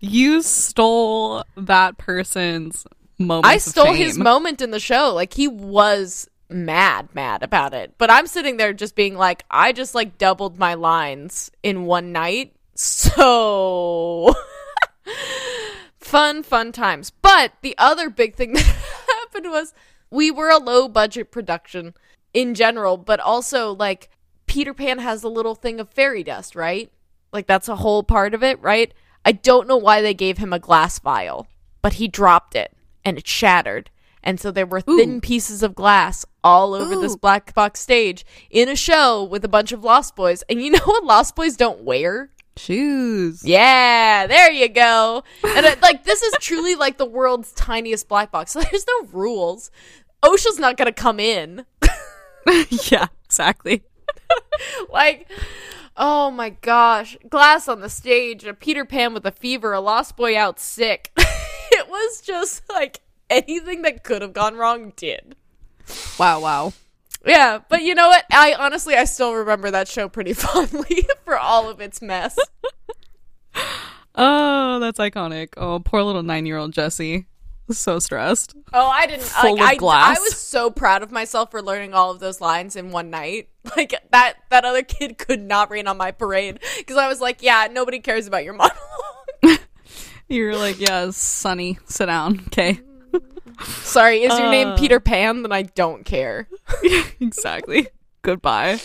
You 0.00 0.42
stole 0.42 1.44
that 1.56 1.98
person's 1.98 2.86
moment. 3.18 3.46
I 3.46 3.58
stole 3.58 3.92
his 3.92 4.18
moment 4.18 4.60
in 4.60 4.70
the 4.70 4.80
show. 4.80 5.14
Like 5.14 5.32
he 5.34 5.48
was 5.48 6.28
mad, 6.48 7.08
mad 7.14 7.42
about 7.42 7.74
it. 7.74 7.94
But 7.98 8.10
I'm 8.10 8.26
sitting 8.26 8.56
there 8.56 8.72
just 8.72 8.94
being 8.94 9.16
like, 9.16 9.44
I 9.50 9.72
just 9.72 9.94
like 9.94 10.18
doubled 10.18 10.58
my 10.58 10.74
lines 10.74 11.50
in 11.62 11.84
one 11.84 12.12
night. 12.12 12.54
So 12.74 14.34
fun, 16.06 16.42
fun 16.42 16.72
times. 16.72 17.10
But 17.10 17.52
the 17.62 17.74
other 17.76 18.08
big 18.08 18.34
thing 18.34 18.52
that 18.54 18.76
happened 19.20 19.50
was 19.50 19.74
we 20.10 20.30
were 20.30 20.50
a 20.50 20.58
low 20.58 20.88
budget 20.88 21.30
production 21.30 21.94
in 22.32 22.54
general, 22.54 22.96
but 22.96 23.20
also 23.20 23.74
like 23.74 24.08
Peter 24.46 24.72
Pan 24.72 24.98
has 25.00 25.22
a 25.22 25.28
little 25.28 25.54
thing 25.54 25.80
of 25.80 25.90
fairy 25.90 26.22
dust, 26.22 26.54
right? 26.54 26.92
Like 27.32 27.46
that's 27.46 27.68
a 27.68 27.76
whole 27.76 28.02
part 28.02 28.34
of 28.34 28.42
it, 28.42 28.60
right? 28.62 28.94
I 29.24 29.32
don't 29.32 29.66
know 29.66 29.76
why 29.76 30.00
they 30.00 30.14
gave 30.14 30.38
him 30.38 30.52
a 30.52 30.58
glass 30.58 30.98
vial, 30.98 31.48
but 31.82 31.94
he 31.94 32.08
dropped 32.08 32.54
it 32.54 32.72
and 33.04 33.18
it 33.18 33.26
shattered. 33.26 33.90
And 34.22 34.40
so 34.40 34.50
there 34.50 34.66
were 34.66 34.80
thin 34.80 35.16
Ooh. 35.16 35.20
pieces 35.20 35.62
of 35.62 35.74
glass 35.74 36.24
all 36.42 36.74
over 36.74 36.96
this 36.96 37.14
black 37.16 37.54
box 37.54 37.80
stage 37.80 38.26
in 38.50 38.68
a 38.68 38.74
show 38.74 39.22
with 39.22 39.44
a 39.44 39.48
bunch 39.48 39.70
of 39.70 39.84
Lost 39.84 40.16
Boys. 40.16 40.42
And 40.48 40.60
you 40.60 40.70
know 40.70 40.80
what 40.84 41.04
Lost 41.04 41.36
Boys 41.36 41.56
don't 41.56 41.82
wear? 41.82 42.30
Shoes. 42.56 43.44
Yeah, 43.44 44.26
there 44.26 44.50
you 44.50 44.68
go. 44.68 45.22
And 45.44 45.66
it, 45.66 45.82
like 45.82 46.04
this 46.04 46.22
is 46.22 46.34
truly 46.40 46.74
like 46.74 46.98
the 46.98 47.06
world's 47.06 47.52
tiniest 47.52 48.08
black 48.08 48.30
box. 48.30 48.52
So 48.52 48.60
there's 48.70 48.86
no 48.86 49.08
rules. 49.12 49.70
OSHA's 50.22 50.58
not 50.58 50.76
gonna 50.76 50.92
come 50.92 51.20
in. 51.20 51.66
yeah, 52.90 53.08
exactly. 53.24 53.82
like, 54.92 55.30
oh 55.96 56.30
my 56.30 56.50
gosh, 56.50 57.16
glass 57.28 57.68
on 57.68 57.80
the 57.80 57.90
stage, 57.90 58.44
a 58.44 58.54
Peter 58.54 58.84
Pan 58.84 59.12
with 59.12 59.26
a 59.26 59.32
fever, 59.32 59.72
a 59.72 59.80
Lost 59.80 60.16
Boy 60.16 60.36
out 60.36 60.58
sick. 60.58 61.12
it 61.16 61.88
was 61.88 62.22
just 62.22 62.62
like 62.70 63.00
anything 63.28 63.82
that 63.82 64.02
could 64.02 64.22
have 64.22 64.32
gone 64.32 64.56
wrong 64.56 64.92
did. 64.96 65.36
Wow, 66.18 66.40
wow. 66.40 66.72
Yeah, 67.26 67.58
but 67.68 67.82
you 67.82 67.94
know 67.94 68.08
what? 68.08 68.24
I 68.30 68.54
honestly 68.58 68.94
I 68.94 69.04
still 69.04 69.34
remember 69.34 69.70
that 69.70 69.88
show 69.88 70.08
pretty 70.08 70.32
fondly 70.34 71.06
for 71.24 71.38
all 71.38 71.68
of 71.68 71.80
its 71.80 72.00
mess. 72.02 72.38
Oh, 74.18 74.78
that's 74.80 74.98
iconic. 74.98 75.48
Oh, 75.58 75.78
poor 75.78 76.02
little 76.02 76.22
nine 76.22 76.46
year 76.46 76.56
old 76.56 76.72
Jesse. 76.72 77.26
So 77.70 77.98
stressed. 77.98 78.54
Oh, 78.72 78.86
I 78.86 79.06
didn't. 79.06 79.24
Full 79.24 79.54
like, 79.54 79.62
of 79.62 79.68
I, 79.68 79.74
glass. 79.74 80.18
I 80.18 80.20
was 80.22 80.36
so 80.38 80.70
proud 80.70 81.02
of 81.02 81.12
myself 81.12 81.50
for 81.50 81.60
learning 81.60 81.92
all 81.92 82.12
of 82.12 82.20
those 82.20 82.40
lines 82.40 82.76
in 82.76 82.90
one 82.92 83.10
night. 83.10 83.50
Like 83.76 83.94
that. 84.12 84.34
That 84.50 84.64
other 84.64 84.84
kid 84.84 85.18
could 85.18 85.42
not 85.42 85.72
rain 85.72 85.88
on 85.88 85.96
my 85.96 86.12
parade 86.12 86.60
because 86.78 86.96
I 86.96 87.08
was 87.08 87.20
like, 87.20 87.42
"Yeah, 87.42 87.66
nobody 87.68 87.98
cares 87.98 88.28
about 88.28 88.44
your 88.44 88.54
monologue." 88.54 89.60
You're 90.28 90.56
like, 90.56 90.80
yeah, 90.80 91.10
Sonny, 91.10 91.76
sit 91.86 92.06
down. 92.06 92.40
Okay. 92.46 92.80
Sorry, 93.64 94.22
is 94.22 94.38
your 94.38 94.50
name 94.50 94.68
Uh. 94.68 94.76
Peter 94.76 95.00
Pan? 95.00 95.42
Then 95.42 95.52
I 95.52 95.62
don't 95.62 96.04
care. 96.04 96.48
exactly. 97.20 97.88
Goodbye. 98.22 98.78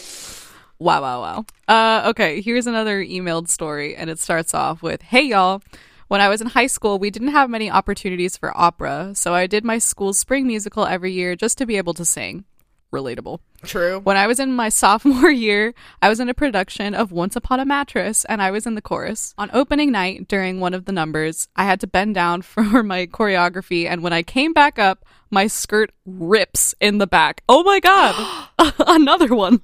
Wow, 0.79 1.01
wow, 1.01 1.21
wow. 1.21 1.45
Uh, 1.67 2.09
okay, 2.09 2.41
here's 2.41 2.67
another 2.67 3.03
emailed 3.03 3.47
story, 3.49 3.95
and 3.95 4.09
it 4.09 4.19
starts 4.19 4.53
off 4.53 4.81
with 4.81 5.01
Hey, 5.01 5.23
y'all. 5.23 5.61
When 6.07 6.19
I 6.21 6.27
was 6.27 6.41
in 6.41 6.47
high 6.47 6.67
school, 6.67 6.99
we 6.99 7.09
didn't 7.09 7.29
have 7.29 7.49
many 7.49 7.71
opportunities 7.71 8.35
for 8.35 8.51
opera, 8.57 9.11
so 9.13 9.33
I 9.33 9.47
did 9.47 9.63
my 9.63 9.77
school's 9.77 10.19
spring 10.19 10.45
musical 10.45 10.85
every 10.85 11.13
year 11.13 11.35
just 11.37 11.57
to 11.59 11.65
be 11.65 11.77
able 11.77 11.93
to 11.93 12.03
sing. 12.03 12.43
Relatable. 12.91 13.39
True. 13.63 13.99
When 13.99 14.17
I 14.17 14.27
was 14.27 14.39
in 14.39 14.53
my 14.53 14.69
sophomore 14.81 15.31
year, 15.31 15.73
I 16.01 16.09
was 16.09 16.19
in 16.19 16.29
a 16.29 16.33
production 16.33 16.93
of 16.93 17.11
Once 17.11 17.35
Upon 17.35 17.59
a 17.59 17.65
Mattress 17.65 18.25
and 18.25 18.41
I 18.41 18.51
was 18.51 18.65
in 18.67 18.75
the 18.75 18.81
chorus. 18.81 19.33
On 19.37 19.49
opening 19.53 19.91
night, 19.91 20.27
during 20.27 20.59
one 20.59 20.73
of 20.73 20.85
the 20.85 20.91
numbers, 20.91 21.47
I 21.55 21.63
had 21.63 21.79
to 21.81 21.87
bend 21.87 22.15
down 22.15 22.41
for 22.41 22.83
my 22.83 23.07
choreography, 23.07 23.87
and 23.87 24.03
when 24.03 24.13
I 24.13 24.23
came 24.23 24.53
back 24.53 24.77
up, 24.77 25.05
my 25.29 25.47
skirt 25.47 25.91
rips 26.05 26.75
in 26.81 26.97
the 26.97 27.07
back. 27.07 27.43
Oh 27.47 27.63
my 27.63 27.79
god! 27.79 28.49
Another 28.79 29.33
one. 29.33 29.61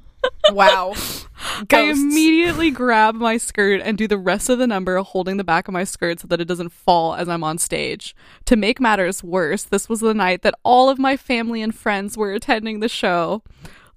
Wow. 0.51 0.93
I 1.71 1.81
immediately 1.81 2.71
grab 2.71 3.15
my 3.15 3.37
skirt 3.37 3.81
and 3.83 3.97
do 3.97 4.07
the 4.07 4.17
rest 4.17 4.49
of 4.49 4.59
the 4.59 4.67
number 4.67 4.97
holding 4.97 5.37
the 5.37 5.43
back 5.43 5.67
of 5.67 5.73
my 5.73 5.83
skirt 5.83 6.19
so 6.19 6.27
that 6.27 6.41
it 6.41 6.47
doesn't 6.47 6.69
fall 6.69 7.15
as 7.15 7.27
I'm 7.27 7.43
on 7.43 7.57
stage. 7.57 8.15
To 8.45 8.55
make 8.55 8.79
matters 8.79 9.23
worse, 9.23 9.63
this 9.63 9.89
was 9.89 9.99
the 9.99 10.13
night 10.13 10.41
that 10.43 10.55
all 10.63 10.89
of 10.89 10.99
my 10.99 11.17
family 11.17 11.61
and 11.61 11.73
friends 11.73 12.17
were 12.17 12.31
attending 12.33 12.79
the 12.79 12.89
show. 12.89 13.43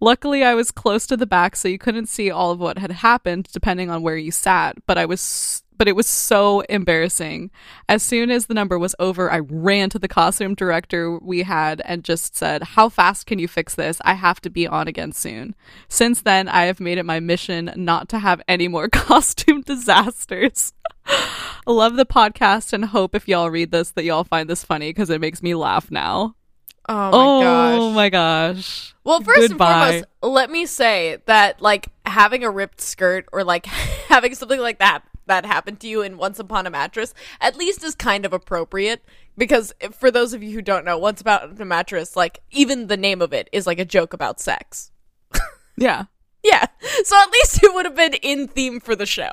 Luckily, 0.01 0.43
I 0.43 0.55
was 0.55 0.71
close 0.71 1.07
to 1.09 1.17
the 1.17 1.27
back 1.27 1.55
so 1.57 1.69
you 1.69 1.79
couldn't 1.79 2.07
see 2.07 2.31
all 2.31 2.51
of 2.51 2.59
what 2.59 2.79
had 2.79 2.91
happened 2.91 3.49
depending 3.53 3.91
on 3.91 4.03
where 4.03 4.17
you 4.17 4.31
sat, 4.31 4.79
but 4.87 4.97
I 4.97 5.05
was 5.05 5.63
but 5.81 5.89
it 5.89 5.97
was 5.97 6.07
so 6.07 6.61
embarrassing. 6.69 7.51
As 7.89 8.03
soon 8.03 8.31
as 8.31 8.45
the 8.45 8.53
number 8.53 8.79
was 8.79 8.95
over, 8.99 9.33
I 9.33 9.39
ran 9.39 9.89
to 9.89 9.99
the 9.99 10.09
costume 10.09 10.55
director 10.55 11.19
we 11.19 11.45
had 11.45 11.81
and 11.87 12.05
just 12.05 12.37
said, 12.37 12.63
How 12.63 12.91
fast 12.91 13.25
can 13.25 13.39
you 13.39 13.49
fix 13.49 13.77
this? 13.77 13.99
I 14.05 14.13
have 14.13 14.43
to 14.43 14.51
be 14.51 14.67
on 14.67 14.89
again 14.89 15.13
soon. 15.13 15.55
Since 15.89 16.21
then, 16.21 16.51
I 16.51 16.67
have 16.67 16.81
made 16.81 16.99
it 16.99 17.07
my 17.07 17.19
mission 17.19 17.73
not 17.77 18.11
to 18.11 18.19
have 18.19 18.43
any 18.47 18.69
more 18.69 18.89
costume 18.93 19.63
disasters. 19.63 20.75
Love 21.67 21.97
the 21.97 22.05
podcast 22.05 22.75
and 22.75 22.85
hope 22.85 23.15
if 23.15 23.27
y'all 23.27 23.51
read 23.51 23.71
this 23.71 23.93
that 23.93 24.05
y'all 24.05 24.25
find 24.25 24.51
this 24.51 24.63
funny 24.63 24.91
because 24.91 25.09
it 25.09 25.23
makes 25.23 25.43
me 25.43 25.55
laugh 25.55 25.91
now. 25.91 26.35
Oh 26.91 26.95
my 26.95 27.11
oh 27.15 27.41
gosh. 27.41 27.95
my 27.95 28.09
gosh. 28.11 28.95
Well, 29.03 29.23
first 29.23 29.49
Goodbye. 29.49 29.73
and 29.73 29.91
foremost, 29.91 30.05
let 30.23 30.51
me 30.51 30.67
say 30.67 31.19
that 31.25 31.63
like 31.63 31.89
having 32.11 32.45
a 32.45 32.51
ripped 32.51 32.81
skirt 32.81 33.27
or 33.33 33.45
like 33.45 33.67
having 34.09 34.35
something 34.35 34.61
like 34.61 34.79
that 34.79 35.03
that 35.27 35.47
happened 35.47 35.81
to 35.81 35.89
you 35.89 36.03
in 36.03 36.19
Once 36.19 36.39
Upon 36.39 36.67
a 36.67 36.71
Mattress 36.71 37.15
at 37.41 37.57
least 37.57 37.85
is 37.85 37.95
kind 37.95 38.25
of 38.27 38.33
appropriate 38.33 39.03
because 39.39 39.73
for 39.93 40.11
those 40.11 40.35
of 40.35 40.43
you 40.43 40.53
who 40.53 40.63
don't 40.63 40.85
know, 40.85 40.99
Once 40.99 41.21
Upon 41.21 41.57
a 41.59 41.65
Mattress, 41.65 42.17
like 42.17 42.41
even 42.51 42.89
the 42.89 42.97
name 42.97 43.23
of 43.23 43.33
it 43.33 43.49
is 43.53 43.67
like 43.67 43.79
a 43.79 43.85
joke 43.85 44.13
about 44.13 44.41
sex. 44.41 44.91
Yeah. 45.77 46.05
Yeah. 46.45 46.67
So 47.05 47.17
at 47.17 47.31
least 47.33 47.63
it 47.63 47.73
would 47.73 47.87
have 47.87 47.95
been 47.97 48.13
in 48.15 48.49
theme 48.49 48.81
for 48.81 48.95
the 48.95 49.07
show. 49.07 49.31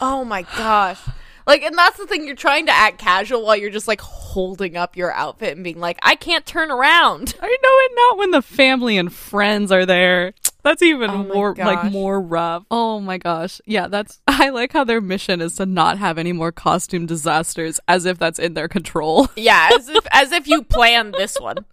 Oh 0.00 0.24
my 0.24 0.42
gosh. 0.42 1.00
Like, 1.46 1.62
and 1.62 1.78
that's 1.78 1.96
the 1.96 2.06
thing, 2.06 2.26
you're 2.26 2.34
trying 2.34 2.66
to 2.66 2.72
act 2.72 2.98
casual 2.98 3.46
while 3.46 3.56
you're 3.56 3.70
just 3.70 3.88
like 3.88 4.00
holding 4.00 4.76
up 4.76 4.96
your 4.96 5.12
outfit 5.12 5.54
and 5.54 5.64
being 5.64 5.78
like, 5.78 5.98
I 6.02 6.14
can't 6.14 6.44
turn 6.44 6.70
around. 6.70 7.34
I 7.40 7.46
know 7.46 7.46
it 7.62 7.92
not 7.94 8.18
when 8.18 8.32
the 8.32 8.42
family 8.42 8.98
and 8.98 9.12
friends 9.12 9.70
are 9.70 9.86
there. 9.86 10.34
That's 10.68 10.82
even 10.82 11.08
Oh 11.08 11.24
my 11.24 11.34
more 11.34 11.54
like 11.54 11.90
more 11.90 12.20
rough. 12.20 12.66
Oh 12.70 13.00
my 13.00 13.16
gosh. 13.16 13.58
Yeah, 13.64 13.88
that's 13.88 14.20
I 14.26 14.50
like 14.50 14.70
how 14.70 14.84
their 14.84 15.00
mission 15.00 15.40
is 15.40 15.54
to 15.56 15.64
not 15.64 15.96
have 15.96 16.18
any 16.18 16.32
more 16.32 16.52
costume 16.52 17.06
disasters 17.06 17.80
as 17.88 18.04
if 18.04 18.18
that's 18.18 18.38
in 18.38 18.52
their 18.52 18.68
control. 18.68 19.28
Yeah, 19.38 19.70
as 19.72 19.88
if 19.88 20.06
as 20.10 20.32
if 20.32 20.46
you 20.46 20.62
planned 20.62 21.14
this 21.14 21.38
one. 21.40 21.64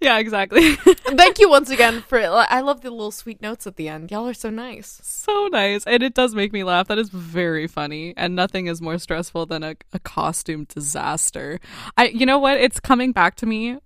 yeah, 0.00 0.18
exactly. 0.18 0.74
Thank 0.76 1.38
you 1.38 1.48
once 1.48 1.70
again 1.70 2.02
for. 2.02 2.18
I 2.20 2.60
love 2.60 2.82
the 2.82 2.90
little 2.90 3.10
sweet 3.12 3.40
notes 3.40 3.66
at 3.66 3.76
the 3.76 3.88
end. 3.88 4.10
Y'all 4.10 4.28
are 4.28 4.34
so 4.34 4.50
nice. 4.50 5.00
so 5.02 5.46
nice. 5.46 5.84
And 5.86 6.02
it 6.02 6.12
does 6.12 6.34
make 6.34 6.52
me 6.52 6.62
laugh. 6.62 6.88
That 6.88 6.98
is 6.98 7.08
very 7.08 7.68
funny. 7.68 8.12
And 8.18 8.34
nothing 8.34 8.66
is 8.66 8.82
more 8.82 8.98
stressful 8.98 9.46
than 9.46 9.62
a, 9.62 9.76
a 9.94 9.98
costume 10.00 10.64
disaster. 10.64 11.58
I 11.96 12.08
you 12.08 12.26
know 12.26 12.38
what? 12.38 12.58
It's 12.60 12.80
coming 12.80 13.12
back 13.12 13.36
to 13.36 13.46
me. 13.46 13.78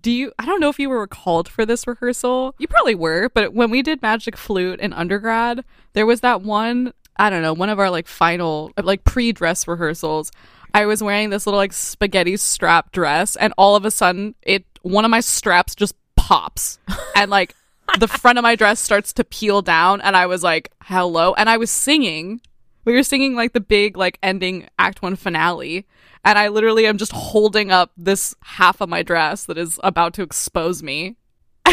Do 0.00 0.10
you 0.10 0.32
I 0.38 0.46
don't 0.46 0.60
know 0.60 0.68
if 0.68 0.78
you 0.78 0.88
were 0.88 1.06
called 1.06 1.48
for 1.48 1.64
this 1.64 1.86
rehearsal. 1.86 2.54
You 2.58 2.66
probably 2.68 2.94
were, 2.94 3.28
but 3.28 3.54
when 3.54 3.70
we 3.70 3.82
did 3.82 4.02
Magic 4.02 4.36
Flute 4.36 4.80
in 4.80 4.92
undergrad, 4.92 5.64
there 5.92 6.06
was 6.06 6.20
that 6.20 6.42
one, 6.42 6.92
I 7.16 7.30
don't 7.30 7.42
know, 7.42 7.52
one 7.52 7.68
of 7.68 7.78
our 7.78 7.90
like 7.90 8.08
final 8.08 8.72
like 8.82 9.04
pre-dress 9.04 9.68
rehearsals. 9.68 10.32
I 10.72 10.86
was 10.86 11.02
wearing 11.02 11.30
this 11.30 11.46
little 11.46 11.58
like 11.58 11.72
spaghetti 11.72 12.36
strap 12.36 12.92
dress 12.92 13.36
and 13.36 13.52
all 13.58 13.76
of 13.76 13.84
a 13.84 13.90
sudden 13.90 14.34
it 14.42 14.64
one 14.82 15.04
of 15.04 15.10
my 15.10 15.20
straps 15.20 15.74
just 15.74 15.94
pops 16.16 16.78
and 17.16 17.30
like 17.30 17.54
the 17.98 18.08
front 18.08 18.38
of 18.38 18.42
my 18.42 18.54
dress 18.54 18.78
starts 18.78 19.12
to 19.14 19.24
peel 19.24 19.62
down 19.62 20.00
and 20.00 20.16
I 20.16 20.26
was 20.26 20.42
like, 20.42 20.72
"Hello." 20.82 21.34
And 21.34 21.48
I 21.48 21.56
was 21.56 21.70
singing. 21.70 22.40
We 22.84 22.94
were 22.94 23.02
singing 23.02 23.34
like 23.34 23.52
the 23.52 23.60
big 23.60 23.96
like 23.96 24.18
ending 24.22 24.68
act 24.78 25.02
1 25.02 25.16
finale 25.16 25.86
and 26.24 26.38
I 26.38 26.48
literally 26.48 26.86
am 26.86 26.98
just 26.98 27.12
holding 27.12 27.70
up 27.70 27.92
this 27.96 28.34
half 28.42 28.80
of 28.80 28.88
my 28.88 29.02
dress 29.02 29.44
that 29.46 29.58
is 29.58 29.80
about 29.82 30.14
to 30.14 30.22
expose 30.22 30.82
me. 30.82 31.16
Do 31.64 31.72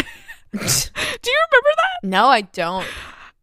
you 0.58 0.60
remember 0.60 1.74
that? 1.76 2.04
No, 2.04 2.26
I 2.26 2.42
don't. 2.42 2.86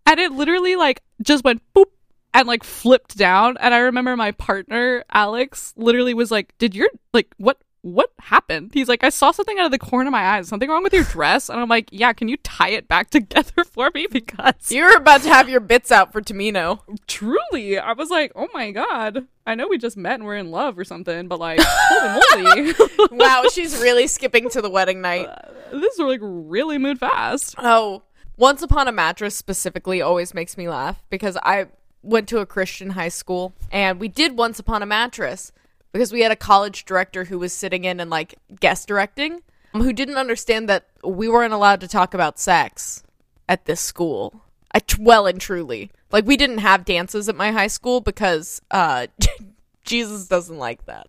And 0.05 0.19
it 0.19 0.31
literally 0.31 0.75
like 0.75 1.01
just 1.21 1.43
went 1.43 1.61
boop 1.75 1.85
and 2.33 2.47
like 2.47 2.63
flipped 2.63 3.17
down. 3.17 3.57
And 3.59 3.73
I 3.73 3.79
remember 3.79 4.15
my 4.15 4.31
partner, 4.31 5.03
Alex, 5.11 5.73
literally 5.77 6.13
was 6.13 6.31
like, 6.31 6.57
Did 6.57 6.75
your 6.75 6.89
like 7.13 7.33
what 7.37 7.57
what 7.85 8.09
happened? 8.19 8.71
He's 8.73 8.87
like, 8.87 9.03
I 9.03 9.09
saw 9.09 9.29
something 9.29 9.59
out 9.59 9.65
of 9.67 9.71
the 9.71 9.77
corner 9.77 10.07
of 10.07 10.11
my 10.11 10.23
eyes. 10.37 10.47
Something 10.47 10.69
wrong 10.71 10.81
with 10.81 10.91
your 10.91 11.03
dress? 11.03 11.49
And 11.49 11.59
I'm 11.59 11.69
like, 11.69 11.87
Yeah, 11.91 12.13
can 12.13 12.27
you 12.27 12.37
tie 12.37 12.69
it 12.69 12.87
back 12.87 13.09
together 13.11 13.63
for 13.63 13.91
me? 13.93 14.07
Because 14.09 14.71
You're 14.71 14.97
about 14.97 15.21
to 15.21 15.29
have 15.29 15.47
your 15.49 15.59
bits 15.59 15.91
out 15.91 16.11
for 16.11 16.19
Tamino. 16.19 16.79
truly, 17.05 17.77
I 17.77 17.93
was 17.93 18.09
like, 18.09 18.31
Oh 18.35 18.47
my 18.55 18.71
god. 18.71 19.27
I 19.45 19.53
know 19.53 19.67
we 19.67 19.77
just 19.77 19.97
met 19.97 20.15
and 20.15 20.25
we're 20.25 20.37
in 20.37 20.49
love 20.49 20.79
or 20.79 20.83
something, 20.83 21.27
but 21.27 21.39
like, 21.39 21.59
holy 21.61 22.43
moly. 22.63 22.73
Wow, 23.11 23.43
she's 23.53 23.77
really 23.79 24.07
skipping 24.07 24.49
to 24.49 24.61
the 24.63 24.69
wedding 24.71 25.01
night. 25.01 25.27
Uh, 25.27 25.51
this 25.77 25.93
is 25.93 25.99
like 25.99 26.19
really 26.23 26.79
moved 26.79 27.01
fast. 27.01 27.53
Oh, 27.59 28.01
Once 28.35 28.63
Upon 28.63 28.87
a 28.87 28.91
Mattress 28.91 29.35
specifically 29.35 30.01
always 30.01 30.33
makes 30.33 30.57
me 30.57 30.67
laugh 30.67 31.03
because 31.11 31.37
I 31.43 31.67
went 32.01 32.27
to 32.29 32.39
a 32.39 32.45
Christian 32.47 32.91
high 32.91 33.09
school 33.09 33.53
and 33.71 33.99
we 33.99 34.07
did 34.07 34.37
Once 34.37 34.57
Upon 34.57 34.81
a 34.81 34.85
Mattress 34.87 35.51
because 35.95 36.11
we 36.11 36.19
had 36.19 36.31
a 36.33 36.35
college 36.35 36.83
director 36.83 37.23
who 37.23 37.39
was 37.39 37.53
sitting 37.53 37.85
in 37.85 38.01
and 38.01 38.09
like 38.09 38.35
guest 38.59 38.85
directing 38.85 39.39
um, 39.73 39.81
who 39.81 39.93
didn't 39.93 40.17
understand 40.17 40.67
that 40.67 40.87
we 41.05 41.29
weren't 41.29 41.53
allowed 41.53 41.79
to 41.79 41.87
talk 41.87 42.13
about 42.13 42.37
sex 42.37 43.01
at 43.47 43.63
this 43.63 43.79
school. 43.79 44.41
I 44.73 44.79
t- 44.79 44.97
well 44.99 45.25
and 45.25 45.39
truly. 45.39 45.91
Like 46.11 46.25
we 46.25 46.35
didn't 46.35 46.57
have 46.57 46.83
dances 46.83 47.29
at 47.29 47.37
my 47.37 47.53
high 47.53 47.67
school 47.67 48.01
because 48.01 48.61
uh 48.71 49.07
Jesus 49.85 50.27
doesn't 50.27 50.57
like 50.57 50.85
that. 50.85 51.07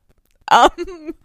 Um 0.52 1.16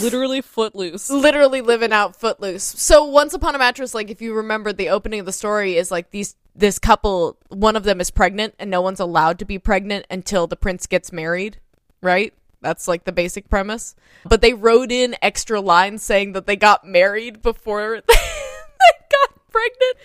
Literally 0.00 0.40
footloose. 0.40 1.10
literally 1.10 1.60
living 1.60 1.92
out 1.92 2.16
footloose. 2.16 2.64
So 2.64 3.04
once 3.04 3.34
upon 3.34 3.54
a 3.54 3.58
mattress, 3.58 3.92
like 3.92 4.08
if 4.08 4.22
you 4.22 4.32
remember 4.32 4.72
the 4.72 4.88
opening 4.88 5.20
of 5.20 5.26
the 5.26 5.34
story 5.34 5.76
is 5.76 5.90
like 5.90 6.12
these 6.12 6.34
this 6.54 6.78
couple, 6.78 7.36
one 7.50 7.76
of 7.76 7.82
them 7.82 8.00
is 8.00 8.10
pregnant 8.10 8.54
and 8.58 8.70
no 8.70 8.80
one's 8.80 9.00
allowed 9.00 9.38
to 9.40 9.44
be 9.44 9.58
pregnant 9.58 10.06
until 10.10 10.46
the 10.46 10.56
prince 10.56 10.86
gets 10.86 11.12
married, 11.12 11.58
right? 12.00 12.32
That's 12.66 12.88
like 12.88 13.04
the 13.04 13.12
basic 13.12 13.48
premise. 13.48 13.94
But 14.24 14.40
they 14.40 14.52
wrote 14.52 14.90
in 14.90 15.14
extra 15.22 15.60
lines 15.60 16.02
saying 16.02 16.32
that 16.32 16.48
they 16.48 16.56
got 16.56 16.84
married 16.84 17.40
before 17.40 18.02
they 18.08 18.14
got 19.12 19.50
pregnant. 19.52 19.96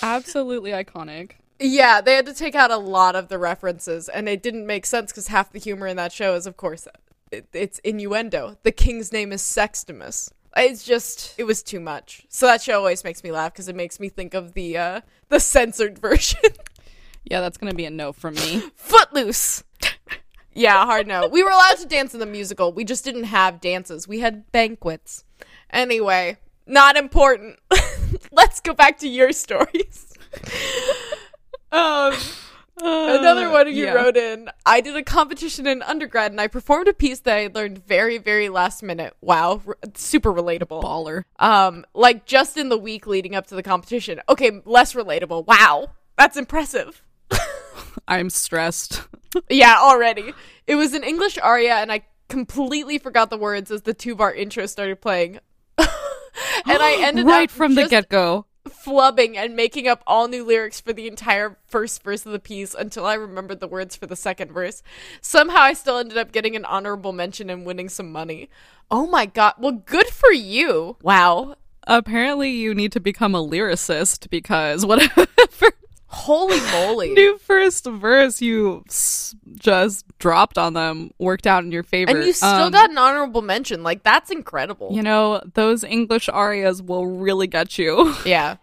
Absolutely 0.00 0.70
iconic. 0.70 1.32
Yeah, 1.58 2.00
they 2.00 2.14
had 2.14 2.26
to 2.26 2.32
take 2.32 2.54
out 2.54 2.70
a 2.70 2.76
lot 2.76 3.16
of 3.16 3.26
the 3.26 3.36
references, 3.36 4.08
and 4.08 4.28
it 4.28 4.44
didn't 4.44 4.64
make 4.64 4.86
sense 4.86 5.10
because 5.10 5.26
half 5.26 5.50
the 5.50 5.58
humor 5.58 5.88
in 5.88 5.96
that 5.96 6.12
show 6.12 6.36
is, 6.36 6.46
of 6.46 6.56
course, 6.56 6.86
it, 7.32 7.48
it's 7.52 7.80
innuendo. 7.80 8.58
The 8.62 8.70
king's 8.70 9.10
name 9.10 9.32
is 9.32 9.42
Sextimus. 9.42 10.30
It's 10.56 10.84
just, 10.84 11.34
it 11.36 11.44
was 11.44 11.64
too 11.64 11.80
much. 11.80 12.26
So 12.28 12.46
that 12.46 12.62
show 12.62 12.78
always 12.78 13.02
makes 13.02 13.24
me 13.24 13.32
laugh 13.32 13.54
because 13.54 13.68
it 13.68 13.74
makes 13.74 13.98
me 13.98 14.08
think 14.08 14.34
of 14.34 14.54
the 14.54 14.76
uh, 14.78 15.00
the 15.30 15.40
censored 15.40 15.98
version. 16.08 16.42
Yeah, 17.24 17.40
that's 17.40 17.56
gonna 17.56 17.74
be 17.74 17.86
a 17.86 17.90
no 17.90 18.12
from 18.12 18.34
me. 18.34 18.62
Footloose. 18.76 19.64
Yeah, 20.54 20.84
hard 20.84 21.06
no. 21.06 21.26
We 21.28 21.42
were 21.42 21.50
allowed 21.50 21.78
to 21.78 21.86
dance 21.86 22.14
in 22.14 22.20
the 22.20 22.26
musical. 22.26 22.72
We 22.72 22.84
just 22.84 23.04
didn't 23.04 23.24
have 23.24 23.60
dances. 23.60 24.08
We 24.08 24.20
had 24.20 24.50
banquets. 24.52 25.24
Anyway, 25.70 26.38
not 26.66 26.96
important. 26.96 27.58
Let's 28.32 28.60
go 28.60 28.72
back 28.72 28.98
to 28.98 29.08
your 29.08 29.32
stories. 29.32 30.14
um, 31.72 32.14
Another 32.76 33.50
one 33.50 33.68
you 33.68 33.84
yeah. 33.84 33.92
wrote 33.92 34.16
in. 34.16 34.50
I 34.66 34.80
did 34.80 34.96
a 34.96 35.02
competition 35.02 35.66
in 35.66 35.82
undergrad 35.82 36.32
and 36.32 36.40
I 36.40 36.48
performed 36.48 36.88
a 36.88 36.92
piece 36.92 37.20
that 37.20 37.36
I 37.36 37.48
learned 37.52 37.86
very, 37.86 38.18
very 38.18 38.48
last 38.48 38.82
minute. 38.82 39.14
Wow, 39.20 39.62
r- 39.66 39.76
super 39.94 40.32
relatable. 40.32 40.82
baller. 40.82 41.24
Um, 41.38 41.86
like 41.94 42.26
just 42.26 42.56
in 42.56 42.68
the 42.68 42.78
week 42.78 43.06
leading 43.06 43.34
up 43.34 43.46
to 43.48 43.54
the 43.54 43.62
competition. 43.62 44.20
Okay, 44.28 44.60
less 44.64 44.94
relatable. 44.94 45.46
Wow, 45.46 45.90
that's 46.18 46.36
impressive. 46.36 47.02
I'm 48.08 48.30
stressed. 48.30 49.02
Yeah, 49.50 49.78
already. 49.80 50.32
It 50.68 50.76
was 50.76 50.94
an 50.94 51.02
English 51.02 51.38
aria, 51.38 51.74
and 51.78 51.90
I 51.90 52.02
completely 52.28 52.98
forgot 52.98 53.30
the 53.30 53.36
words 53.36 53.68
as 53.72 53.82
the 53.82 53.92
two 53.92 54.14
bar 54.14 54.32
intro 54.32 54.66
started 54.66 55.00
playing. 55.00 55.40
and 55.78 55.88
I 56.66 56.98
ended 57.00 57.26
right 57.26 57.48
up 57.48 57.50
from 57.50 57.74
the 57.74 57.88
get 57.88 58.08
go. 58.08 58.46
flubbing 58.68 59.34
and 59.36 59.56
making 59.56 59.88
up 59.88 60.04
all 60.06 60.28
new 60.28 60.44
lyrics 60.44 60.80
for 60.80 60.92
the 60.92 61.08
entire 61.08 61.58
first 61.66 62.04
verse 62.04 62.24
of 62.24 62.30
the 62.30 62.38
piece 62.38 62.74
until 62.74 63.04
I 63.06 63.14
remembered 63.14 63.58
the 63.58 63.66
words 63.66 63.96
for 63.96 64.06
the 64.06 64.14
second 64.14 64.52
verse. 64.52 64.84
Somehow 65.20 65.62
I 65.62 65.72
still 65.72 65.98
ended 65.98 66.16
up 66.16 66.30
getting 66.30 66.54
an 66.54 66.64
honorable 66.64 67.12
mention 67.12 67.50
and 67.50 67.66
winning 67.66 67.88
some 67.88 68.12
money. 68.12 68.48
Oh 68.88 69.06
my 69.08 69.26
god. 69.26 69.54
Well, 69.58 69.82
good 69.84 70.06
for 70.06 70.30
you. 70.30 70.96
Wow. 71.02 71.56
Apparently, 71.88 72.50
you 72.50 72.72
need 72.72 72.92
to 72.92 73.00
become 73.00 73.34
a 73.34 73.44
lyricist 73.44 74.30
because 74.30 74.86
whatever 74.86 75.26
Holy 76.14 76.60
moly. 76.72 77.12
new 77.12 77.36
first 77.38 77.84
verse 77.86 78.40
you 78.40 78.82
s- 78.88 79.34
just 79.56 80.06
dropped 80.18 80.56
on 80.58 80.72
them 80.74 81.10
worked 81.18 81.46
out 81.46 81.64
in 81.64 81.72
your 81.72 81.82
favor. 81.82 82.10
and 82.16 82.24
you 82.24 82.32
still 82.32 82.48
Um, 82.48 82.72
got 82.72 82.90
an 82.90 82.98
honorable 82.98 83.42
mention. 83.42 83.82
Like, 83.82 84.02
that's 84.02 84.30
incredible. 84.30 84.90
You 84.92 85.02
know, 85.02 85.40
those 85.54 85.84
English 85.84 86.28
arias 86.28 86.80
will 86.82 87.06
really 87.06 87.46
get 87.46 87.78
you. 87.78 88.14
yeah. 88.24 88.56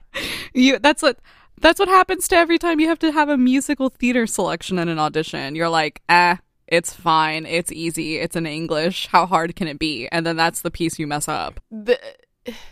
you 0.54 0.80
that's 0.80 1.02
what 1.02 1.20
that's 1.60 1.80
what 1.80 1.89
happens 1.89 2.28
to 2.30 2.36
every 2.36 2.58
time 2.58 2.80
you 2.80 2.88
have 2.88 2.99
to 2.99 3.12
have 3.12 3.30
a 3.30 3.38
musical 3.38 3.89
theater 3.89 4.26
selection 4.26 4.80
in 4.80 4.89
an 4.89 4.97
audition. 4.97 5.54
You're 5.56 5.70
like, 5.70 6.02
eh, 6.10 6.38
it's 6.68 6.93
fine, 6.93 7.45
it's 7.45 7.72
easy, 7.72 8.18
it's 8.18 8.36
in 8.36 8.45
English. 8.47 9.08
How 9.08 9.26
hard 9.28 9.56
can 9.56 9.68
it 9.68 9.78
be? 9.78 10.08
And 10.12 10.26
then 10.26 10.36
that's 10.38 10.62
the 10.62 10.72
piece 10.72 10.97
you 10.97 11.06
mess 11.06 11.28
up. 11.28 11.60
the, 11.70 11.99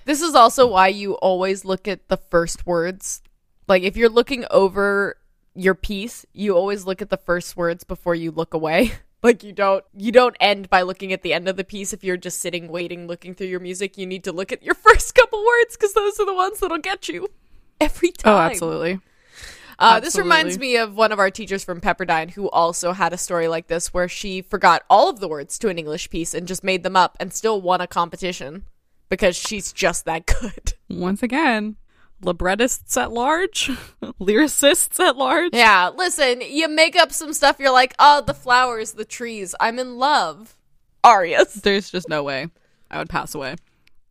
this 0.06 0.22
is 0.24 0.34
also 0.34 0.66
why 0.66 0.88
you 0.88 1.14
always 1.18 1.64
look 1.64 1.88
at 1.88 2.08
the 2.08 2.18
first 2.18 2.66
words. 2.66 3.22
Like 3.70 3.84
if 3.84 3.96
you're 3.96 4.10
looking 4.10 4.46
over 4.50 5.16
your 5.56 5.76
piece, 5.76 6.26
you 6.34 6.56
always 6.56 6.86
look 6.86 7.02
at 7.02 7.10
the 7.10 7.18
first 7.18 7.56
words 7.56 7.84
before 7.84 8.16
you 8.16 8.32
look 8.32 8.54
away. 8.54 8.92
Like 9.22 9.44
you 9.44 9.52
don't 9.52 9.84
you 9.94 10.14
don't 10.14 10.38
end 10.40 10.70
by 10.70 10.82
looking 10.84 11.12
at 11.12 11.24
the 11.24 11.34
end 11.34 11.50
of 11.50 11.58
the 11.58 11.66
piece 11.66 11.92
if 11.92 12.06
you're 12.06 12.16
just 12.16 12.40
sitting 12.40 12.70
waiting 12.70 13.06
looking 13.06 13.34
through 13.34 13.48
your 13.48 13.60
music. 13.60 13.98
You 13.98 14.06
need 14.06 14.24
to 14.24 14.32
look 14.32 14.54
at 14.54 14.64
your 14.64 14.76
first 14.86 15.14
couple 15.14 15.46
words 15.46 15.76
cuz 15.76 15.92
those 15.92 16.22
are 16.22 16.26
the 16.26 16.34
ones 16.34 16.60
that'll 16.62 16.78
get 16.78 17.10
you 17.10 17.28
every 17.82 18.12
time. 18.12 18.34
Oh, 18.34 18.38
absolutely. 18.38 19.02
Uh, 19.78 20.00
this 20.00 20.18
reminds 20.18 20.58
me 20.58 20.78
of 20.78 20.96
one 20.96 21.12
of 21.12 21.20
our 21.20 21.30
teachers 21.30 21.66
from 21.66 21.82
Pepperdine 21.82 22.32
who 22.32 22.50
also 22.50 22.94
had 22.94 23.12
a 23.12 23.18
story 23.18 23.50
like 23.50 23.68
this 23.68 23.94
where 23.94 24.08
she 24.08 24.42
forgot 24.42 24.84
all 24.90 25.10
of 25.10 25.20
the 25.20 25.28
words 25.28 25.60
to 25.60 25.68
an 25.68 25.78
English 25.78 26.10
piece 26.10 26.34
and 26.34 26.48
just 26.48 26.64
made 26.64 26.84
them 26.84 26.96
up 26.96 27.18
and 27.20 27.34
still 27.34 27.62
won 27.62 27.82
a 27.82 27.88
competition 27.88 28.64
because 29.10 29.36
she's 29.36 29.74
just 29.74 30.06
that 30.06 30.26
good. 30.26 30.76
Once 30.90 31.22
again, 31.22 31.76
librettists 32.22 32.98
at 32.98 33.12
large, 33.12 33.68
lyricists 34.20 35.00
at 35.00 35.18
large. 35.18 35.52
Yeah, 35.54 35.90
listen, 35.96 36.42
you 36.42 36.68
make 36.68 36.96
up 36.96 37.12
some 37.12 37.34
stuff, 37.34 37.60
you're 37.60 37.72
like, 37.72 37.96
oh, 38.00 38.22
the 38.26 38.34
flowers, 38.34 38.94
the 38.94 39.06
trees, 39.06 39.56
I'm 39.60 39.80
in 39.80 39.98
love. 39.98 40.56
Arias. 41.04 41.54
There's 41.56 41.90
just 41.90 42.10
no 42.10 42.24
way 42.24 42.48
I 42.92 42.98
would 42.98 43.10
pass 43.10 43.34
away. 43.36 43.56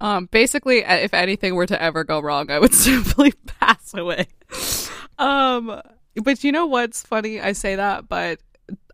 Um, 0.01 0.27
basically, 0.27 0.79
if 0.79 1.13
anything 1.13 1.55
were 1.55 1.67
to 1.67 1.81
ever 1.81 2.05
go 2.05 2.21
wrong, 2.21 2.51
I 2.51 2.59
would 2.59 2.75
simply 2.75 3.33
pass 3.47 3.95
away. 3.95 4.27
Um, 5.19 5.81
but 6.23 6.45
you 6.45 6.53
know 6.53 6.67
what's 6.67 7.03
funny? 7.03 7.41
I 7.41 7.53
say 7.53 7.77
that, 7.77 8.09
but 8.09 8.41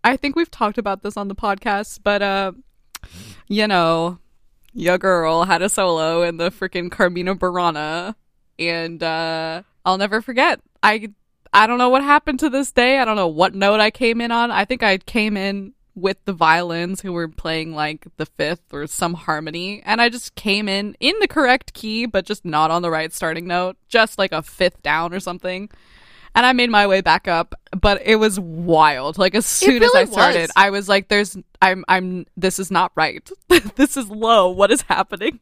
I 0.02 0.16
think 0.16 0.36
we've 0.36 0.50
talked 0.50 0.78
about 0.78 1.02
this 1.02 1.16
on 1.16 1.28
the 1.28 1.34
podcast. 1.34 2.00
But 2.02 2.22
uh, 2.22 2.52
you 3.48 3.66
know, 3.66 4.18
your 4.72 4.98
girl 4.98 5.44
had 5.44 5.62
a 5.62 5.68
solo 5.68 6.22
in 6.22 6.38
the 6.38 6.50
freaking 6.50 6.90
Carmina 6.90 7.34
Burana, 7.34 8.14
and 8.58 9.02
uh, 9.02 9.62
I'll 9.84 9.98
never 9.98 10.20
forget. 10.22 10.60
I 10.82 11.10
I 11.52 11.66
don't 11.66 11.78
know 11.78 11.88
what 11.88 12.02
happened 12.02 12.40
to 12.40 12.50
this 12.50 12.72
day. 12.72 12.98
I 12.98 13.04
don't 13.04 13.16
know 13.16 13.28
what 13.28 13.54
note 13.54 13.80
I 13.80 13.90
came 13.90 14.20
in 14.20 14.32
on. 14.32 14.50
I 14.50 14.64
think 14.64 14.82
I 14.82 14.98
came 14.98 15.36
in 15.36 15.72
with 15.94 16.16
the 16.24 16.32
violins 16.32 17.00
who 17.00 17.12
were 17.12 17.28
playing 17.28 17.72
like 17.72 18.08
the 18.16 18.26
fifth 18.26 18.72
or 18.72 18.86
some 18.88 19.14
harmony, 19.14 19.80
and 19.84 20.00
I 20.00 20.08
just 20.08 20.34
came 20.34 20.68
in 20.68 20.96
in 20.98 21.14
the 21.20 21.28
correct 21.28 21.72
key, 21.72 22.06
but 22.06 22.26
just 22.26 22.44
not 22.44 22.70
on 22.70 22.82
the 22.82 22.90
right 22.90 23.12
starting 23.12 23.46
note, 23.46 23.76
just 23.88 24.18
like 24.18 24.32
a 24.32 24.42
fifth 24.42 24.82
down 24.82 25.14
or 25.14 25.20
something. 25.20 25.70
And 26.36 26.44
I 26.44 26.52
made 26.52 26.70
my 26.70 26.88
way 26.88 27.00
back 27.00 27.28
up, 27.28 27.54
but 27.80 28.02
it 28.04 28.16
was 28.16 28.40
wild. 28.40 29.18
Like 29.18 29.36
as 29.36 29.46
soon 29.46 29.84
as 29.84 29.94
I 29.94 30.04
started, 30.06 30.42
was. 30.42 30.52
I 30.56 30.70
was 30.70 30.88
like, 30.88 31.06
"There's, 31.06 31.36
I'm, 31.62 31.84
I'm. 31.86 32.26
This 32.36 32.58
is 32.58 32.72
not 32.72 32.90
right. 32.96 33.30
this 33.76 33.96
is 33.96 34.10
low. 34.10 34.50
What 34.50 34.72
is 34.72 34.82
happening?" 34.82 35.38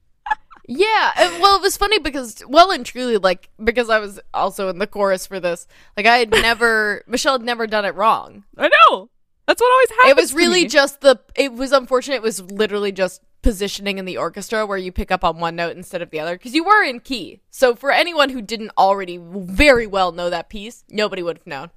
Yeah, 0.68 1.10
and, 1.16 1.42
well, 1.42 1.56
it 1.56 1.62
was 1.62 1.76
funny 1.76 1.98
because, 1.98 2.42
well 2.46 2.70
and 2.70 2.86
truly, 2.86 3.16
like, 3.18 3.48
because 3.62 3.90
I 3.90 3.98
was 3.98 4.20
also 4.32 4.68
in 4.68 4.78
the 4.78 4.86
chorus 4.86 5.26
for 5.26 5.40
this, 5.40 5.66
like, 5.96 6.06
I 6.06 6.18
had 6.18 6.30
never, 6.42 7.02
Michelle 7.06 7.34
had 7.34 7.42
never 7.42 7.66
done 7.66 7.84
it 7.84 7.94
wrong. 7.94 8.44
I 8.56 8.68
know. 8.68 9.10
That's 9.46 9.60
what 9.60 9.72
always 9.72 9.90
happens. 9.90 10.10
it 10.10 10.16
was 10.16 10.34
really 10.34 10.66
just 10.66 11.00
the 11.00 11.18
it 11.34 11.52
was 11.52 11.72
unfortunate 11.72 12.14
it 12.14 12.22
was 12.22 12.40
literally 12.40 12.92
just 12.92 13.20
positioning 13.42 13.98
in 13.98 14.04
the 14.04 14.16
orchestra 14.16 14.64
where 14.64 14.78
you 14.78 14.92
pick 14.92 15.10
up 15.10 15.24
on 15.24 15.40
one 15.40 15.56
note 15.56 15.76
instead 15.76 16.00
of 16.00 16.10
the 16.10 16.20
other 16.20 16.36
because 16.38 16.54
you 16.54 16.62
were 16.62 16.84
in 16.84 17.00
key 17.00 17.40
so 17.50 17.74
for 17.74 17.90
anyone 17.90 18.30
who 18.30 18.40
didn't 18.40 18.70
already 18.78 19.18
very 19.20 19.84
well 19.84 20.12
know 20.12 20.30
that 20.30 20.48
piece 20.48 20.84
nobody 20.88 21.24
would 21.24 21.38
have 21.38 21.46
known 21.46 21.70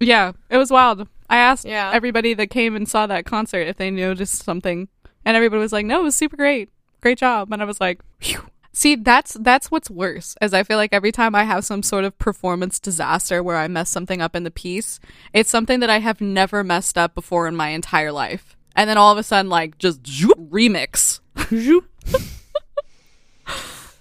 Yeah, 0.00 0.32
it 0.50 0.58
was 0.58 0.72
wild. 0.72 1.06
I 1.30 1.36
asked 1.36 1.64
Yeah. 1.64 1.92
everybody 1.94 2.34
that 2.34 2.48
came 2.48 2.74
and 2.74 2.86
saw 2.88 3.06
that 3.06 3.24
concert 3.24 3.68
if 3.68 3.76
they 3.76 3.92
noticed 3.92 4.42
something, 4.42 4.88
and 5.24 5.36
everybody 5.36 5.60
was 5.60 5.72
like, 5.72 5.86
"No, 5.86 6.00
it 6.00 6.02
was 6.04 6.16
super 6.16 6.36
great, 6.36 6.68
great 7.04 7.18
job." 7.18 7.52
And 7.52 7.62
I 7.62 7.64
was 7.66 7.80
like, 7.80 8.00
Phew. 8.18 8.48
"See, 8.72 8.96
that's 8.96 9.34
that's 9.34 9.70
what's 9.70 9.90
worse." 9.90 10.34
As 10.40 10.52
I 10.52 10.62
feel 10.64 10.76
like 10.76 10.92
every 10.92 11.12
time 11.12 11.34
I 11.34 11.44
have 11.44 11.64
some 11.64 11.82
sort 11.82 12.04
of 12.04 12.18
performance 12.18 12.80
disaster 12.80 13.42
where 13.42 13.56
I 13.56 13.68
mess 13.68 13.90
something 13.90 14.20
up 14.20 14.34
in 14.34 14.44
the 14.44 14.50
piece, 14.50 14.98
it's 15.32 15.50
something 15.50 15.80
that 15.80 15.90
I 15.90 15.98
have 16.00 16.20
never 16.20 16.64
messed 16.64 16.98
up 16.98 17.14
before 17.14 17.46
in 17.46 17.54
my 17.56 17.68
entire 17.68 18.10
life, 18.12 18.56
and 18.74 18.88
then 18.88 18.98
all 18.98 19.12
of 19.12 19.18
a 19.18 19.22
sudden, 19.22 19.50
like, 19.50 19.78
just 19.78 20.06
zoop, 20.06 20.38
remix. 20.50 21.20
Zoop. 21.50 21.88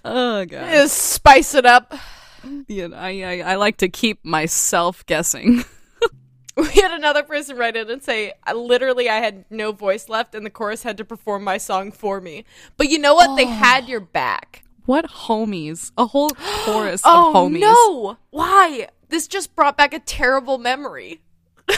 oh 0.06 0.46
god. 0.46 0.72
Just 0.72 0.98
spice 0.98 1.56
it 1.56 1.66
up 1.66 1.94
Yeah, 2.68 2.90
I, 2.94 3.24
I 3.24 3.54
I 3.54 3.56
like 3.56 3.78
to 3.78 3.90
keep 3.90 4.24
myself 4.24 5.06
guessing. 5.06 5.64
we 6.58 6.68
had 6.70 6.92
another 6.92 7.24
person 7.24 7.58
write 7.58 7.76
in 7.76 7.90
and 7.90 8.04
say 8.04 8.34
I- 8.44 8.54
literally 8.54 9.10
i 9.10 9.18
had 9.18 9.46
no 9.50 9.72
voice 9.72 10.08
left 10.10 10.36
and 10.36 10.46
the 10.46 10.50
chorus 10.50 10.84
had 10.84 10.98
to 10.98 11.06
perform 11.06 11.44
my 11.44 11.58
song 11.58 11.92
for 11.92 12.22
me 12.22 12.46
but 12.78 12.90
you 12.90 13.00
know 13.00 13.16
what 13.16 13.36
they 13.36 13.46
oh. 13.46 13.48
had 13.48 13.88
your 13.88 14.00
back 14.00 14.64
What 14.86 15.06
homies? 15.10 15.92
A 15.98 16.06
whole 16.08 16.30
chorus 16.66 17.02
oh 17.06 17.30
of 17.30 17.36
homies. 17.36 17.60
no 17.62 18.18
why 18.30 18.88
this 19.10 19.28
just 19.28 19.56
brought 19.56 19.78
back 19.78 19.94
a 19.94 20.00
terrible 20.00 20.58
memory 20.58 21.22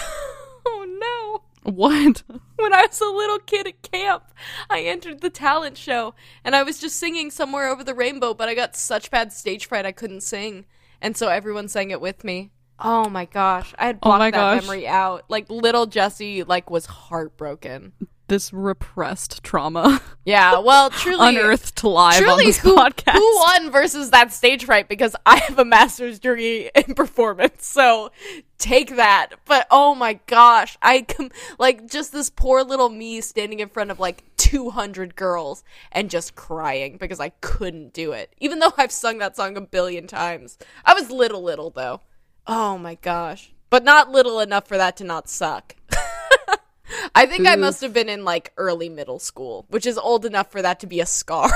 oh 0.65 0.85
no 0.99 1.71
What? 1.71 2.23
when 2.57 2.73
I 2.73 2.85
was 2.87 3.01
a 3.01 3.05
little 3.05 3.39
kid 3.39 3.67
at 3.67 3.81
camp, 3.81 4.23
I 4.69 4.81
entered 4.81 5.21
the 5.21 5.29
talent 5.29 5.77
show 5.77 6.13
and 6.43 6.55
I 6.55 6.63
was 6.63 6.79
just 6.79 6.97
singing 6.97 7.31
somewhere 7.31 7.67
over 7.69 7.83
the 7.83 7.93
rainbow, 7.93 8.33
but 8.33 8.47
I 8.49 8.53
got 8.55 8.75
such 8.75 9.09
bad 9.11 9.33
stage 9.33 9.65
fright 9.67 9.85
I 9.85 9.91
couldn't 9.91 10.21
sing. 10.21 10.65
And 11.01 11.17
so 11.17 11.27
everyone 11.27 11.67
sang 11.67 11.91
it 11.91 11.99
with 12.01 12.23
me. 12.23 12.51
Oh 12.79 13.09
my 13.09 13.25
gosh, 13.25 13.73
I 13.79 13.87
had 13.87 13.97
Oh 14.03 14.09
blocked 14.09 14.19
my 14.19 14.31
that 14.31 14.37
gosh. 14.37 14.61
memory 14.63 14.87
out. 14.87 15.25
Like 15.29 15.49
little 15.49 15.85
Jesse, 15.85 16.43
like 16.43 16.69
was 16.69 16.85
heartbroken. 16.85 17.93
This 18.27 18.51
repressed 18.51 19.43
trauma 19.43 20.01
Yeah, 20.25 20.57
well, 20.57 20.89
truly, 20.89 21.29
unearthed 21.37 21.75
to 21.77 21.89
live 21.89 22.27
on 22.27 22.39
this 22.39 22.57
who, 22.57 22.75
podcast. 22.75 23.13
who 23.13 23.35
won 23.37 23.69
versus 23.69 24.09
that 24.09 24.33
stage 24.33 24.65
fright? 24.65 24.89
Because 24.89 25.15
I 25.27 25.37
have 25.37 25.59
a 25.59 25.63
master's 25.65 26.17
degree 26.17 26.71
in 26.73 26.95
performance, 26.95 27.67
so 27.67 28.11
take 28.57 28.95
that. 28.95 29.27
But 29.45 29.67
oh 29.69 29.93
my 29.93 30.13
gosh, 30.25 30.75
I 30.81 31.03
com- 31.03 31.29
like 31.59 31.87
just 31.87 32.11
this 32.11 32.31
poor 32.31 32.63
little 32.63 32.89
me 32.89 33.21
standing 33.21 33.59
in 33.59 33.69
front 33.69 33.91
of 33.91 33.99
like 33.99 34.23
200 34.37 35.15
girls 35.15 35.63
and 35.91 36.09
just 36.09 36.33
crying 36.35 36.97
because 36.97 37.19
I 37.19 37.29
couldn't 37.41 37.93
do 37.93 38.11
it, 38.11 38.33
even 38.39 38.57
though 38.57 38.73
I've 38.75 38.91
sung 38.91 39.19
that 39.19 39.35
song 39.37 39.55
a 39.55 39.61
billion 39.61 40.07
times. 40.07 40.57
I 40.83 40.95
was 40.95 41.11
little, 41.11 41.43
little 41.43 41.69
though. 41.69 42.01
Oh 42.47 42.77
my 42.77 42.95
gosh, 42.95 43.53
but 43.69 43.83
not 43.83 44.11
little 44.11 44.39
enough 44.39 44.67
for 44.67 44.77
that 44.77 44.97
to 44.97 45.03
not 45.03 45.27
suck. 45.29 45.75
I 47.15 47.25
think 47.25 47.47
I 47.47 47.55
must 47.55 47.81
have 47.81 47.93
been 47.93 48.09
in 48.09 48.23
like 48.23 48.53
early 48.57 48.89
middle 48.89 49.19
school, 49.19 49.65
which 49.69 49.85
is 49.85 49.97
old 49.97 50.25
enough 50.25 50.51
for 50.51 50.61
that 50.61 50.79
to 50.81 50.87
be 50.87 50.99
a 50.99 51.05
scar. 51.05 51.49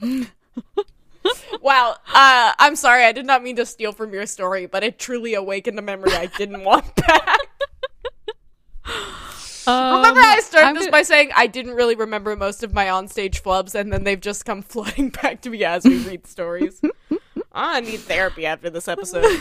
wow. 1.60 1.96
Uh, 2.12 2.52
I'm 2.58 2.76
sorry. 2.76 3.04
I 3.04 3.12
did 3.12 3.26
not 3.26 3.42
mean 3.42 3.56
to 3.56 3.66
steal 3.66 3.92
from 3.92 4.12
your 4.12 4.26
story, 4.26 4.66
but 4.66 4.84
it 4.84 4.98
truly 4.98 5.34
awakened 5.34 5.78
a 5.78 5.82
memory 5.82 6.12
I 6.12 6.26
didn't 6.26 6.62
want 6.64 6.94
back. 6.96 7.38
Um, 9.66 9.96
remember, 9.96 10.20
I 10.20 10.40
started 10.40 10.68
I'm 10.68 10.74
this 10.74 10.84
gonna- 10.84 10.92
by 10.92 11.02
saying 11.02 11.30
I 11.34 11.46
didn't 11.46 11.72
really 11.74 11.94
remember 11.96 12.36
most 12.36 12.62
of 12.62 12.74
my 12.74 12.86
onstage 12.86 13.40
flubs, 13.42 13.74
and 13.74 13.92
then 13.92 14.04
they've 14.04 14.20
just 14.20 14.44
come 14.44 14.60
flooding 14.62 15.08
back 15.08 15.40
to 15.42 15.50
me 15.50 15.64
as 15.64 15.84
we 15.84 15.98
read 16.04 16.26
stories. 16.26 16.80
I 17.52 17.80
need 17.80 18.00
therapy 18.00 18.44
after 18.46 18.68
this 18.70 18.88
episode. 18.88 19.40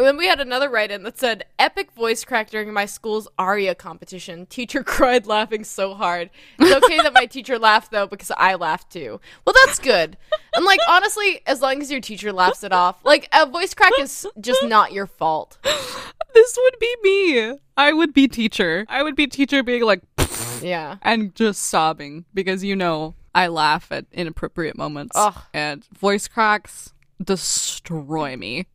And 0.00 0.06
then 0.06 0.16
we 0.16 0.28
had 0.28 0.40
another 0.40 0.70
write 0.70 0.90
in 0.90 1.02
that 1.02 1.18
said, 1.18 1.44
Epic 1.58 1.92
voice 1.92 2.24
crack 2.24 2.48
during 2.48 2.72
my 2.72 2.86
school's 2.86 3.28
ARIA 3.38 3.74
competition. 3.74 4.46
Teacher 4.46 4.82
cried 4.84 5.26
laughing 5.26 5.62
so 5.62 5.92
hard. 5.92 6.30
It's 6.58 6.74
okay 6.74 6.96
that 7.02 7.12
my 7.12 7.26
teacher 7.26 7.58
laughed 7.58 7.90
though, 7.90 8.06
because 8.06 8.30
I 8.38 8.54
laughed 8.54 8.90
too. 8.90 9.20
Well, 9.44 9.54
that's 9.66 9.78
good. 9.78 10.16
And 10.54 10.64
like, 10.64 10.80
honestly, 10.88 11.42
as 11.46 11.60
long 11.60 11.82
as 11.82 11.90
your 11.90 12.00
teacher 12.00 12.32
laughs 12.32 12.64
it 12.64 12.72
off, 12.72 12.96
like, 13.04 13.28
a 13.34 13.44
voice 13.44 13.74
crack 13.74 13.92
is 14.00 14.26
just 14.40 14.64
not 14.64 14.94
your 14.94 15.06
fault. 15.06 15.58
this 16.32 16.58
would 16.58 16.76
be 16.80 16.96
me. 17.02 17.58
I 17.76 17.92
would 17.92 18.14
be 18.14 18.26
teacher. 18.26 18.86
I 18.88 19.02
would 19.02 19.16
be 19.16 19.26
teacher 19.26 19.62
being 19.62 19.82
like 19.82 20.00
Yeah. 20.62 20.96
and 21.02 21.34
just 21.34 21.60
sobbing 21.60 22.24
because 22.32 22.64
you 22.64 22.74
know 22.74 23.16
I 23.34 23.48
laugh 23.48 23.92
at 23.92 24.06
inappropriate 24.12 24.78
moments 24.78 25.12
Ugh. 25.14 25.42
and 25.52 25.84
voice 25.92 26.26
cracks 26.26 26.94
destroy 27.22 28.34
me. 28.38 28.66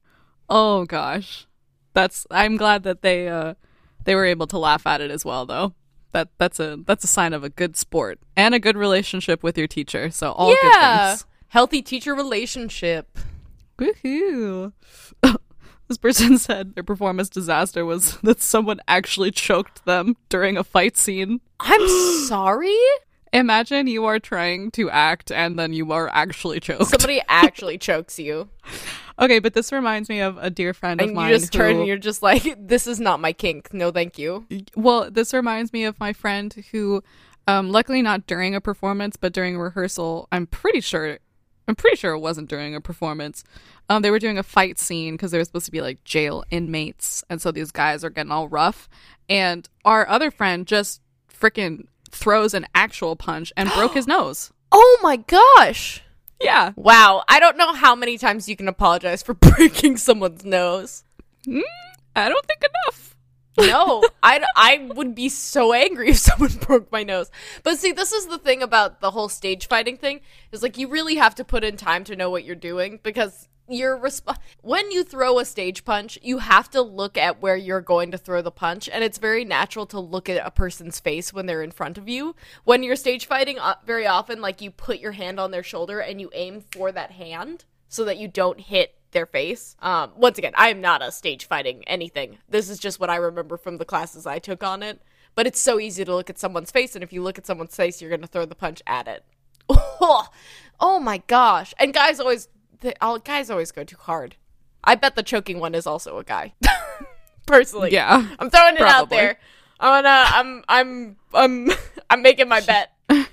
Oh 0.49 0.85
gosh. 0.85 1.47
That's 1.93 2.27
I'm 2.29 2.57
glad 2.57 2.83
that 2.83 3.01
they 3.01 3.27
uh 3.27 3.55
they 4.03 4.15
were 4.15 4.25
able 4.25 4.47
to 4.47 4.57
laugh 4.57 4.85
at 4.85 5.01
it 5.01 5.11
as 5.11 5.25
well 5.25 5.45
though. 5.45 5.73
That 6.11 6.29
that's 6.37 6.59
a 6.59 6.77
that's 6.85 7.03
a 7.03 7.07
sign 7.07 7.33
of 7.33 7.43
a 7.43 7.49
good 7.49 7.75
sport 7.75 8.19
and 8.35 8.55
a 8.55 8.59
good 8.59 8.77
relationship 8.77 9.43
with 9.43 9.57
your 9.57 9.67
teacher. 9.67 10.09
So 10.09 10.31
all 10.31 10.51
yeah. 10.51 10.57
good 10.61 11.09
things. 11.09 11.25
Healthy 11.49 11.81
teacher 11.81 12.15
relationship. 12.15 13.17
Woohoo. 13.77 14.71
this 15.87 15.97
person 15.97 16.37
said 16.37 16.75
their 16.75 16.83
performance 16.83 17.29
disaster 17.29 17.85
was 17.85 18.17
that 18.23 18.41
someone 18.41 18.79
actually 18.87 19.31
choked 19.31 19.85
them 19.85 20.15
during 20.29 20.57
a 20.57 20.63
fight 20.63 20.97
scene. 20.97 21.41
I'm 21.59 21.87
sorry? 22.27 22.77
Imagine 23.33 23.87
you 23.87 24.05
are 24.05 24.19
trying 24.19 24.71
to 24.71 24.89
act 24.89 25.31
and 25.31 25.59
then 25.59 25.73
you 25.73 25.91
are 25.91 26.07
actually 26.09 26.61
choked. 26.61 26.87
Somebody 26.87 27.21
actually 27.27 27.77
chokes 27.77 28.17
you. 28.17 28.47
Okay, 29.19 29.39
but 29.39 29.53
this 29.53 29.71
reminds 29.71 30.09
me 30.09 30.19
of 30.21 30.37
a 30.37 30.49
dear 30.49 30.73
friend 30.73 30.99
of 31.01 31.07
And 31.07 31.15
mine. 31.15 31.29
you 31.31 31.37
just 31.37 31.51
turn 31.53 31.77
and 31.77 31.87
you're 31.87 31.97
just 31.97 32.21
like, 32.21 32.55
this 32.67 32.87
is 32.87 32.99
not 32.99 33.19
my 33.19 33.33
kink. 33.33 33.73
No, 33.73 33.91
thank 33.91 34.17
you. 34.17 34.45
well, 34.75 35.09
this 35.11 35.33
reminds 35.33 35.71
me 35.73 35.83
of 35.85 35.99
my 35.99 36.13
friend 36.13 36.53
who, 36.71 37.03
um, 37.47 37.69
luckily 37.71 38.01
not 38.01 38.25
during 38.27 38.55
a 38.55 38.61
performance, 38.61 39.15
but 39.15 39.33
during 39.33 39.55
a 39.55 39.59
rehearsal. 39.59 40.27
I'm 40.31 40.47
pretty 40.47 40.81
sure, 40.81 41.19
I'm 41.67 41.75
pretty 41.75 41.95
sure 41.97 42.13
it 42.13 42.19
wasn't 42.19 42.49
during 42.49 42.75
a 42.75 42.81
performance. 42.81 43.43
Um, 43.89 44.01
they 44.01 44.09
were 44.11 44.19
doing 44.19 44.37
a 44.37 44.43
fight 44.43 44.79
scene 44.79 45.13
because 45.15 45.31
they 45.31 45.37
were 45.37 45.45
supposed 45.45 45.65
to 45.67 45.71
be 45.71 45.81
like 45.81 46.03
jail 46.03 46.43
inmates, 46.49 47.23
and 47.29 47.39
so 47.41 47.51
these 47.51 47.71
guys 47.71 48.03
are 48.03 48.09
getting 48.09 48.31
all 48.31 48.47
rough. 48.49 48.89
And 49.29 49.67
our 49.83 50.07
other 50.07 50.31
friend 50.31 50.65
just 50.65 51.01
freaking 51.31 51.85
throws 52.09 52.53
an 52.53 52.65
actual 52.73 53.15
punch 53.15 53.51
and 53.57 53.69
broke 53.71 53.93
his 53.93 54.07
nose. 54.07 54.51
Oh 54.71 54.99
my 55.03 55.17
gosh. 55.17 56.01
Yeah, 56.45 56.71
Wow. 56.75 57.23
I 57.27 57.39
don't 57.39 57.57
know 57.57 57.73
how 57.73 57.95
many 57.95 58.17
times 58.17 58.47
you 58.47 58.55
can 58.55 58.67
apologize 58.67 59.23
for 59.23 59.33
breaking 59.49 59.97
someone's 59.97 60.45
nose. 60.45 61.03
Hmm? 61.45 61.59
I 62.15 62.29
don't 62.29 62.45
think 62.45 62.63
enough. 62.63 63.15
No, 63.57 64.03
I, 64.23 64.43
I 64.55 64.89
would 64.95 65.15
be 65.15 65.29
so 65.29 65.73
angry 65.73 66.09
if 66.09 66.17
someone 66.29 66.53
broke 66.59 66.91
my 66.91 67.03
nose. 67.03 67.31
But 67.63 67.79
see, 67.79 67.91
this 67.91 68.11
is 68.11 68.27
the 68.27 68.37
thing 68.37 68.61
about 68.61 69.01
the 69.01 69.11
whole 69.11 69.29
stage 69.29 69.67
fighting 69.67 69.97
thing 69.97 70.21
is 70.51 70.61
like 70.61 70.77
you 70.77 70.87
really 70.87 71.15
have 71.15 71.35
to 71.35 71.43
put 71.45 71.63
in 71.63 71.77
time 71.77 72.03
to 72.05 72.15
know 72.15 72.29
what 72.29 72.43
you're 72.43 72.55
doing 72.55 72.99
because 73.03 73.47
you're 73.67 73.97
resp- 73.97 74.37
when 74.61 74.91
you 74.91 75.03
throw 75.03 75.39
a 75.39 75.45
stage 75.45 75.85
punch, 75.85 76.19
you 76.21 76.39
have 76.39 76.69
to 76.71 76.81
look 76.81 77.17
at 77.17 77.41
where 77.41 77.55
you're 77.55 77.81
going 77.81 78.11
to 78.11 78.17
throw 78.17 78.41
the 78.41 78.51
punch, 78.51 78.87
and 78.89 79.03
it's 79.03 79.17
very 79.17 79.45
natural 79.45 79.85
to 79.87 79.99
look 79.99 80.29
at 80.29 80.45
a 80.45 80.51
person's 80.51 80.99
face 80.99 81.33
when 81.33 81.45
they're 81.45 81.63
in 81.63 81.71
front 81.71 81.97
of 81.97 82.07
you. 82.07 82.35
When 82.63 82.83
you're 82.83 82.95
stage 82.95 83.25
fighting, 83.25 83.57
very 83.85 84.07
often, 84.07 84.41
like 84.41 84.61
you 84.61 84.71
put 84.71 84.99
your 84.99 85.13
hand 85.13 85.39
on 85.39 85.51
their 85.51 85.63
shoulder 85.63 85.99
and 85.99 86.21
you 86.21 86.29
aim 86.33 86.63
for 86.71 86.91
that 86.91 87.11
hand 87.11 87.65
so 87.87 88.05
that 88.05 88.17
you 88.17 88.27
don't 88.27 88.59
hit 88.59 88.95
their 89.11 89.25
face. 89.25 89.75
Um, 89.81 90.11
once 90.15 90.37
again, 90.37 90.53
I 90.55 90.69
am 90.69 90.81
not 90.81 91.01
a 91.01 91.11
stage 91.11 91.47
fighting 91.47 91.83
anything. 91.87 92.37
This 92.49 92.69
is 92.69 92.79
just 92.79 92.99
what 92.99 93.09
I 93.09 93.15
remember 93.15 93.57
from 93.57 93.77
the 93.77 93.85
classes 93.85 94.25
I 94.27 94.39
took 94.39 94.63
on 94.63 94.83
it. 94.83 95.01
But 95.35 95.47
it's 95.47 95.59
so 95.59 95.79
easy 95.79 96.05
to 96.05 96.15
look 96.15 96.29
at 96.29 96.39
someone's 96.39 96.71
face, 96.71 96.95
and 96.95 97.03
if 97.03 97.11
you 97.11 97.21
look 97.21 97.37
at 97.37 97.45
someone's 97.45 97.75
face, 97.75 98.01
you're 98.01 98.09
going 98.09 98.21
to 98.21 98.27
throw 98.27 98.45
the 98.45 98.55
punch 98.55 98.81
at 98.87 99.07
it. 99.07 99.25
oh 99.69 100.99
my 101.01 101.21
gosh! 101.27 101.73
And 101.77 101.93
guys 101.93 102.19
always, 102.19 102.47
they, 102.85 102.93
all 103.01 103.19
guys 103.19 103.49
always 103.49 103.71
go 103.71 103.83
too 103.83 103.97
hard. 103.99 104.35
I 104.83 104.95
bet 104.95 105.15
the 105.15 105.23
choking 105.23 105.59
one 105.59 105.75
is 105.75 105.87
also 105.87 106.17
a 106.17 106.23
guy. 106.23 106.53
Personally, 107.45 107.91
Yeah. 107.91 108.27
I'm 108.39 108.49
throwing 108.49 108.75
it 108.75 108.81
out 108.81 109.09
there. 109.09 109.37
I'm 109.79 110.03
gonna, 110.03 110.25
I'm, 110.27 110.63
I'm, 110.67 111.15
I'm, 111.33 111.71
I'm 112.09 112.21
making 112.21 112.47
my 112.47 112.61
bet. 112.61 112.91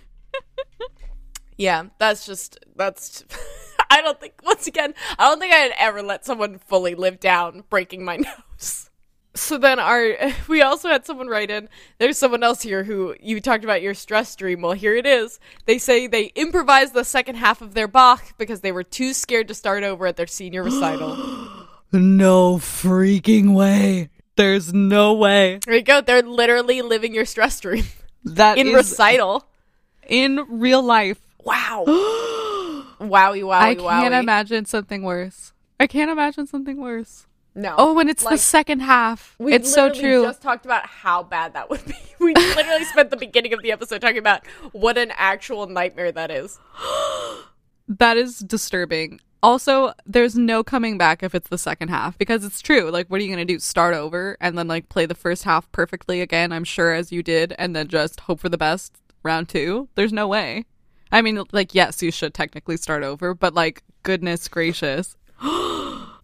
yeah, 1.57 1.85
that's 1.99 2.27
just, 2.27 2.59
that's. 2.77 3.25
I 3.91 4.01
don't 4.01 4.19
think. 4.19 4.35
Once 4.43 4.67
again, 4.67 4.95
I 5.19 5.29
don't 5.29 5.39
think 5.39 5.53
I'd 5.53 5.73
ever 5.79 6.03
let 6.03 6.25
someone 6.25 6.59
fully 6.59 6.95
live 6.95 7.21
down 7.21 7.65
breaking 7.69 8.05
my 8.05 8.17
nose. 8.17 8.91
So 9.35 9.57
then 9.57 9.79
our 9.79 10.15
we 10.49 10.63
also 10.63 10.89
had 10.89 11.07
someone 11.07 11.29
write 11.29 11.51
in. 11.51 11.69
There's 11.99 12.19
someone 12.19 12.43
else 12.43 12.63
here 12.63 12.85
who 12.85 13.15
you 13.21 13.41
talked 13.41 13.65
about 13.65 13.83
your 13.83 13.95
stress 13.95 14.35
dream. 14.37 14.63
Well, 14.63 14.73
here 14.73 14.95
it 14.95 15.07
is. 15.07 15.41
They 15.67 15.79
say 15.79 16.07
they 16.07 16.25
improvised 16.35 16.95
the 16.95 17.05
second 17.05 17.37
half 17.37 17.63
of 17.63 17.75
their 17.75 17.89
Bach 17.89 18.37
because 18.39 18.61
they 18.61 18.73
were 18.73 18.85
too 18.85 19.13
scared 19.13 19.49
to 19.49 19.55
start 19.55 19.83
over 19.85 20.07
at 20.07 20.17
their 20.17 20.27
senior 20.27 20.63
recital. 20.63 21.49
No 21.95 22.57
freaking 22.57 23.55
way. 23.55 24.09
There's 24.37 24.73
no 24.73 25.13
way. 25.13 25.61
There 25.67 25.75
you 25.75 25.83
go. 25.83 26.01
They're 26.01 26.23
literally 26.23 26.81
living 26.81 27.15
your 27.15 27.27
stress 27.27 27.61
dream 27.61 27.85
That 28.25 28.57
in 28.57 28.69
is 28.69 28.75
recital. 28.75 29.47
in 30.09 30.41
real 30.49 30.83
life. 30.83 31.21
Wow. 31.45 31.85
wowie, 31.87 33.43
wowie, 33.43 33.53
I 33.53 33.75
can't 33.75 34.15
imagine 34.15 34.65
something 34.65 35.03
worse. 35.03 35.53
I 35.79 35.87
can't 35.87 36.11
imagine 36.11 36.47
something 36.47 36.81
worse. 36.81 37.27
No. 37.55 37.75
Oh, 37.77 37.99
and 37.99 38.09
it's 38.09 38.25
Like, 38.25 38.35
the 38.35 38.39
second 38.39 38.81
half. 38.81 39.35
We 39.39 39.53
it's 39.53 39.73
so 39.73 39.91
true. 39.91 40.23
Just 40.23 40.43
talked 40.43 40.65
about 40.65 40.87
how 40.87 41.23
bad 41.23 41.55
that 41.55 41.71
would 41.71 41.85
be. 41.85 41.95
We 42.23 42.35
literally 42.35 42.85
spent 42.85 43.11
the 43.11 43.17
beginning 43.17 43.53
of 43.53 43.63
the 43.63 43.73
episode 43.73 44.01
talking 44.01 44.19
about 44.19 44.47
what 44.71 44.97
an 44.97 45.13
actual 45.17 45.67
nightmare 45.67 46.13
that 46.13 46.31
is. 46.31 46.59
That 47.89 48.17
is 48.17 48.39
disturbing. 48.39 49.21
Also, 49.43 49.93
there's 50.07 50.37
no 50.37 50.63
coming 50.63 50.97
back 50.97 51.23
if 51.23 51.35
it's 51.35 51.49
the 51.49 51.59
second 51.59 51.89
half 51.89 52.17
because 52.17 52.45
it's 52.45 52.61
true. 52.63 52.91
Like, 52.91 53.09
what 53.09 53.21
are 53.21 53.25
you 53.25 53.29
going 53.29 53.45
to 53.45 53.53
do? 53.53 53.59
Start 53.59 53.93
over 53.93 54.37
and 54.41 54.57
then, 54.57 54.69
like, 54.69 54.89
play 54.89 55.05
the 55.05 55.17
first 55.17 55.43
half 55.43 55.71
perfectly 55.73 56.21
again, 56.21 56.53
I'm 56.53 56.65
sure, 56.65 56.93
as 56.93 57.11
you 57.11 57.25
did, 57.25 57.55
and 57.59 57.75
then 57.75 57.89
just 57.89 58.21
hope 58.21 58.39
for 58.39 58.49
the 58.49 58.57
best 58.57 58.97
round 59.25 59.49
two? 59.49 59.89
There's 59.97 60.13
no 60.13 60.29
way. 60.29 60.65
I 61.11 61.23
mean, 61.23 61.43
like, 61.51 61.75
yes, 61.75 62.03
you 62.03 62.13
should 62.13 62.35
technically 62.35 62.77
start 62.77 63.03
over, 63.03 63.35
but, 63.35 63.53
like, 63.53 63.83
goodness 64.05 64.47
gracious. 64.47 65.17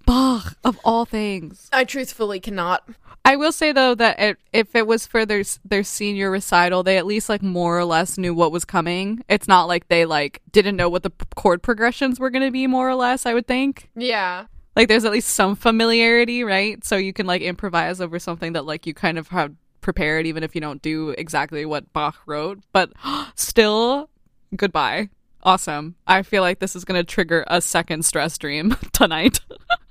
Bach, 0.09 0.57
of 0.65 0.79
all 0.85 1.05
things. 1.05 1.69
I 1.71 1.85
truthfully 1.85 2.41
cannot. 2.41 2.83
I 3.27 3.37
will 3.37 3.53
say 3.53 3.73
though 3.73 3.95
that 3.97 4.19
it, 4.19 4.39
if 4.55 4.75
it 4.75 4.87
was 4.87 5.07
for 5.07 5.27
their 5.27 5.43
their 5.67 5.85
senior 5.85 6.31
recital, 6.31 6.83
they 6.83 6.97
at 6.97 7.05
least 7.05 7.29
like 7.29 7.43
more 7.43 7.79
or 7.79 7.85
less 7.85 8.17
knew 8.17 8.35
what 8.35 8.51
was 8.51 8.65
coming. 8.65 9.23
It's 9.29 9.47
not 9.47 9.69
like 9.69 9.89
they 9.89 10.07
like 10.07 10.41
didn't 10.51 10.77
know 10.77 10.89
what 10.89 11.03
the 11.03 11.13
chord 11.37 11.63
progressions 11.63 12.19
were 12.19 12.31
going 12.31 12.47
to 12.47 12.51
be 12.51 12.67
more 12.67 12.89
or 12.89 12.95
less, 12.95 13.27
I 13.27 13.35
would 13.35 13.47
think. 13.47 13.91
Yeah. 13.95 14.47
Like 14.75 14.89
there's 14.89 15.05
at 15.05 15.13
least 15.13 15.29
some 15.29 15.55
familiarity, 15.55 16.43
right? 16.43 16.83
So 16.87 16.97
you 16.97 17.13
can 17.13 17.27
like 17.27 17.43
improvise 17.43 18.01
over 18.01 18.19
something 18.19 18.55
that 18.55 18.65
like 18.65 18.87
you 18.87 18.95
kind 18.95 19.19
of 19.19 19.29
have 19.29 19.53
prepared 19.83 20.27
even 20.27 20.43
if 20.43 20.55
you 20.55 20.63
don't 20.63 20.81
do 20.81 21.11
exactly 21.19 21.67
what 21.67 21.93
Bach 21.93 22.17
wrote, 22.25 22.61
but 22.73 22.91
still 23.35 24.09
goodbye. 24.57 25.11
Awesome. 25.43 25.97
I 26.07 26.23
feel 26.23 26.41
like 26.41 26.61
this 26.61 26.75
is 26.75 26.87
going 26.87 26.99
to 26.99 27.05
trigger 27.05 27.45
a 27.47 27.61
second 27.61 28.07
stress 28.07 28.39
dream 28.39 28.75
tonight. 28.93 29.41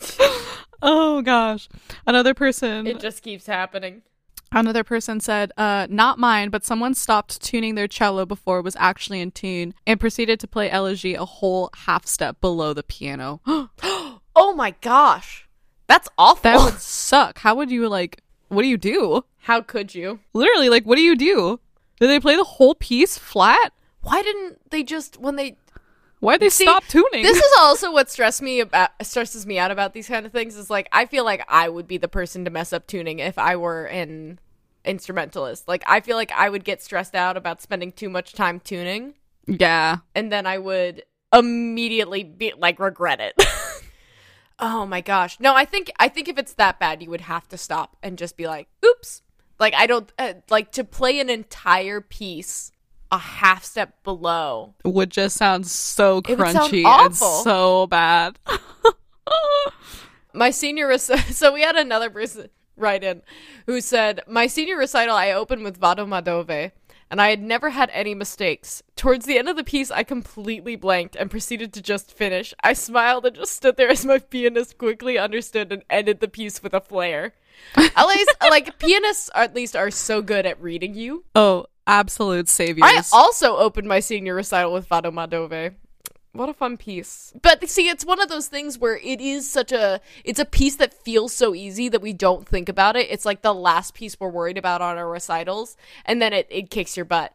Oh 0.82 1.20
gosh. 1.20 1.68
Another 2.06 2.32
person 2.32 2.86
It 2.86 3.00
just 3.00 3.22
keeps 3.22 3.44
happening. 3.46 4.00
Another 4.50 4.82
person 4.82 5.20
said, 5.20 5.52
uh, 5.58 5.86
not 5.90 6.18
mine, 6.18 6.48
but 6.48 6.64
someone 6.64 6.94
stopped 6.94 7.42
tuning 7.42 7.74
their 7.74 7.86
cello 7.86 8.24
before 8.24 8.58
it 8.58 8.64
was 8.64 8.76
actually 8.78 9.20
in 9.20 9.30
tune 9.30 9.74
and 9.86 10.00
proceeded 10.00 10.40
to 10.40 10.48
play 10.48 10.70
elegy 10.70 11.14
a 11.14 11.26
whole 11.26 11.68
half 11.84 12.06
step 12.06 12.40
below 12.40 12.72
the 12.72 12.82
piano. 12.82 13.40
Oh 14.36 14.54
my 14.54 14.74
gosh. 14.80 15.48
That's 15.86 16.08
awful. 16.16 16.42
that 16.42 16.64
would 16.64 16.80
suck. 16.80 17.38
How 17.38 17.54
would 17.56 17.70
you, 17.70 17.88
like, 17.88 18.22
what 18.48 18.62
do 18.62 18.68
you 18.68 18.78
do? 18.78 19.24
How 19.38 19.60
could 19.60 19.94
you? 19.94 20.20
Literally, 20.32 20.68
like, 20.68 20.84
what 20.84 20.96
do 20.96 21.02
you 21.02 21.16
do? 21.16 21.60
Did 22.00 22.08
they 22.08 22.20
play 22.20 22.36
the 22.36 22.44
whole 22.44 22.74
piece 22.74 23.18
flat? 23.18 23.72
Why 24.02 24.22
didn't 24.22 24.70
they 24.70 24.82
just 24.82 25.18
when 25.18 25.36
they 25.36 25.56
Why'd 26.20 26.40
they 26.40 26.50
See, 26.50 26.64
stop 26.64 26.84
tuning? 26.86 27.22
This 27.22 27.38
is 27.38 27.52
also 27.58 27.92
what 27.92 28.10
stress 28.10 28.40
me 28.42 28.60
about 28.60 28.90
stresses 29.02 29.46
me 29.46 29.58
out 29.58 29.70
about 29.70 29.94
these 29.94 30.06
kind 30.06 30.26
of 30.26 30.32
things 30.32 30.56
is 30.56 30.70
like 30.70 30.88
I 30.92 31.06
feel 31.06 31.24
like 31.24 31.44
I 31.48 31.68
would 31.68 31.88
be 31.88 31.96
the 31.96 32.08
person 32.08 32.44
to 32.44 32.50
mess 32.50 32.72
up 32.72 32.86
tuning 32.86 33.18
if 33.18 33.38
I 33.38 33.56
were 33.56 33.86
an 33.86 34.38
instrumentalist. 34.84 35.66
Like 35.66 35.82
I 35.86 36.00
feel 36.00 36.16
like 36.16 36.30
I 36.32 36.50
would 36.50 36.64
get 36.64 36.82
stressed 36.82 37.14
out 37.14 37.36
about 37.36 37.62
spending 37.62 37.90
too 37.90 38.10
much 38.10 38.34
time 38.34 38.60
tuning 38.60 39.14
yeah. 39.46 39.98
and 40.14 40.30
then 40.30 40.46
I 40.46 40.58
would 40.58 41.04
immediately 41.32 42.22
be 42.24 42.52
like 42.56 42.78
regret 42.78 43.20
it. 43.20 43.34
oh 44.58 44.86
my 44.86 45.00
gosh. 45.00 45.40
No, 45.40 45.54
I 45.54 45.64
think 45.64 45.90
I 45.98 46.08
think 46.08 46.28
if 46.28 46.38
it's 46.38 46.54
that 46.54 46.78
bad 46.78 47.02
you 47.02 47.10
would 47.10 47.22
have 47.22 47.48
to 47.48 47.58
stop 47.58 47.96
and 48.02 48.18
just 48.18 48.36
be 48.36 48.46
like, 48.46 48.68
"Oops." 48.84 49.22
Like 49.58 49.74
I 49.74 49.86
don't 49.86 50.12
uh, 50.18 50.34
like 50.48 50.72
to 50.72 50.84
play 50.84 51.20
an 51.20 51.30
entire 51.30 52.00
piece 52.00 52.72
a 53.12 53.18
half 53.18 53.64
step 53.64 54.02
below. 54.04 54.74
Would 54.84 55.10
just 55.10 55.36
sound 55.36 55.66
so 55.66 56.18
It 56.18 56.38
sound 56.38 56.56
crunchy 56.56 56.84
and 56.84 57.14
so 57.14 57.86
bad. 57.86 58.38
my 60.32 60.50
senior 60.50 60.86
rec- 60.88 61.00
so 61.30 61.52
we 61.52 61.62
had 61.62 61.76
another 61.76 62.10
person 62.10 62.48
write 62.76 63.04
in 63.04 63.22
who 63.66 63.80
said 63.80 64.20
my 64.26 64.46
senior 64.46 64.76
recital 64.76 65.14
i 65.14 65.30
opened 65.30 65.62
with 65.62 65.76
vado 65.76 66.06
ma 66.06 66.20
dove 66.20 66.48
and 67.10 67.20
i 67.20 67.28
had 67.28 67.42
never 67.42 67.70
had 67.70 67.90
any 67.92 68.14
mistakes. 68.14 68.82
Towards 68.96 69.26
the 69.26 69.36
end 69.38 69.48
of 69.48 69.56
the 69.56 69.64
piece 69.64 69.90
i 69.90 70.02
completely 70.04 70.76
blanked 70.76 71.16
and 71.16 71.30
proceeded 71.30 71.72
to 71.74 71.82
just 71.82 72.12
finish. 72.12 72.54
I 72.62 72.72
smiled 72.72 73.26
and 73.26 73.36
just 73.36 73.52
stood 73.52 73.76
there 73.76 73.90
as 73.90 74.06
my 74.06 74.18
pianist 74.18 74.78
quickly 74.78 75.18
understood 75.18 75.72
and 75.72 75.82
ended 75.90 76.20
the 76.20 76.28
piece 76.28 76.62
with 76.62 76.72
a 76.72 76.80
flare. 76.80 77.34
At 77.76 78.06
least 78.06 78.30
like 78.40 78.78
pianists 78.78 79.28
at 79.34 79.54
least 79.54 79.76
are 79.76 79.90
so 79.90 80.22
good 80.22 80.46
at 80.46 80.58
reading 80.62 80.94
you. 80.94 81.24
Oh, 81.34 81.66
absolute 81.90 82.48
saviors. 82.48 82.84
I 82.84 83.02
also 83.12 83.56
opened 83.56 83.88
my 83.88 84.00
senior 84.00 84.34
recital 84.34 84.72
with 84.72 84.86
Vado 84.86 85.10
ma 85.10 85.26
dove. 85.26 85.74
What 86.32 86.48
a 86.48 86.54
fun 86.54 86.76
piece. 86.76 87.32
But 87.42 87.68
see, 87.68 87.88
it's 87.88 88.04
one 88.04 88.20
of 88.20 88.28
those 88.28 88.46
things 88.46 88.78
where 88.78 88.96
it 88.98 89.20
is 89.20 89.50
such 89.50 89.72
a 89.72 90.00
it's 90.24 90.38
a 90.38 90.44
piece 90.44 90.76
that 90.76 90.94
feels 90.94 91.32
so 91.32 91.54
easy 91.54 91.88
that 91.88 92.00
we 92.00 92.12
don't 92.12 92.46
think 92.46 92.68
about 92.68 92.94
it. 92.94 93.10
It's 93.10 93.24
like 93.24 93.42
the 93.42 93.54
last 93.54 93.94
piece 93.94 94.18
we're 94.18 94.28
worried 94.28 94.56
about 94.56 94.80
on 94.80 94.96
our 94.96 95.08
recitals, 95.08 95.76
and 96.04 96.22
then 96.22 96.32
it, 96.32 96.46
it 96.48 96.70
kicks 96.70 96.96
your 96.96 97.04
butt. 97.04 97.34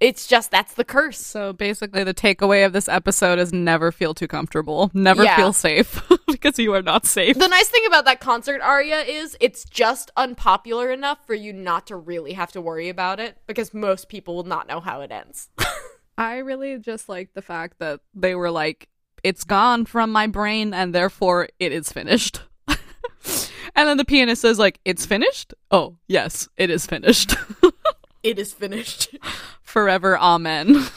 It's 0.00 0.26
just 0.26 0.50
that's 0.50 0.74
the 0.74 0.84
curse. 0.84 1.18
So 1.18 1.52
basically, 1.52 2.02
the 2.04 2.12
takeaway 2.12 2.66
of 2.66 2.72
this 2.72 2.88
episode 2.88 3.38
is 3.38 3.52
never 3.52 3.92
feel 3.92 4.12
too 4.12 4.26
comfortable. 4.26 4.90
Never 4.92 5.22
Yeah. 5.24 5.36
feel 5.36 5.52
safe 5.52 6.02
because 6.26 6.58
you 6.58 6.74
are 6.74 6.82
not 6.82 7.06
safe. 7.06 7.38
The 7.38 7.48
nice 7.48 7.68
thing 7.68 7.84
about 7.86 8.04
that 8.06 8.20
concert 8.20 8.60
aria 8.60 9.00
is 9.02 9.36
it's 9.40 9.64
just 9.64 10.10
unpopular 10.16 10.90
enough 10.90 11.24
for 11.26 11.34
you 11.34 11.52
not 11.52 11.86
to 11.86 11.96
really 11.96 12.32
have 12.32 12.50
to 12.52 12.60
worry 12.60 12.88
about 12.88 13.20
it 13.20 13.38
because 13.46 13.72
most 13.72 14.08
people 14.08 14.34
will 14.34 14.42
not 14.44 14.66
know 14.66 14.80
how 14.80 15.00
it 15.00 15.12
ends. 15.12 15.48
I 16.18 16.38
really 16.38 16.78
just 16.78 17.08
like 17.08 17.32
the 17.34 17.42
fact 17.42 17.78
that 17.78 18.00
they 18.14 18.34
were 18.34 18.50
like, 18.50 18.88
it's 19.22 19.44
gone 19.44 19.86
from 19.86 20.10
my 20.12 20.26
brain 20.26 20.74
and 20.74 20.94
therefore 20.94 21.48
it 21.58 21.72
is 21.72 21.90
finished. 21.92 22.42
and 22.68 22.78
then 23.88 23.96
the 23.96 24.04
pianist 24.04 24.42
says, 24.42 24.58
like, 24.58 24.80
it's 24.84 25.06
finished? 25.06 25.54
Oh, 25.70 25.96
yes, 26.08 26.48
it 26.56 26.68
is 26.68 26.84
finished. 26.86 27.34
it 28.22 28.38
is 28.38 28.52
finished. 28.52 29.16
Forever, 29.74 30.16
amen. 30.16 30.86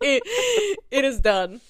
it, 0.00 0.22
it 0.90 1.04
is 1.04 1.20
done. 1.20 1.60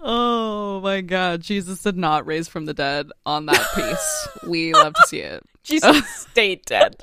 oh 0.00 0.80
my 0.80 1.02
god, 1.02 1.40
Jesus 1.40 1.84
did 1.84 1.96
not 1.96 2.26
raise 2.26 2.48
from 2.48 2.64
the 2.64 2.74
dead 2.74 3.12
on 3.24 3.46
that 3.46 3.64
piece. 3.76 4.28
we 4.48 4.74
love 4.74 4.92
to 4.94 5.06
see 5.06 5.20
it. 5.20 5.44
Jesus 5.62 6.04
stayed 6.08 6.64
dead. 6.64 6.96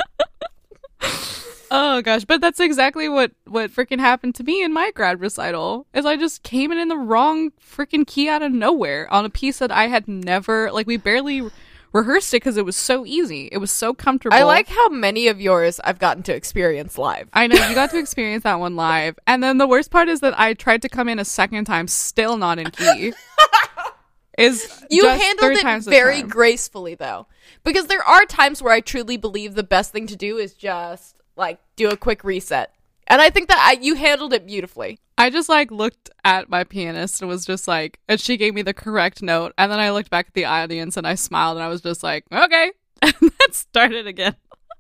Oh 1.72 2.02
gosh, 2.02 2.26
but 2.26 2.42
that's 2.42 2.60
exactly 2.60 3.08
what 3.08 3.32
what 3.46 3.72
freaking 3.72 4.00
happened 4.00 4.36
to 4.36 4.44
me 4.44 4.62
in 4.62 4.74
my 4.74 4.92
grad 4.92 5.22
recital. 5.22 5.88
Is 5.94 6.06
I 6.06 6.18
just 6.18 6.44
came 6.44 6.74
in 6.74 6.78
in 6.78 6.90
the 6.90 6.98
wrong 6.98 7.52
freaking 7.52 8.06
key 8.06 8.28
out 8.28 8.42
of 8.42 8.52
nowhere 8.52 9.08
on 9.10 9.24
a 9.24 9.30
piece 9.30 9.60
that 9.60 9.72
I 9.72 9.88
had 9.88 10.06
never 10.10 10.70
like 10.74 10.86
we 10.86 10.98
barely 10.98 11.50
rehearsed 11.94 12.34
it 12.34 12.38
because 12.38 12.58
it 12.58 12.66
was 12.66 12.76
so 12.76 13.06
easy. 13.06 13.50
It 13.52 13.58
was 13.58 13.72
so 13.72 13.94
comfortable. 13.94 14.36
I 14.36 14.44
like 14.44 14.68
how 14.68 14.90
many 14.90 15.28
of 15.28 15.42
yours 15.42 15.80
I've 15.84 16.00
gotten 16.00 16.24
to 16.24 16.36
experience 16.36 16.98
live. 16.98 17.30
I 17.34 17.48
know 17.48 17.56
you 17.68 17.76
got 17.76 17.92
to 17.92 18.00
experience 18.00 18.44
that 18.44 18.60
one 18.60 18.76
live, 18.76 19.18
and 19.26 19.42
then 19.42 19.58
the 19.58 19.68
worst 19.68 19.92
part 19.92 20.10
is 20.10 20.20
that 20.22 20.40
I 20.40 20.54
tried 20.54 20.82
to 20.84 20.90
come 20.90 21.10
in 21.10 21.20
a 21.20 21.26
second 21.26 21.66
time, 21.66 21.88
still 21.88 22.38
not 22.38 22.60
in 22.60 22.72
key. 22.72 23.14
is 24.38 24.84
You 24.90 25.08
handled 25.08 25.54
it 25.54 25.84
very 25.84 26.22
gracefully, 26.22 26.96
though, 26.96 27.28
because 27.64 27.88
there 27.88 28.04
are 28.04 28.26
times 28.26 28.62
where 28.62 28.74
I 28.74 28.82
truly 28.82 29.18
believe 29.18 29.56
the 29.56 29.64
best 29.64 29.92
thing 29.92 30.08
to 30.08 30.16
do 30.16 30.38
is 30.38 30.54
just 30.54 31.16
like 31.36 31.60
do 31.76 31.90
a 31.90 31.98
quick 31.98 32.24
reset, 32.24 32.74
and 33.08 33.22
I 33.22 33.30
think 33.30 33.48
that 33.48 33.60
I, 33.60 33.80
you 33.82 33.96
handled 33.96 34.34
it 34.34 34.46
beautifully. 34.46 35.00
I 35.18 35.30
just 35.32 35.50
like 35.50 35.72
looked 35.72 36.12
at 36.24 36.50
my 36.50 36.64
pianist 36.64 37.22
and 37.22 37.30
was 37.30 37.46
just 37.46 37.68
like, 37.68 38.00
and 38.08 38.20
she 38.20 38.38
gave 38.38 38.54
me 38.54 38.62
the 38.62 38.74
correct 38.74 39.24
note. 39.24 39.54
And 39.58 39.72
then 39.72 39.80
I 39.80 39.90
looked 39.90 40.12
back 40.12 40.28
at 40.28 40.34
the 40.36 40.46
audience 40.46 40.96
and 40.96 41.08
I 41.08 41.16
smiled 41.16 41.58
and 41.58 41.64
I 41.64 41.70
was 41.70 41.82
just 41.82 42.04
like, 42.04 42.26
okay. 42.32 42.72
And 43.02 43.14
then 43.22 43.52
started 43.52 44.08
again. 44.08 44.36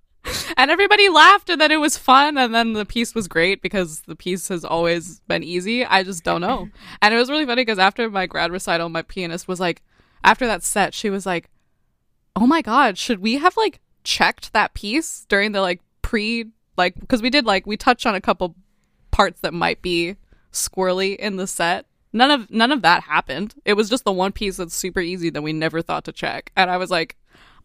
and 0.57 0.71
everybody 0.71 1.07
laughed 1.09 1.49
and 1.49 1.61
then 1.61 1.71
it 1.71 1.79
was 1.79 1.97
fun. 1.97 2.37
And 2.37 2.53
then 2.53 2.73
the 2.73 2.85
piece 2.85 3.13
was 3.13 3.27
great 3.27 3.61
because 3.61 4.01
the 4.01 4.15
piece 4.15 4.47
has 4.47 4.65
always 4.65 5.19
been 5.21 5.43
easy. 5.43 5.85
I 5.85 6.03
just 6.03 6.23
don't 6.23 6.41
know. 6.41 6.69
and 7.01 7.13
it 7.13 7.17
was 7.17 7.29
really 7.29 7.45
funny 7.45 7.61
because 7.61 7.79
after 7.79 8.09
my 8.09 8.25
grad 8.25 8.51
recital, 8.51 8.89
my 8.89 9.03
pianist 9.03 9.47
was 9.47 9.59
like, 9.59 9.83
after 10.23 10.47
that 10.47 10.63
set, 10.63 10.93
she 10.93 11.09
was 11.09 11.25
like, 11.25 11.49
oh 12.35 12.47
my 12.47 12.61
God, 12.61 12.97
should 12.97 13.19
we 13.19 13.37
have 13.37 13.55
like 13.55 13.79
checked 14.03 14.53
that 14.53 14.73
piece 14.73 15.25
during 15.29 15.51
the 15.51 15.61
like 15.61 15.81
pre, 16.01 16.45
like, 16.75 16.99
because 16.99 17.21
we 17.21 17.29
did 17.29 17.45
like, 17.45 17.65
we 17.65 17.77
touched 17.77 18.05
on 18.05 18.15
a 18.15 18.21
couple 18.21 18.55
parts 19.11 19.41
that 19.41 19.53
might 19.53 19.81
be 19.81 20.15
squirrely 20.51 21.15
in 21.15 21.35
the 21.37 21.47
set. 21.47 21.85
None 22.13 22.31
of 22.31 22.49
none 22.49 22.71
of 22.71 22.81
that 22.83 23.03
happened. 23.03 23.55
It 23.65 23.73
was 23.73 23.89
just 23.89 24.03
the 24.05 24.11
one 24.11 24.31
piece 24.31 24.57
that's 24.57 24.73
super 24.75 25.01
easy 25.01 25.29
that 25.31 25.41
we 25.41 25.53
never 25.53 25.81
thought 25.81 26.05
to 26.05 26.11
check. 26.11 26.51
And 26.55 26.69
I 26.71 26.77
was 26.77 26.89
like, 26.89 27.15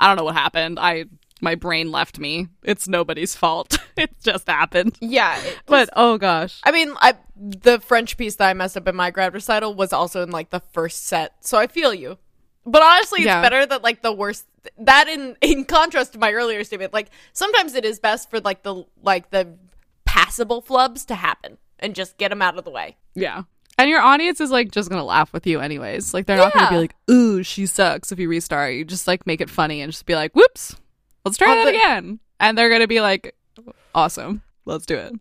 I 0.00 0.06
don't 0.08 0.16
know 0.16 0.24
what 0.24 0.34
happened. 0.34 0.78
I 0.80 1.04
my 1.40 1.54
brain 1.54 1.90
left 1.90 2.18
me. 2.18 2.48
It's 2.62 2.86
nobody's 2.88 3.34
fault. 3.34 3.78
it 3.96 4.10
just 4.22 4.46
happened. 4.48 4.96
Yeah, 5.00 5.40
But 5.66 5.90
oh 5.94 6.18
gosh. 6.18 6.60
I 6.64 6.72
mean, 6.72 6.92
I 6.96 7.14
the 7.36 7.80
French 7.80 8.16
piece 8.16 8.36
that 8.36 8.48
I 8.48 8.52
messed 8.54 8.76
up 8.76 8.86
in 8.88 8.96
my 8.96 9.10
grad 9.10 9.32
recital 9.32 9.74
was 9.74 9.92
also 9.92 10.22
in 10.22 10.30
like 10.30 10.50
the 10.50 10.60
first 10.72 11.06
set, 11.06 11.34
so 11.40 11.56
I 11.58 11.66
feel 11.68 11.94
you. 11.94 12.18
But 12.66 12.82
honestly, 12.82 13.20
it's 13.20 13.26
Yeah. 13.26 13.42
better 13.42 13.64
that 13.66 13.82
like 13.82 14.02
the 14.02 14.12
worst 14.12 14.44
that 14.78 15.08
in 15.08 15.36
in 15.40 15.64
contrast 15.64 16.12
to 16.14 16.18
my 16.18 16.32
earlier 16.32 16.62
statement, 16.64 16.92
like 16.92 17.10
sometimes 17.32 17.74
it 17.74 17.84
is 17.84 17.98
best 18.00 18.28
for 18.28 18.40
like 18.40 18.62
the 18.64 18.84
like 19.02 19.30
the 19.30 19.56
passable 20.04 20.60
flubs 20.62 21.06
to 21.06 21.14
happen 21.14 21.56
and 21.82 21.94
just 21.94 22.16
get 22.16 22.30
them 22.30 22.40
out 22.40 22.56
of 22.56 22.64
the 22.64 22.70
way. 22.70 22.96
Yeah. 23.14 23.42
And 23.78 23.90
your 23.90 24.00
audience 24.00 24.40
is 24.40 24.50
like 24.50 24.70
just 24.70 24.88
gonna 24.88 25.04
laugh 25.04 25.32
with 25.32 25.46
you 25.46 25.60
anyways. 25.60 26.14
Like 26.14 26.26
they're 26.26 26.36
not 26.36 26.54
gonna 26.54 26.70
be 26.70 26.76
like, 26.76 26.94
ooh, 27.10 27.42
she 27.42 27.66
sucks 27.66 28.12
if 28.12 28.18
you 28.18 28.28
restart. 28.28 28.74
You 28.74 28.84
just 28.84 29.06
like 29.06 29.26
make 29.26 29.40
it 29.40 29.50
funny 29.50 29.80
and 29.80 29.92
just 29.92 30.06
be 30.06 30.14
like, 30.14 30.32
whoops, 30.34 30.76
let's 31.24 31.36
try 31.36 31.54
that 31.54 31.68
again. 31.68 32.20
And 32.38 32.56
they're 32.56 32.70
gonna 32.70 32.86
be 32.86 33.00
like, 33.00 33.34
awesome. 33.94 34.42
Let's 34.64 34.86
do 34.86 34.96
it. 34.96 35.14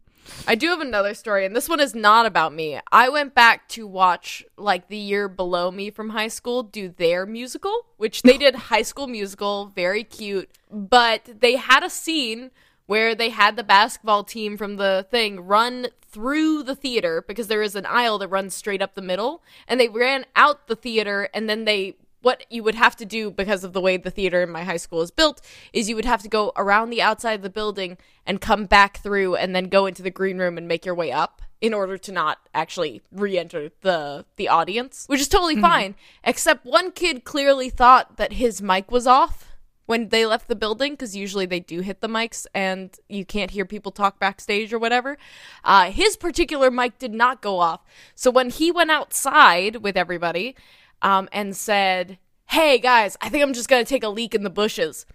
I 0.47 0.55
do 0.55 0.67
have 0.67 0.81
another 0.81 1.15
story, 1.15 1.45
and 1.45 1.55
this 1.55 1.67
one 1.67 1.79
is 1.79 1.95
not 1.95 2.25
about 2.27 2.53
me. 2.53 2.79
I 2.91 3.09
went 3.09 3.33
back 3.33 3.67
to 3.69 3.87
watch 3.87 4.45
like 4.55 4.87
the 4.87 4.97
year 4.97 5.27
below 5.27 5.71
me 5.71 5.89
from 5.89 6.09
high 6.09 6.27
school 6.27 6.63
do 6.63 6.89
their 6.89 7.25
musical, 7.25 7.87
which 7.97 8.21
they 8.21 8.37
did 8.37 8.55
High 8.71 8.83
School 8.83 9.07
Musical, 9.07 9.67
very 9.67 10.03
cute. 10.03 10.49
But 10.69 11.39
they 11.39 11.55
had 11.55 11.83
a 11.83 11.89
scene 11.89 12.51
where 12.85 13.15
they 13.15 13.29
had 13.29 13.55
the 13.55 13.63
basketball 13.63 14.23
team 14.23 14.57
from 14.57 14.75
the 14.75 15.05
thing 15.09 15.39
run 15.41 15.87
through 16.11 16.63
the 16.63 16.75
theater 16.75 17.23
because 17.27 17.47
there 17.47 17.61
is 17.61 17.75
an 17.75 17.85
aisle 17.85 18.17
that 18.19 18.27
runs 18.27 18.53
straight 18.53 18.81
up 18.81 18.95
the 18.95 19.01
middle, 19.01 19.43
and 19.67 19.79
they 19.79 19.89
ran 19.89 20.25
out 20.35 20.67
the 20.67 20.75
theater, 20.75 21.29
and 21.33 21.49
then 21.49 21.65
they 21.65 21.95
what 22.21 22.45
you 22.49 22.63
would 22.63 22.75
have 22.75 22.95
to 22.95 23.05
do 23.05 23.31
because 23.31 23.63
of 23.63 23.73
the 23.73 23.81
way 23.81 23.97
the 23.97 24.11
theater 24.11 24.43
in 24.43 24.49
my 24.49 24.63
high 24.63 24.77
school 24.77 25.01
is 25.01 25.11
built 25.11 25.41
is 25.73 25.89
you 25.89 25.95
would 25.95 26.05
have 26.05 26.21
to 26.21 26.29
go 26.29 26.51
around 26.55 26.89
the 26.89 27.01
outside 27.01 27.33
of 27.33 27.41
the 27.41 27.49
building 27.49 27.97
and 28.25 28.39
come 28.39 28.65
back 28.65 28.99
through 28.99 29.35
and 29.35 29.55
then 29.55 29.65
go 29.65 29.85
into 29.85 30.03
the 30.03 30.11
green 30.11 30.37
room 30.37 30.57
and 30.57 30.67
make 30.67 30.85
your 30.85 30.95
way 30.95 31.11
up 31.11 31.41
in 31.59 31.73
order 31.73 31.97
to 31.97 32.11
not 32.11 32.39
actually 32.53 33.01
re-enter 33.11 33.69
the 33.81 34.25
the 34.35 34.47
audience 34.47 35.05
which 35.07 35.21
is 35.21 35.27
totally 35.27 35.55
mm-hmm. 35.55 35.63
fine 35.63 35.95
except 36.23 36.65
one 36.65 36.91
kid 36.91 37.23
clearly 37.23 37.69
thought 37.69 38.17
that 38.17 38.33
his 38.33 38.61
mic 38.61 38.91
was 38.91 39.07
off 39.07 39.50
when 39.91 40.07
they 40.07 40.25
left 40.25 40.47
the 40.47 40.55
building 40.55 40.93
because 40.93 41.17
usually 41.17 41.45
they 41.45 41.59
do 41.59 41.81
hit 41.81 41.99
the 41.99 42.07
mics 42.07 42.47
and 42.55 42.97
you 43.09 43.25
can't 43.25 43.51
hear 43.51 43.65
people 43.65 43.91
talk 43.91 44.17
backstage 44.19 44.71
or 44.71 44.79
whatever 44.79 45.17
uh, 45.65 45.91
his 45.91 46.15
particular 46.15 46.71
mic 46.71 46.97
did 46.97 47.13
not 47.13 47.41
go 47.41 47.59
off 47.59 47.81
so 48.15 48.31
when 48.31 48.49
he 48.49 48.71
went 48.71 48.89
outside 48.89 49.75
with 49.83 49.97
everybody 49.97 50.55
um, 51.01 51.27
and 51.33 51.57
said 51.57 52.17
"Hey 52.45 52.79
guys, 52.79 53.17
I 53.21 53.27
think 53.27 53.43
I'm 53.43 53.53
just 53.53 53.67
gonna 53.67 53.83
take 53.83 54.03
a 54.03 54.09
leak 54.09 54.33
in 54.33 54.43
the 54.43 54.49
bushes." 54.49 55.05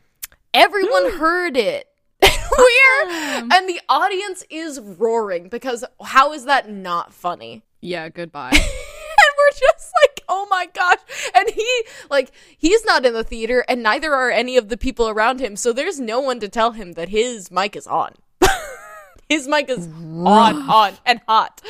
Everyone 0.52 1.12
heard 1.18 1.56
it. 1.56 1.88
We're 2.22 3.08
and 3.08 3.68
the 3.68 3.80
audience 3.88 4.44
is 4.50 4.78
roaring 4.78 5.48
because 5.48 5.84
how 6.02 6.34
is 6.34 6.44
that 6.44 6.70
not 6.70 7.14
funny? 7.14 7.62
Yeah, 7.80 8.10
goodbye. 8.10 8.50
and 9.16 9.34
we're 9.38 9.50
just 9.50 9.92
like, 10.02 10.22
oh 10.28 10.46
my 10.50 10.66
gosh. 10.72 10.98
And 11.34 11.48
he, 11.50 11.82
like, 12.10 12.32
he's 12.66 12.84
not 12.84 13.06
in 13.06 13.12
the 13.12 13.24
theater, 13.24 13.64
and 13.68 13.82
neither 13.82 14.12
are 14.12 14.30
any 14.30 14.56
of 14.56 14.68
the 14.68 14.76
people 14.76 15.08
around 15.08 15.40
him. 15.40 15.56
So 15.56 15.72
there's 15.72 16.00
no 16.00 16.20
one 16.20 16.40
to 16.40 16.48
tell 16.48 16.72
him 16.72 16.92
that 16.92 17.10
his 17.10 17.50
mic 17.50 17.76
is 17.76 17.86
on. 17.86 18.14
his 19.28 19.46
mic 19.46 19.68
is 19.68 19.86
on, 19.86 20.68
on, 20.68 20.94
and 21.04 21.20
hot. 21.28 21.62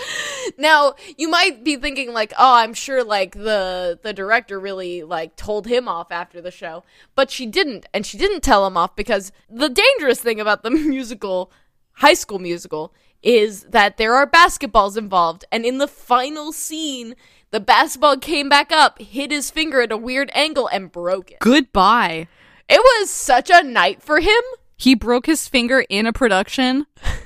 Now, 0.56 0.94
you 1.18 1.28
might 1.28 1.64
be 1.64 1.76
thinking, 1.76 2.12
like, 2.12 2.32
oh, 2.38 2.54
I'm 2.56 2.72
sure, 2.72 3.04
like, 3.04 3.32
the, 3.34 3.98
the 4.02 4.12
director 4.12 4.58
really, 4.58 5.02
like, 5.02 5.36
told 5.36 5.66
him 5.66 5.86
off 5.86 6.10
after 6.10 6.40
the 6.40 6.50
show. 6.50 6.82
But 7.14 7.30
she 7.30 7.46
didn't. 7.46 7.86
And 7.92 8.06
she 8.06 8.16
didn't 8.16 8.42
tell 8.42 8.66
him 8.66 8.76
off 8.76 8.96
because 8.96 9.32
the 9.50 9.68
dangerous 9.68 10.20
thing 10.20 10.40
about 10.40 10.62
the 10.62 10.70
musical, 10.70 11.52
high 11.94 12.14
school 12.14 12.38
musical, 12.38 12.94
is 13.22 13.64
that 13.64 13.96
there 13.96 14.14
are 14.14 14.26
basketballs 14.26 14.96
involved. 14.96 15.44
And 15.52 15.66
in 15.66 15.78
the 15.78 15.88
final 15.88 16.52
scene, 16.52 17.16
the 17.56 17.60
basketball 17.60 18.18
came 18.18 18.50
back 18.50 18.70
up, 18.70 19.00
hit 19.00 19.30
his 19.30 19.50
finger 19.50 19.80
at 19.80 19.90
a 19.90 19.96
weird 19.96 20.30
angle, 20.34 20.68
and 20.68 20.92
broke 20.92 21.30
it. 21.30 21.38
goodbye. 21.38 22.28
It 22.68 22.80
was 22.80 23.08
such 23.08 23.48
a 23.48 23.62
night 23.62 24.02
for 24.02 24.20
him. 24.20 24.42
He 24.76 24.94
broke 24.94 25.24
his 25.24 25.48
finger 25.48 25.86
in 25.88 26.04
a 26.04 26.12
production. 26.12 26.84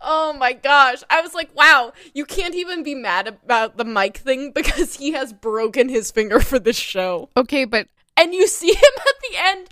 Oh 0.00 0.32
my 0.32 0.52
gosh. 0.54 1.02
I 1.10 1.20
was 1.20 1.34
like, 1.34 1.54
wow, 1.54 1.92
you 2.14 2.24
can't 2.24 2.54
even 2.54 2.82
be 2.82 2.94
mad 2.94 3.28
about 3.28 3.76
the 3.76 3.84
mic 3.84 4.16
thing 4.16 4.52
because 4.54 4.94
he 4.96 5.12
has 5.12 5.32
broken 5.32 5.88
his 5.88 6.10
finger 6.10 6.40
for 6.40 6.58
this 6.58 6.76
show. 6.76 7.28
Okay, 7.36 7.64
but 7.64 7.88
And 8.18 8.34
you 8.34 8.46
see 8.48 8.68
him 8.74 8.92
at 8.98 9.14
the 9.30 9.36
end. 9.38 9.68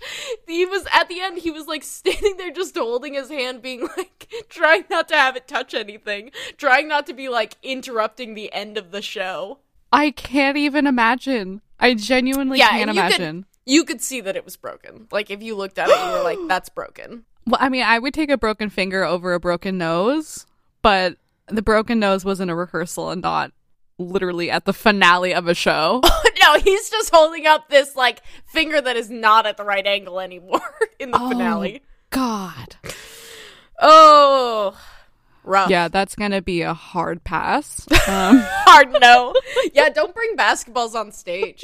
He 0.47 0.64
was 0.64 0.86
at 0.92 1.09
the 1.09 1.20
end, 1.20 1.38
he 1.38 1.51
was 1.51 1.66
like 1.66 1.82
standing 1.82 2.36
there 2.36 2.53
just 2.53 2.76
holding 2.76 3.14
his 3.14 3.28
hand, 3.28 3.61
being 3.62 3.88
like, 3.97 4.28
trying 4.49 4.84
not 4.88 5.09
to 5.09 5.16
have 5.16 5.36
it 5.36 5.49
touch 5.49 5.74
anything, 5.74 6.30
trying 6.57 6.86
not 6.88 7.07
to 7.09 7.12
be 7.14 7.28
like 7.28 7.57
interrupting 7.62 8.34
the 8.34 8.53
end 8.53 8.78
of 8.78 8.90
the 8.92 9.03
show. 9.03 9.59
I 9.92 10.11
can't 10.12 10.57
even 10.57 10.86
imagine. 10.86 11.61
I 11.80 11.94
genuinely 11.94 12.59
Yeah, 12.59 12.68
can't 12.70 12.80
you 12.80 12.86
could- 12.86 12.97
imagine. 12.97 13.47
You 13.68 13.82
could 13.84 14.01
see 14.01 14.20
that 14.20 14.36
it 14.36 14.44
was 14.44 14.57
broken. 14.57 15.09
Like, 15.11 15.28
if 15.28 15.42
you 15.42 15.57
looked 15.57 15.76
at 15.76 15.88
it, 15.88 15.97
you 15.99 16.12
were 16.12 16.22
like, 16.22 16.38
that's 16.49 16.68
broken. 16.68 17.24
Well, 17.47 17.59
I 17.61 17.68
mean, 17.68 17.82
I 17.82 17.99
would 17.99 18.14
take 18.14 18.30
a 18.30 18.38
broken 18.38 18.70
finger 18.70 19.03
over 19.05 19.34
a 19.34 19.40
broken 19.40 19.76
nose, 19.76 20.47
but 20.82 21.16
the 21.49 21.62
broken 21.62 21.99
nose 21.99 22.24
was 22.24 22.38
in 22.40 22.49
a 22.49 22.55
rehearsal 22.55 23.11
and 23.11 23.22
not 23.22 23.51
literally 23.99 24.51
at 24.53 24.66
the 24.66 24.72
finale 24.72 25.34
of 25.34 25.49
a 25.49 25.55
show. 25.55 26.01
no, 26.47 26.59
he's 26.61 26.88
just 26.90 27.11
holding 27.14 27.47
up 27.47 27.68
this 27.68 27.97
like 27.97 28.22
finger 28.47 28.80
that 28.80 28.97
is 28.97 29.11
not 29.11 29.47
at 29.47 29.57
the 29.57 29.64
right 29.64 29.86
angle 29.86 30.20
anymore 30.20 30.61
in 30.99 31.11
the 31.11 31.18
Oh. 31.20 31.28
finale. 31.30 31.82
God. 32.11 32.76
Oh, 33.78 34.78
rough. 35.44 35.68
Yeah, 35.70 35.88
that's 35.88 36.14
gonna 36.14 36.40
be 36.42 36.62
a 36.62 36.74
hard 36.74 37.24
pass. 37.24 37.86
Um, 38.09 38.38
hard 38.40 38.92
no. 39.01 39.34
yeah, 39.74 39.88
don't 39.88 40.14
bring 40.14 40.36
basketballs 40.36 40.94
on 40.94 41.11
stage. 41.11 41.61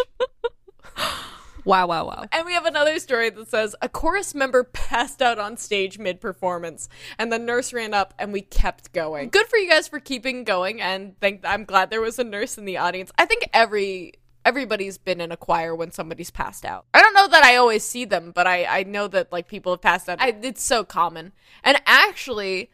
wow, 1.64 1.86
wow, 1.86 2.04
wow. 2.06 2.24
And 2.32 2.44
we 2.44 2.52
have 2.54 2.66
another 2.66 2.98
story 2.98 3.30
that 3.30 3.48
says 3.48 3.76
a 3.80 3.88
chorus 3.88 4.34
member 4.34 4.64
passed 4.64 5.22
out 5.22 5.38
on 5.38 5.56
stage 5.56 6.00
mid 6.00 6.20
performance, 6.20 6.88
and 7.16 7.32
the 7.32 7.38
nurse 7.38 7.72
ran 7.72 7.94
up, 7.94 8.12
and 8.18 8.32
we 8.32 8.40
kept 8.40 8.92
going. 8.92 9.28
Good 9.30 9.46
for 9.46 9.56
you 9.56 9.70
guys 9.70 9.86
for 9.86 10.00
keeping 10.00 10.42
going, 10.42 10.80
and 10.80 11.14
thank. 11.20 11.42
I'm 11.44 11.64
glad 11.64 11.90
there 11.90 12.00
was 12.00 12.18
a 12.18 12.24
nurse 12.24 12.58
in 12.58 12.64
the 12.64 12.78
audience. 12.78 13.12
I 13.16 13.24
think 13.26 13.48
every 13.54 14.14
everybody's 14.44 14.98
been 14.98 15.20
in 15.20 15.32
a 15.32 15.36
choir 15.36 15.74
when 15.74 15.90
somebody's 15.90 16.30
passed 16.30 16.64
out. 16.64 16.86
I 16.94 17.00
don't 17.00 17.14
know 17.14 17.28
that 17.28 17.42
I 17.42 17.56
always 17.56 17.84
see 17.84 18.04
them, 18.04 18.32
but 18.34 18.46
I 18.46 18.64
I 18.64 18.82
know 18.84 19.08
that 19.08 19.32
like 19.32 19.48
people 19.48 19.72
have 19.72 19.82
passed 19.82 20.08
out. 20.08 20.20
I, 20.20 20.36
it's 20.42 20.62
so 20.62 20.84
common, 20.84 21.32
and 21.62 21.80
actually. 21.86 22.70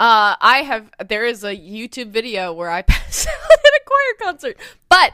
Uh, 0.00 0.36
I 0.40 0.58
have. 0.58 0.92
There 1.08 1.24
is 1.24 1.42
a 1.42 1.56
YouTube 1.56 2.10
video 2.10 2.52
where 2.52 2.70
I 2.70 2.82
pass 2.86 3.26
out 3.26 3.34
at 3.34 3.58
a 3.58 3.80
choir 3.84 4.30
concert, 4.30 4.56
but 4.88 5.10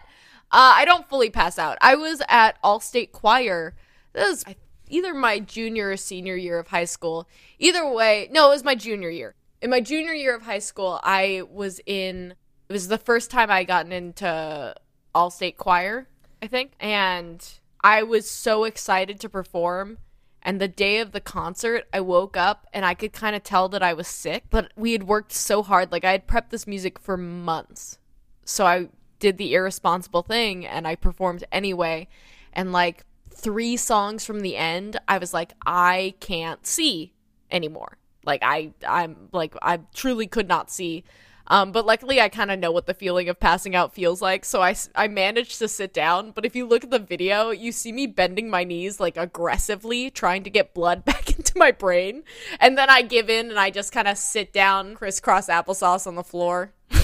uh, 0.54 0.74
I 0.76 0.84
don't 0.84 1.08
fully 1.08 1.30
pass 1.30 1.58
out. 1.58 1.78
I 1.80 1.94
was 1.94 2.20
at 2.28 2.60
Allstate 2.62 3.10
Choir. 3.10 3.74
This 4.12 4.44
was 4.44 4.54
either 4.88 5.14
my 5.14 5.40
junior 5.40 5.90
or 5.90 5.96
senior 5.96 6.36
year 6.36 6.58
of 6.58 6.68
high 6.68 6.84
school. 6.84 7.26
Either 7.58 7.90
way, 7.90 8.28
no, 8.30 8.48
it 8.48 8.50
was 8.50 8.62
my 8.62 8.74
junior 8.74 9.10
year. 9.10 9.34
In 9.62 9.70
my 9.70 9.80
junior 9.80 10.12
year 10.12 10.34
of 10.34 10.42
high 10.42 10.58
school, 10.58 11.00
I 11.02 11.42
was 11.50 11.80
in. 11.86 12.34
It 12.68 12.72
was 12.72 12.88
the 12.88 12.98
first 12.98 13.30
time 13.30 13.50
I 13.50 13.64
gotten 13.64 13.90
into 13.90 14.74
Allstate 15.14 15.56
Choir, 15.56 16.08
I 16.42 16.46
think, 16.46 16.72
and 16.80 17.46
I 17.82 18.02
was 18.02 18.28
so 18.28 18.64
excited 18.64 19.20
to 19.20 19.28
perform. 19.28 19.98
And 20.46 20.60
the 20.60 20.68
day 20.68 20.98
of 20.98 21.12
the 21.12 21.22
concert, 21.22 21.84
I 21.90 22.00
woke 22.00 22.36
up 22.36 22.66
and 22.74 22.84
I 22.84 22.92
could 22.92 23.14
kind 23.14 23.34
of 23.34 23.42
tell 23.42 23.68
that 23.70 23.82
I 23.82 23.94
was 23.94 24.06
sick, 24.06 24.44
but 24.50 24.70
we 24.76 24.92
had 24.92 25.04
worked 25.04 25.32
so 25.32 25.62
hard. 25.62 25.90
Like, 25.90 26.04
I 26.04 26.12
had 26.12 26.26
prepped 26.26 26.50
this 26.50 26.66
music 26.66 26.98
for 26.98 27.16
months. 27.16 27.98
So 28.44 28.66
I 28.66 28.88
did 29.18 29.38
the 29.38 29.54
irresponsible 29.54 30.22
thing 30.22 30.66
and 30.66 30.86
I 30.86 30.96
performed 30.96 31.44
anyway. 31.50 32.08
And 32.52 32.72
like 32.72 33.06
three 33.30 33.78
songs 33.78 34.26
from 34.26 34.40
the 34.40 34.56
end, 34.56 35.00
I 35.08 35.16
was 35.16 35.32
like, 35.32 35.52
I 35.64 36.14
can't 36.20 36.66
see 36.66 37.14
anymore. 37.50 37.96
Like 38.26 38.42
I 38.42 38.72
I'm 38.86 39.28
like 39.32 39.54
I 39.62 39.80
truly 39.94 40.26
could 40.26 40.48
not 40.48 40.70
see. 40.70 41.04
Um, 41.46 41.72
but 41.72 41.84
luckily, 41.84 42.20
I 42.20 42.28
kind 42.28 42.50
of 42.50 42.58
know 42.58 42.72
what 42.72 42.86
the 42.86 42.94
feeling 42.94 43.28
of 43.28 43.38
passing 43.38 43.74
out 43.76 43.94
feels 43.94 44.22
like, 44.22 44.44
so 44.44 44.62
I, 44.62 44.74
I 44.94 45.08
managed 45.08 45.58
to 45.58 45.68
sit 45.68 45.92
down. 45.92 46.30
But 46.30 46.46
if 46.46 46.56
you 46.56 46.66
look 46.66 46.84
at 46.84 46.90
the 46.90 46.98
video, 46.98 47.50
you 47.50 47.70
see 47.70 47.92
me 47.92 48.06
bending 48.06 48.48
my 48.48 48.64
knees 48.64 48.98
like 48.98 49.16
aggressively, 49.16 50.10
trying 50.10 50.42
to 50.44 50.50
get 50.50 50.72
blood 50.74 51.04
back 51.04 51.36
into 51.36 51.52
my 51.58 51.70
brain, 51.70 52.22
and 52.60 52.78
then 52.78 52.88
I 52.88 53.02
give 53.02 53.28
in 53.28 53.50
and 53.50 53.58
I 53.58 53.70
just 53.70 53.92
kind 53.92 54.08
of 54.08 54.16
sit 54.16 54.52
down, 54.52 54.94
crisscross 54.94 55.48
applesauce 55.48 56.06
on 56.06 56.14
the 56.14 56.24
floor. 56.24 56.72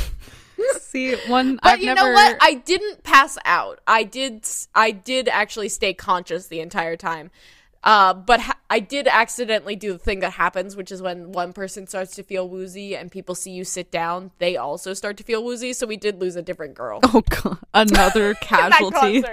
See, 0.80 1.16
one 1.26 1.58
But 1.62 1.72
I've 1.72 1.80
you 1.80 1.86
never. 1.86 2.08
know 2.08 2.12
what? 2.12 2.36
I 2.40 2.54
didn't 2.54 3.02
pass 3.02 3.38
out. 3.44 3.80
I 3.86 4.02
did. 4.04 4.46
I 4.74 4.90
did 4.90 5.28
actually 5.28 5.68
stay 5.68 5.94
conscious 5.94 6.48
the 6.48 6.60
entire 6.60 6.96
time. 6.96 7.30
Uh, 7.82 8.12
but 8.12 8.40
ha- 8.40 8.58
I 8.68 8.80
did 8.80 9.08
accidentally 9.08 9.74
do 9.74 9.92
the 9.92 9.98
thing 9.98 10.20
that 10.20 10.34
happens, 10.34 10.76
which 10.76 10.92
is 10.92 11.00
when 11.00 11.32
one 11.32 11.52
person 11.52 11.86
starts 11.86 12.14
to 12.16 12.22
feel 12.22 12.48
woozy 12.48 12.94
and 12.94 13.10
people 13.10 13.34
see 13.34 13.52
you 13.52 13.64
sit 13.64 13.90
down, 13.90 14.32
they 14.38 14.56
also 14.56 14.92
start 14.92 15.16
to 15.18 15.24
feel 15.24 15.42
woozy. 15.42 15.72
So 15.72 15.86
we 15.86 15.96
did 15.96 16.20
lose 16.20 16.36
a 16.36 16.42
different 16.42 16.74
girl. 16.74 17.00
oh 17.04 17.22
god, 17.22 17.58
another 17.72 18.34
casualty. 18.40 19.24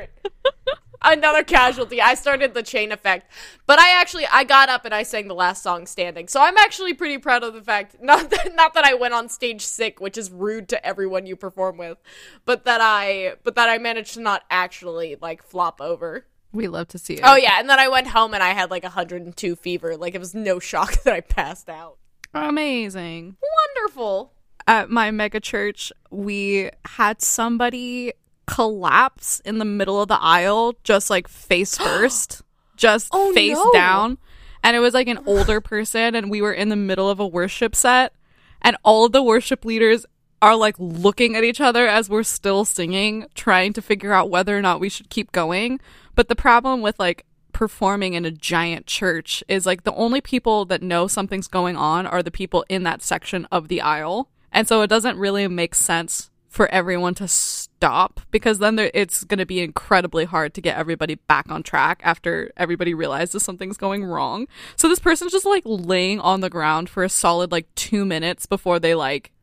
Another 1.01 1.43
casualty. 1.43 2.01
I 2.01 2.15
started 2.15 2.53
the 2.53 2.63
chain 2.63 2.91
effect, 2.91 3.31
but 3.67 3.79
I 3.79 4.01
actually 4.01 4.25
I 4.31 4.43
got 4.43 4.67
up 4.67 4.83
and 4.83 4.93
I 4.95 5.03
sang 5.03 5.27
the 5.27 5.35
last 5.35 5.61
song 5.61 5.85
standing. 5.85 6.27
So 6.27 6.41
I'm 6.41 6.57
actually 6.57 6.93
pretty 6.95 7.19
proud 7.19 7.43
of 7.43 7.53
the 7.53 7.61
fact 7.61 7.97
not 8.01 8.29
that 8.31 8.55
not 8.55 8.73
that 8.73 8.83
I 8.83 8.93
went 8.95 9.13
on 9.13 9.29
stage 9.29 9.61
sick, 9.61 10.01
which 10.01 10.17
is 10.17 10.31
rude 10.31 10.67
to 10.69 10.85
everyone 10.85 11.25
you 11.27 11.35
perform 11.35 11.77
with, 11.77 11.99
but 12.45 12.65
that 12.65 12.81
I 12.81 13.35
but 13.43 13.55
that 13.55 13.69
I 13.69 13.77
managed 13.77 14.15
to 14.15 14.21
not 14.21 14.43
actually 14.49 15.17
like 15.21 15.43
flop 15.43 15.81
over. 15.81 16.25
We 16.57 16.67
love 16.67 16.87
to 16.89 16.97
see 16.97 17.13
it. 17.13 17.21
Oh 17.23 17.35
yeah, 17.35 17.59
and 17.59 17.69
then 17.69 17.79
I 17.79 17.87
went 17.87 18.07
home 18.07 18.33
and 18.33 18.41
I 18.43 18.49
had 18.49 18.71
like 18.71 18.83
102 18.83 19.55
fever. 19.55 19.95
Like 19.95 20.15
it 20.15 20.19
was 20.19 20.33
no 20.35 20.59
shock 20.69 21.03
that 21.03 21.13
I 21.13 21.21
passed 21.21 21.69
out. 21.69 21.97
amazing. 22.33 23.37
Wonderful. 23.77 24.33
At 24.67 24.89
my 24.89 25.11
mega 25.11 25.39
church, 25.39 25.93
we 26.09 26.71
had 26.83 27.21
somebody 27.21 28.11
collapse 28.47 29.39
in 29.45 29.59
the 29.59 29.65
middle 29.65 30.01
of 30.01 30.07
the 30.07 30.19
aisle, 30.19 30.73
just 30.83 31.09
like 31.09 31.27
face 31.27 31.77
first, 31.87 32.41
just 32.75 33.09
Oh, 33.11 33.33
face 33.33 33.55
no. 33.55 33.71
down. 33.71 34.17
And 34.63 34.75
it 34.75 34.79
was 34.79 34.93
like 34.93 35.07
an 35.07 35.19
older 35.25 35.61
person, 35.73 36.15
and 36.15 36.29
we 36.31 36.41
were 36.41 36.53
in 36.53 36.69
the 36.69 36.75
middle 36.75 37.09
of 37.09 37.19
a 37.19 37.27
worship 37.27 37.75
set, 37.75 38.13
and 38.61 38.75
all 38.83 39.05
of 39.05 39.11
the 39.11 39.23
worship 39.23 39.63
leaders 39.63 40.05
are 40.41 40.55
like 40.55 40.75
looking 40.79 41.35
at 41.35 41.43
each 41.43 41.61
other 41.61 41.87
as 41.87 42.09
we're 42.09 42.23
still 42.23 42.65
singing, 42.65 43.25
trying 43.35 43.73
to 43.73 43.81
figure 43.81 44.11
out 44.13 44.29
whether 44.29 44.57
or 44.57 44.61
not 44.61 44.79
we 44.79 44.89
should 44.89 45.09
keep 45.09 45.31
going. 45.31 45.79
But 46.17 46.29
the 46.29 46.35
problem 46.35 46.81
with 46.81 46.97
like 46.97 47.27
performing 47.53 48.15
in 48.15 48.25
a 48.25 48.31
giant 48.31 48.87
church 48.87 49.43
is 49.47 49.67
like 49.67 49.83
the 49.83 49.93
only 49.93 50.19
people 50.19 50.65
that 50.65 50.81
know 50.81 51.07
something's 51.07 51.47
going 51.47 51.77
on 51.77 52.07
are 52.07 52.23
the 52.23 52.31
people 52.31 52.65
in 52.67 52.81
that 52.83 53.03
section 53.03 53.47
of 53.51 53.67
the 53.67 53.81
aisle. 53.81 54.27
And 54.51 54.67
so 54.67 54.81
it 54.81 54.87
doesn't 54.87 55.19
really 55.19 55.47
make 55.47 55.75
sense 55.75 56.31
for 56.49 56.67
everyone 56.69 57.13
to 57.15 57.27
stop 57.27 58.19
because 58.31 58.57
then 58.57 58.77
there, 58.77 58.89
it's 58.95 59.23
going 59.25 59.37
to 59.37 59.45
be 59.45 59.59
incredibly 59.59 60.25
hard 60.25 60.55
to 60.55 60.61
get 60.61 60.75
everybody 60.75 61.15
back 61.15 61.51
on 61.51 61.61
track 61.61 62.01
after 62.03 62.51
everybody 62.57 62.95
realizes 62.95 63.43
something's 63.43 63.77
going 63.77 64.03
wrong. 64.03 64.47
So 64.75 64.89
this 64.89 64.97
person's 64.97 65.31
just 65.31 65.45
like 65.45 65.61
laying 65.65 66.19
on 66.19 66.41
the 66.41 66.49
ground 66.49 66.89
for 66.89 67.03
a 67.03 67.09
solid 67.09 67.51
like 67.51 67.67
2 67.75 68.05
minutes 68.05 68.47
before 68.47 68.79
they 68.79 68.95
like 68.95 69.33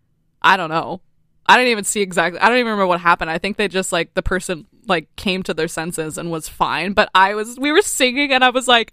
I 0.42 0.56
don't 0.56 0.70
know. 0.70 1.02
I 1.46 1.56
don't 1.56 1.68
even 1.68 1.84
see 1.84 2.00
exactly. 2.00 2.40
I 2.40 2.48
don't 2.48 2.58
even 2.58 2.66
remember 2.66 2.88
what 2.88 3.00
happened. 3.00 3.30
I 3.30 3.38
think 3.38 3.58
they 3.58 3.68
just 3.68 3.92
like 3.92 4.14
the 4.14 4.22
person 4.22 4.66
like 4.88 5.14
came 5.16 5.42
to 5.44 5.54
their 5.54 5.68
senses 5.68 6.18
and 6.18 6.30
was 6.30 6.48
fine. 6.48 6.92
But 6.92 7.10
I 7.14 7.34
was 7.34 7.58
we 7.58 7.72
were 7.72 7.82
singing 7.82 8.32
and 8.32 8.44
I 8.44 8.50
was 8.50 8.68
like, 8.68 8.92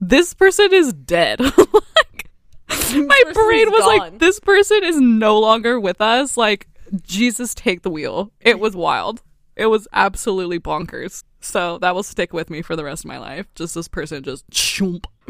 this 0.00 0.34
person 0.34 0.72
is 0.72 0.92
dead. 0.92 1.40
like 1.58 2.28
my 2.68 3.22
brain 3.32 3.70
was 3.70 3.80
gone. 3.80 3.98
like, 3.98 4.18
this 4.18 4.40
person 4.40 4.82
is 4.84 5.00
no 5.00 5.38
longer 5.38 5.78
with 5.78 6.00
us. 6.00 6.36
Like 6.36 6.68
Jesus, 7.02 7.54
take 7.54 7.82
the 7.82 7.90
wheel. 7.90 8.32
It 8.40 8.58
was 8.58 8.76
wild. 8.76 9.22
It 9.56 9.66
was 9.66 9.86
absolutely 9.92 10.58
bonkers. 10.58 11.24
So 11.40 11.78
that 11.78 11.94
will 11.94 12.02
stick 12.02 12.32
with 12.32 12.50
me 12.50 12.62
for 12.62 12.76
the 12.76 12.84
rest 12.84 13.04
of 13.04 13.08
my 13.08 13.18
life. 13.18 13.46
Just 13.54 13.74
this 13.74 13.88
person 13.88 14.22
just 14.22 14.44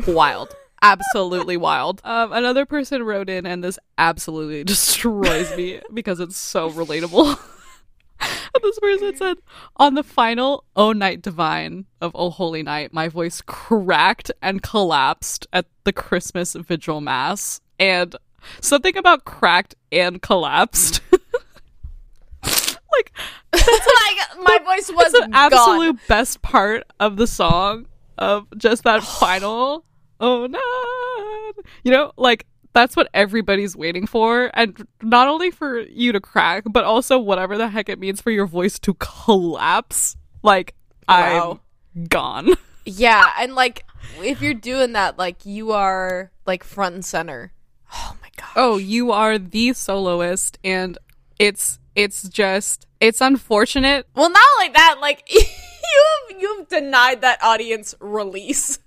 wild. 0.06 0.54
absolutely 0.82 1.56
wild. 1.56 2.00
Um, 2.04 2.32
another 2.32 2.66
person 2.66 3.02
wrote 3.02 3.28
in, 3.28 3.46
and 3.46 3.64
this 3.64 3.78
absolutely 3.98 4.64
destroys 4.64 5.56
me 5.56 5.80
because 5.92 6.20
it's 6.20 6.36
so 6.36 6.70
relatable. 6.70 7.38
this 8.62 8.78
person 8.78 9.16
said, 9.16 9.38
On 9.76 9.94
the 9.94 10.02
final 10.02 10.64
O 10.76 10.92
Night 10.92 11.22
Divine 11.22 11.86
of 12.00 12.12
O 12.14 12.30
Holy 12.30 12.62
Night, 12.62 12.92
my 12.92 13.08
voice 13.08 13.42
cracked 13.42 14.30
and 14.40 14.62
collapsed 14.62 15.46
at 15.52 15.66
the 15.84 15.92
Christmas 15.92 16.54
Vigil 16.54 17.00
Mass. 17.00 17.60
And 17.78 18.14
something 18.60 18.96
about 18.96 19.24
cracked 19.24 19.74
and 19.90 20.20
collapsed. 20.22 21.00
like, 22.42 23.12
like 23.52 24.38
my 24.38 24.58
voice 24.64 24.90
was 24.92 25.12
the 25.12 25.28
absolute 25.32 25.98
best 26.08 26.42
part 26.42 26.84
of 27.00 27.16
the 27.16 27.26
song 27.26 27.86
of 28.18 28.46
just 28.56 28.84
that 28.84 29.02
final 29.20 29.84
oh 30.20 30.46
no 30.46 31.62
you 31.82 31.90
know 31.90 32.12
like 32.16 32.46
that's 32.74 32.96
what 32.96 33.08
everybody's 33.14 33.76
waiting 33.76 34.06
for 34.06 34.50
and 34.54 34.86
not 35.02 35.28
only 35.28 35.50
for 35.50 35.80
you 35.80 36.12
to 36.12 36.20
crack 36.20 36.64
but 36.70 36.84
also 36.84 37.18
whatever 37.18 37.56
the 37.58 37.68
heck 37.68 37.88
it 37.88 37.98
means 37.98 38.20
for 38.20 38.30
your 38.30 38.46
voice 38.46 38.78
to 38.78 38.94
collapse 38.94 40.16
like 40.42 40.74
Wow. 41.08 41.60
i'm 41.94 42.04
gone 42.06 42.48
Yeah, 42.84 43.30
and 43.38 43.54
like 43.54 43.84
if 44.20 44.42
you're 44.42 44.54
doing 44.54 44.94
that, 44.94 45.16
like 45.16 45.46
you 45.46 45.70
are 45.70 46.32
like 46.46 46.64
front 46.64 46.96
and 46.96 47.04
center. 47.04 47.52
Oh 47.94 48.16
my 48.20 48.28
god. 48.36 48.48
oh 48.56 48.76
you 48.76 49.12
are 49.12 49.38
the 49.38 49.72
soloist 49.72 50.58
and 50.64 50.98
it's 51.38 51.78
it's 51.94 52.28
just 52.28 52.88
it's 52.98 53.20
unfortunate 53.20 54.08
Well, 54.16 54.30
not 54.30 54.48
like 54.58 54.74
that. 54.74 54.96
Like 55.00 55.22
you've 55.30 56.40
you've 56.40 56.68
denied 56.68 57.20
that 57.20 57.40
audience 57.40 57.94
release 58.00 58.80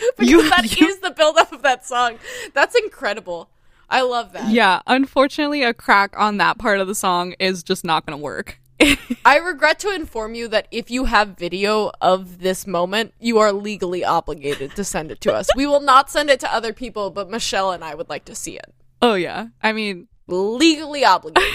because 0.16 0.30
You- 0.30 0.48
that 0.50 0.64
is 0.64 0.78
you- 0.78 1.00
the 1.00 1.10
buildup 1.10 1.52
of 1.52 1.62
that 1.62 1.86
song. 1.86 2.18
That's 2.54 2.74
incredible. 2.74 3.48
I 3.90 4.00
love 4.00 4.32
that. 4.32 4.50
yeah 4.50 4.80
unfortunately 4.86 5.62
a 5.62 5.74
crack 5.74 6.14
on 6.18 6.38
that 6.38 6.56
part 6.58 6.80
of 6.80 6.86
the 6.88 6.94
song 6.94 7.34
is 7.38 7.62
just 7.62 7.84
not 7.84 8.06
gonna 8.06 8.16
work 8.16 8.58
I 9.24 9.36
regret 9.36 9.78
to 9.80 9.94
inform 9.94 10.34
you 10.34 10.48
that 10.48 10.66
if 10.70 10.90
you 10.90 11.04
have 11.04 11.36
video 11.36 11.92
of 12.00 12.40
this 12.40 12.66
moment, 12.66 13.12
you 13.20 13.38
are 13.38 13.52
legally 13.52 14.02
obligated 14.04 14.74
to 14.76 14.82
send 14.82 15.12
it 15.12 15.20
to 15.20 15.32
us. 15.34 15.48
we 15.56 15.66
will 15.66 15.80
not 15.82 16.10
send 16.10 16.30
it 16.30 16.40
to 16.40 16.52
other 16.52 16.72
people, 16.72 17.10
but 17.10 17.30
Michelle 17.30 17.70
and 17.70 17.84
I 17.84 17.94
would 17.94 18.08
like 18.08 18.24
to 18.24 18.34
see 18.34 18.56
it. 18.56 18.72
oh 19.02 19.14
yeah 19.14 19.48
i 19.62 19.72
mean 19.72 20.08
Legally 20.26 21.04
obligated. 21.04 21.52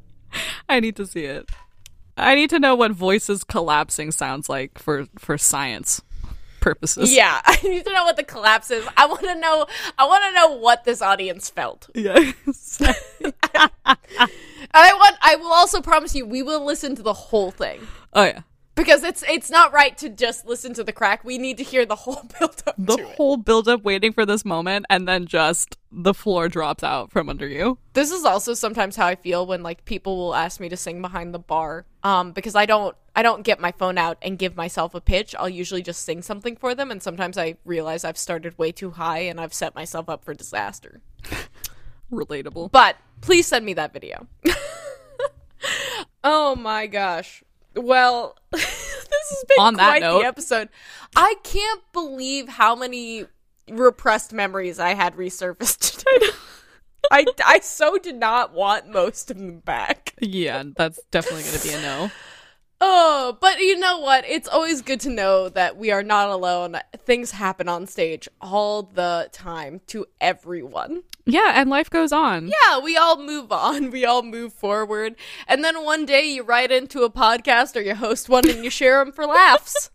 I 0.68 0.80
need 0.80 0.96
to 0.96 1.06
see 1.06 1.24
it. 1.24 1.48
I 2.16 2.34
need 2.34 2.48
to 2.50 2.58
know 2.58 2.74
what 2.74 2.92
voices 2.92 3.44
collapsing 3.44 4.10
sounds 4.12 4.48
like 4.48 4.78
for 4.78 5.06
for 5.18 5.36
science 5.36 6.00
purposes. 6.66 7.14
yeah, 7.14 7.40
I 7.44 7.58
need 7.62 7.84
to 7.84 7.92
know 7.92 8.04
what 8.04 8.16
the 8.16 8.24
collapse 8.24 8.70
is. 8.70 8.86
I 8.96 9.06
want 9.06 9.22
to 9.22 9.34
know. 9.36 9.66
I 9.96 10.06
want 10.06 10.24
to 10.24 10.32
know 10.34 10.56
what 10.58 10.84
this 10.84 11.00
audience 11.00 11.48
felt. 11.48 11.88
And 14.74 14.84
I 14.84 14.92
want. 14.94 15.16
I 15.22 15.36
will 15.36 15.52
also 15.52 15.80
promise 15.80 16.14
you, 16.14 16.26
we 16.26 16.42
will 16.42 16.64
listen 16.64 16.96
to 16.96 17.02
the 17.02 17.12
whole 17.12 17.50
thing 17.50 17.86
oh 18.16 18.24
yeah. 18.24 18.40
Because 18.76 19.02
it's 19.02 19.24
it's 19.28 19.50
not 19.50 19.72
right 19.72 19.96
to 19.98 20.08
just 20.08 20.46
listen 20.46 20.74
to 20.74 20.84
the 20.84 20.92
crack. 20.92 21.24
We 21.24 21.38
need 21.38 21.56
to 21.56 21.64
hear 21.64 21.84
the 21.84 21.96
whole 21.96 22.22
build 22.38 22.62
up 22.66 22.74
The 22.78 23.02
whole 23.16 23.36
build 23.36 23.66
up 23.66 23.82
waiting 23.82 24.12
for 24.12 24.24
this 24.24 24.44
moment 24.44 24.86
and 24.88 25.08
then 25.08 25.26
just 25.26 25.78
the 25.90 26.14
floor 26.14 26.48
drops 26.48 26.84
out 26.84 27.10
from 27.10 27.28
under 27.28 27.48
you. 27.48 27.78
This 27.94 28.12
is 28.12 28.24
also 28.24 28.54
sometimes 28.54 28.94
how 28.94 29.06
I 29.06 29.16
feel 29.16 29.46
when 29.46 29.62
like 29.62 29.84
people 29.86 30.16
will 30.18 30.34
ask 30.34 30.60
me 30.60 30.68
to 30.68 30.76
sing 30.76 31.00
behind 31.00 31.34
the 31.34 31.38
bar. 31.38 31.86
Um, 32.02 32.32
because 32.32 32.54
I 32.54 32.66
don't 32.66 32.94
I 33.16 33.22
don't 33.22 33.42
get 33.42 33.58
my 33.58 33.72
phone 33.72 33.96
out 33.96 34.18
and 34.20 34.38
give 34.38 34.56
myself 34.56 34.94
a 34.94 35.00
pitch. 35.00 35.34
I'll 35.38 35.48
usually 35.48 35.82
just 35.82 36.02
sing 36.02 36.20
something 36.20 36.54
for 36.54 36.74
them, 36.74 36.90
and 36.90 37.02
sometimes 37.02 37.38
I 37.38 37.56
realize 37.64 38.04
I've 38.04 38.18
started 38.18 38.58
way 38.58 38.72
too 38.72 38.90
high 38.90 39.20
and 39.20 39.40
I've 39.40 39.54
set 39.54 39.74
myself 39.74 40.10
up 40.10 40.22
for 40.22 40.34
disaster. 40.34 41.00
Relatable. 42.12 42.70
But 42.70 42.96
please 43.22 43.46
send 43.46 43.64
me 43.64 43.72
that 43.74 43.94
video. 43.94 44.28
oh 46.22 46.54
my 46.54 46.86
gosh. 46.86 47.42
Well, 47.76 48.36
this 48.52 48.62
has 48.64 49.44
been 49.48 49.64
On 49.64 49.74
quite 49.74 50.00
note- 50.02 50.20
the 50.20 50.26
episode. 50.26 50.68
I 51.14 51.34
can't 51.44 51.82
believe 51.92 52.48
how 52.48 52.74
many 52.74 53.26
repressed 53.70 54.32
memories 54.32 54.78
I 54.78 54.94
had 54.94 55.14
resurfaced 55.16 55.98
today. 55.98 56.26
I, 57.10 57.24
I 57.44 57.60
so 57.60 57.98
did 57.98 58.16
not 58.16 58.52
want 58.52 58.88
most 58.88 59.30
of 59.30 59.38
them 59.38 59.58
back. 59.60 60.14
Yeah, 60.20 60.64
that's 60.76 61.00
definitely 61.10 61.44
gonna 61.44 61.62
be 61.62 61.70
a 61.72 61.80
no. 61.80 62.10
Oh, 62.80 63.38
but 63.40 63.58
you 63.60 63.78
know 63.78 63.98
what? 63.98 64.24
It's 64.26 64.48
always 64.48 64.82
good 64.82 65.00
to 65.00 65.10
know 65.10 65.48
that 65.48 65.76
we 65.76 65.90
are 65.90 66.02
not 66.02 66.28
alone. 66.28 66.78
Things 66.98 67.30
happen 67.30 67.68
on 67.68 67.86
stage 67.86 68.28
all 68.40 68.82
the 68.82 69.28
time 69.32 69.80
to 69.88 70.06
everyone. 70.20 71.02
Yeah, 71.24 71.52
and 71.54 71.70
life 71.70 71.88
goes 71.88 72.12
on. 72.12 72.48
Yeah, 72.48 72.78
we 72.78 72.96
all 72.96 73.22
move 73.22 73.50
on. 73.50 73.90
We 73.96 74.04
all 74.04 74.22
move 74.22 74.52
forward. 74.52 75.16
And 75.48 75.64
then 75.64 75.82
one 75.82 76.04
day 76.04 76.26
you 76.26 76.42
write 76.42 76.70
into 76.70 77.02
a 77.02 77.10
podcast 77.10 77.76
or 77.76 77.80
you 77.80 77.94
host 77.94 78.28
one 78.28 78.48
and 78.48 78.62
you 78.62 78.68
share 78.68 79.02
them 79.02 79.12
for 79.12 79.26
laughs. 79.26 79.90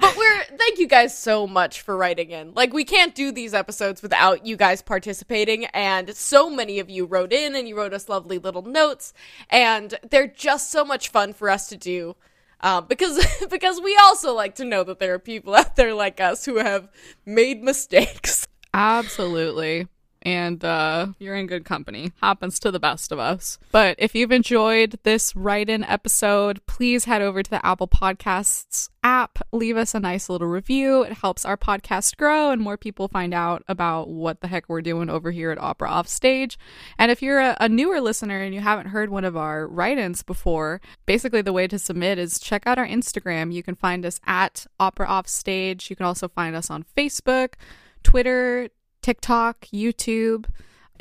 But 0.00 0.16
we're 0.16 0.44
thank 0.56 0.78
you 0.78 0.86
guys 0.86 1.16
so 1.16 1.46
much 1.46 1.80
for 1.80 1.96
writing 1.96 2.30
in. 2.30 2.52
Like 2.54 2.72
we 2.72 2.84
can't 2.84 3.14
do 3.14 3.32
these 3.32 3.54
episodes 3.54 4.02
without 4.02 4.46
you 4.46 4.56
guys 4.56 4.82
participating 4.82 5.66
and 5.66 6.14
so 6.14 6.50
many 6.50 6.78
of 6.78 6.90
you 6.90 7.06
wrote 7.06 7.32
in 7.32 7.54
and 7.54 7.68
you 7.68 7.76
wrote 7.76 7.92
us 7.92 8.08
lovely 8.08 8.38
little 8.38 8.62
notes 8.62 9.12
and 9.50 9.98
they're 10.08 10.26
just 10.26 10.70
so 10.70 10.84
much 10.84 11.08
fun 11.08 11.32
for 11.32 11.50
us 11.50 11.68
to 11.68 11.76
do. 11.76 12.16
Um, 12.60 12.86
because 12.86 13.24
because 13.50 13.80
we 13.80 13.96
also 13.96 14.34
like 14.34 14.54
to 14.56 14.64
know 14.64 14.84
that 14.84 14.98
there 14.98 15.14
are 15.14 15.18
people 15.18 15.54
out 15.54 15.76
there 15.76 15.94
like 15.94 16.20
us 16.20 16.44
who 16.44 16.56
have 16.56 16.88
made 17.24 17.62
mistakes. 17.62 18.46
Absolutely. 18.74 19.88
And 20.26 20.64
uh, 20.64 21.06
you're 21.20 21.36
in 21.36 21.46
good 21.46 21.64
company. 21.64 22.10
Happens 22.20 22.58
to 22.58 22.72
the 22.72 22.80
best 22.80 23.12
of 23.12 23.20
us. 23.20 23.60
But 23.70 23.94
if 24.00 24.12
you've 24.12 24.32
enjoyed 24.32 24.98
this 25.04 25.36
write 25.36 25.70
in 25.70 25.84
episode, 25.84 26.66
please 26.66 27.04
head 27.04 27.22
over 27.22 27.44
to 27.44 27.48
the 27.50 27.64
Apple 27.64 27.86
Podcasts 27.86 28.88
app. 29.04 29.38
Leave 29.52 29.76
us 29.76 29.94
a 29.94 30.00
nice 30.00 30.28
little 30.28 30.48
review. 30.48 31.02
It 31.02 31.12
helps 31.12 31.44
our 31.44 31.56
podcast 31.56 32.16
grow 32.16 32.50
and 32.50 32.60
more 32.60 32.76
people 32.76 33.06
find 33.06 33.32
out 33.32 33.62
about 33.68 34.08
what 34.08 34.40
the 34.40 34.48
heck 34.48 34.68
we're 34.68 34.82
doing 34.82 35.08
over 35.08 35.30
here 35.30 35.52
at 35.52 35.62
Opera 35.62 35.88
Offstage. 35.88 36.58
And 36.98 37.12
if 37.12 37.22
you're 37.22 37.38
a, 37.38 37.56
a 37.60 37.68
newer 37.68 38.00
listener 38.00 38.40
and 38.40 38.52
you 38.52 38.62
haven't 38.62 38.88
heard 38.88 39.10
one 39.10 39.24
of 39.24 39.36
our 39.36 39.68
write 39.68 39.96
ins 39.96 40.24
before, 40.24 40.80
basically 41.06 41.40
the 41.40 41.52
way 41.52 41.68
to 41.68 41.78
submit 41.78 42.18
is 42.18 42.40
check 42.40 42.66
out 42.66 42.80
our 42.80 42.88
Instagram. 42.88 43.52
You 43.52 43.62
can 43.62 43.76
find 43.76 44.04
us 44.04 44.18
at 44.26 44.66
Opera 44.80 45.06
Offstage. 45.06 45.88
You 45.88 45.94
can 45.94 46.06
also 46.06 46.26
find 46.26 46.56
us 46.56 46.68
on 46.68 46.84
Facebook, 46.96 47.54
Twitter, 48.02 48.70
TikTok, 49.06 49.66
YouTube, 49.72 50.46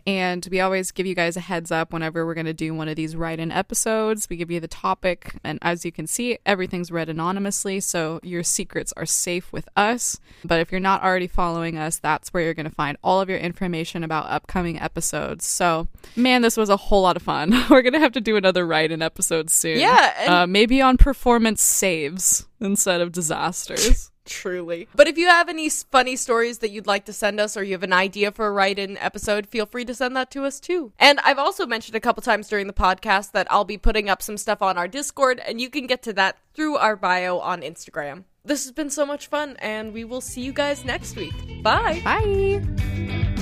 and 0.06 0.48
we 0.52 0.60
always 0.60 0.92
give 0.92 1.08
you 1.08 1.16
guys 1.16 1.36
a 1.36 1.40
heads 1.40 1.72
up 1.72 1.92
whenever 1.92 2.24
we're 2.24 2.36
going 2.36 2.46
to 2.46 2.54
do 2.54 2.72
one 2.72 2.88
of 2.88 2.96
these 2.96 3.16
write 3.16 3.40
in 3.40 3.52
episodes. 3.52 4.30
We 4.30 4.36
give 4.36 4.52
you 4.52 4.60
the 4.60 4.68
topic, 4.68 5.40
and 5.44 5.58
as 5.64 5.84
you 5.84 5.92
can 5.92 6.06
see, 6.06 6.38
everything's 6.46 6.92
read 6.92 7.10
anonymously, 7.10 7.80
so 7.80 8.20
your 8.22 8.44
secrets 8.44 8.94
are 8.96 9.08
safe 9.08 9.52
with 9.52 9.68
us. 9.76 10.20
But 10.44 10.60
if 10.60 10.72
you're 10.72 10.80
not 10.80 11.02
already 11.02 11.26
following 11.26 11.80
us, 11.80 11.98
that's 11.98 12.32
where 12.32 12.44
you're 12.44 12.54
going 12.54 12.70
to 12.70 12.76
find 12.76 12.96
all 13.04 13.22
of 13.22 13.28
your 13.28 13.40
information 13.40 14.04
about 14.04 14.30
upcoming 14.30 14.80
episodes. 14.80 15.48
So, 15.48 15.88
man, 16.16 16.44
this 16.44 16.58
was 16.58 16.70
a 16.70 16.78
whole 16.78 17.02
lot 17.02 17.16
of 17.16 17.24
fun. 17.24 17.50
we're 17.72 17.82
going 17.82 17.94
to 17.94 18.00
have 18.00 18.12
to 18.12 18.22
do 18.22 18.36
another 18.36 18.68
write 18.68 18.92
in 18.92 19.02
episode 19.02 19.50
soon. 19.50 19.80
Yeah, 19.80 20.14
and- 20.20 20.30
uh, 20.30 20.46
maybe 20.46 20.80
on 20.80 20.98
performance 20.98 21.64
saves 21.64 22.46
instead 22.62 23.02
of 23.02 23.12
disasters. 23.12 24.12
Truly. 24.26 24.88
But 24.96 25.08
if 25.08 25.18
you 25.18 25.28
have 25.28 25.50
any 25.50 25.70
funny 25.70 26.16
stories 26.16 26.60
that 26.60 26.72
you'd 26.72 26.88
like 26.88 27.06
to 27.06 27.14
send 27.14 27.40
us 27.40 27.56
or 27.56 27.64
you 27.64 27.74
have 27.74 27.84
an 27.84 27.94
idea 27.94 28.32
for 28.32 28.48
a 28.48 28.52
write 28.52 28.80
in 28.80 28.98
episode, 28.98 29.48
feel 29.48 29.66
free 29.66 29.86
to 29.86 29.94
send 29.94 30.16
that 30.16 30.32
to 30.32 30.44
us 30.44 30.60
too. 30.60 30.92
And 31.00 31.20
I've 31.24 31.40
also 31.40 31.66
mentioned 31.66 31.96
a 31.96 32.00
couple 32.00 32.22
times 32.22 32.48
during 32.48 32.68
the 32.68 32.74
podcast 32.74 33.32
that 33.32 33.48
I'll 33.52 33.66
be 33.66 33.78
putting 33.78 34.10
up 34.10 34.22
some 34.22 34.38
stuff 34.38 34.62
on 34.62 34.78
our 34.78 34.88
Discord, 34.88 35.40
and 35.46 35.62
you 35.62 35.70
can 35.70 35.88
get 35.88 36.02
to 36.04 36.14
that 36.14 36.38
through 36.54 36.78
our 36.78 36.96
bio 36.96 37.40
on 37.40 37.62
Instagram. 37.62 38.24
This 38.44 38.64
has 38.66 38.72
been 38.72 38.90
so 38.90 39.06
much 39.06 39.28
fun, 39.28 39.56
and 39.60 39.94
we 39.94 40.04
will 40.04 40.22
see 40.22 40.42
you 40.42 40.54
guys 40.54 40.86
next 40.86 41.16
week. 41.16 41.34
Bye. 41.64 42.02
Bye. 42.04 43.35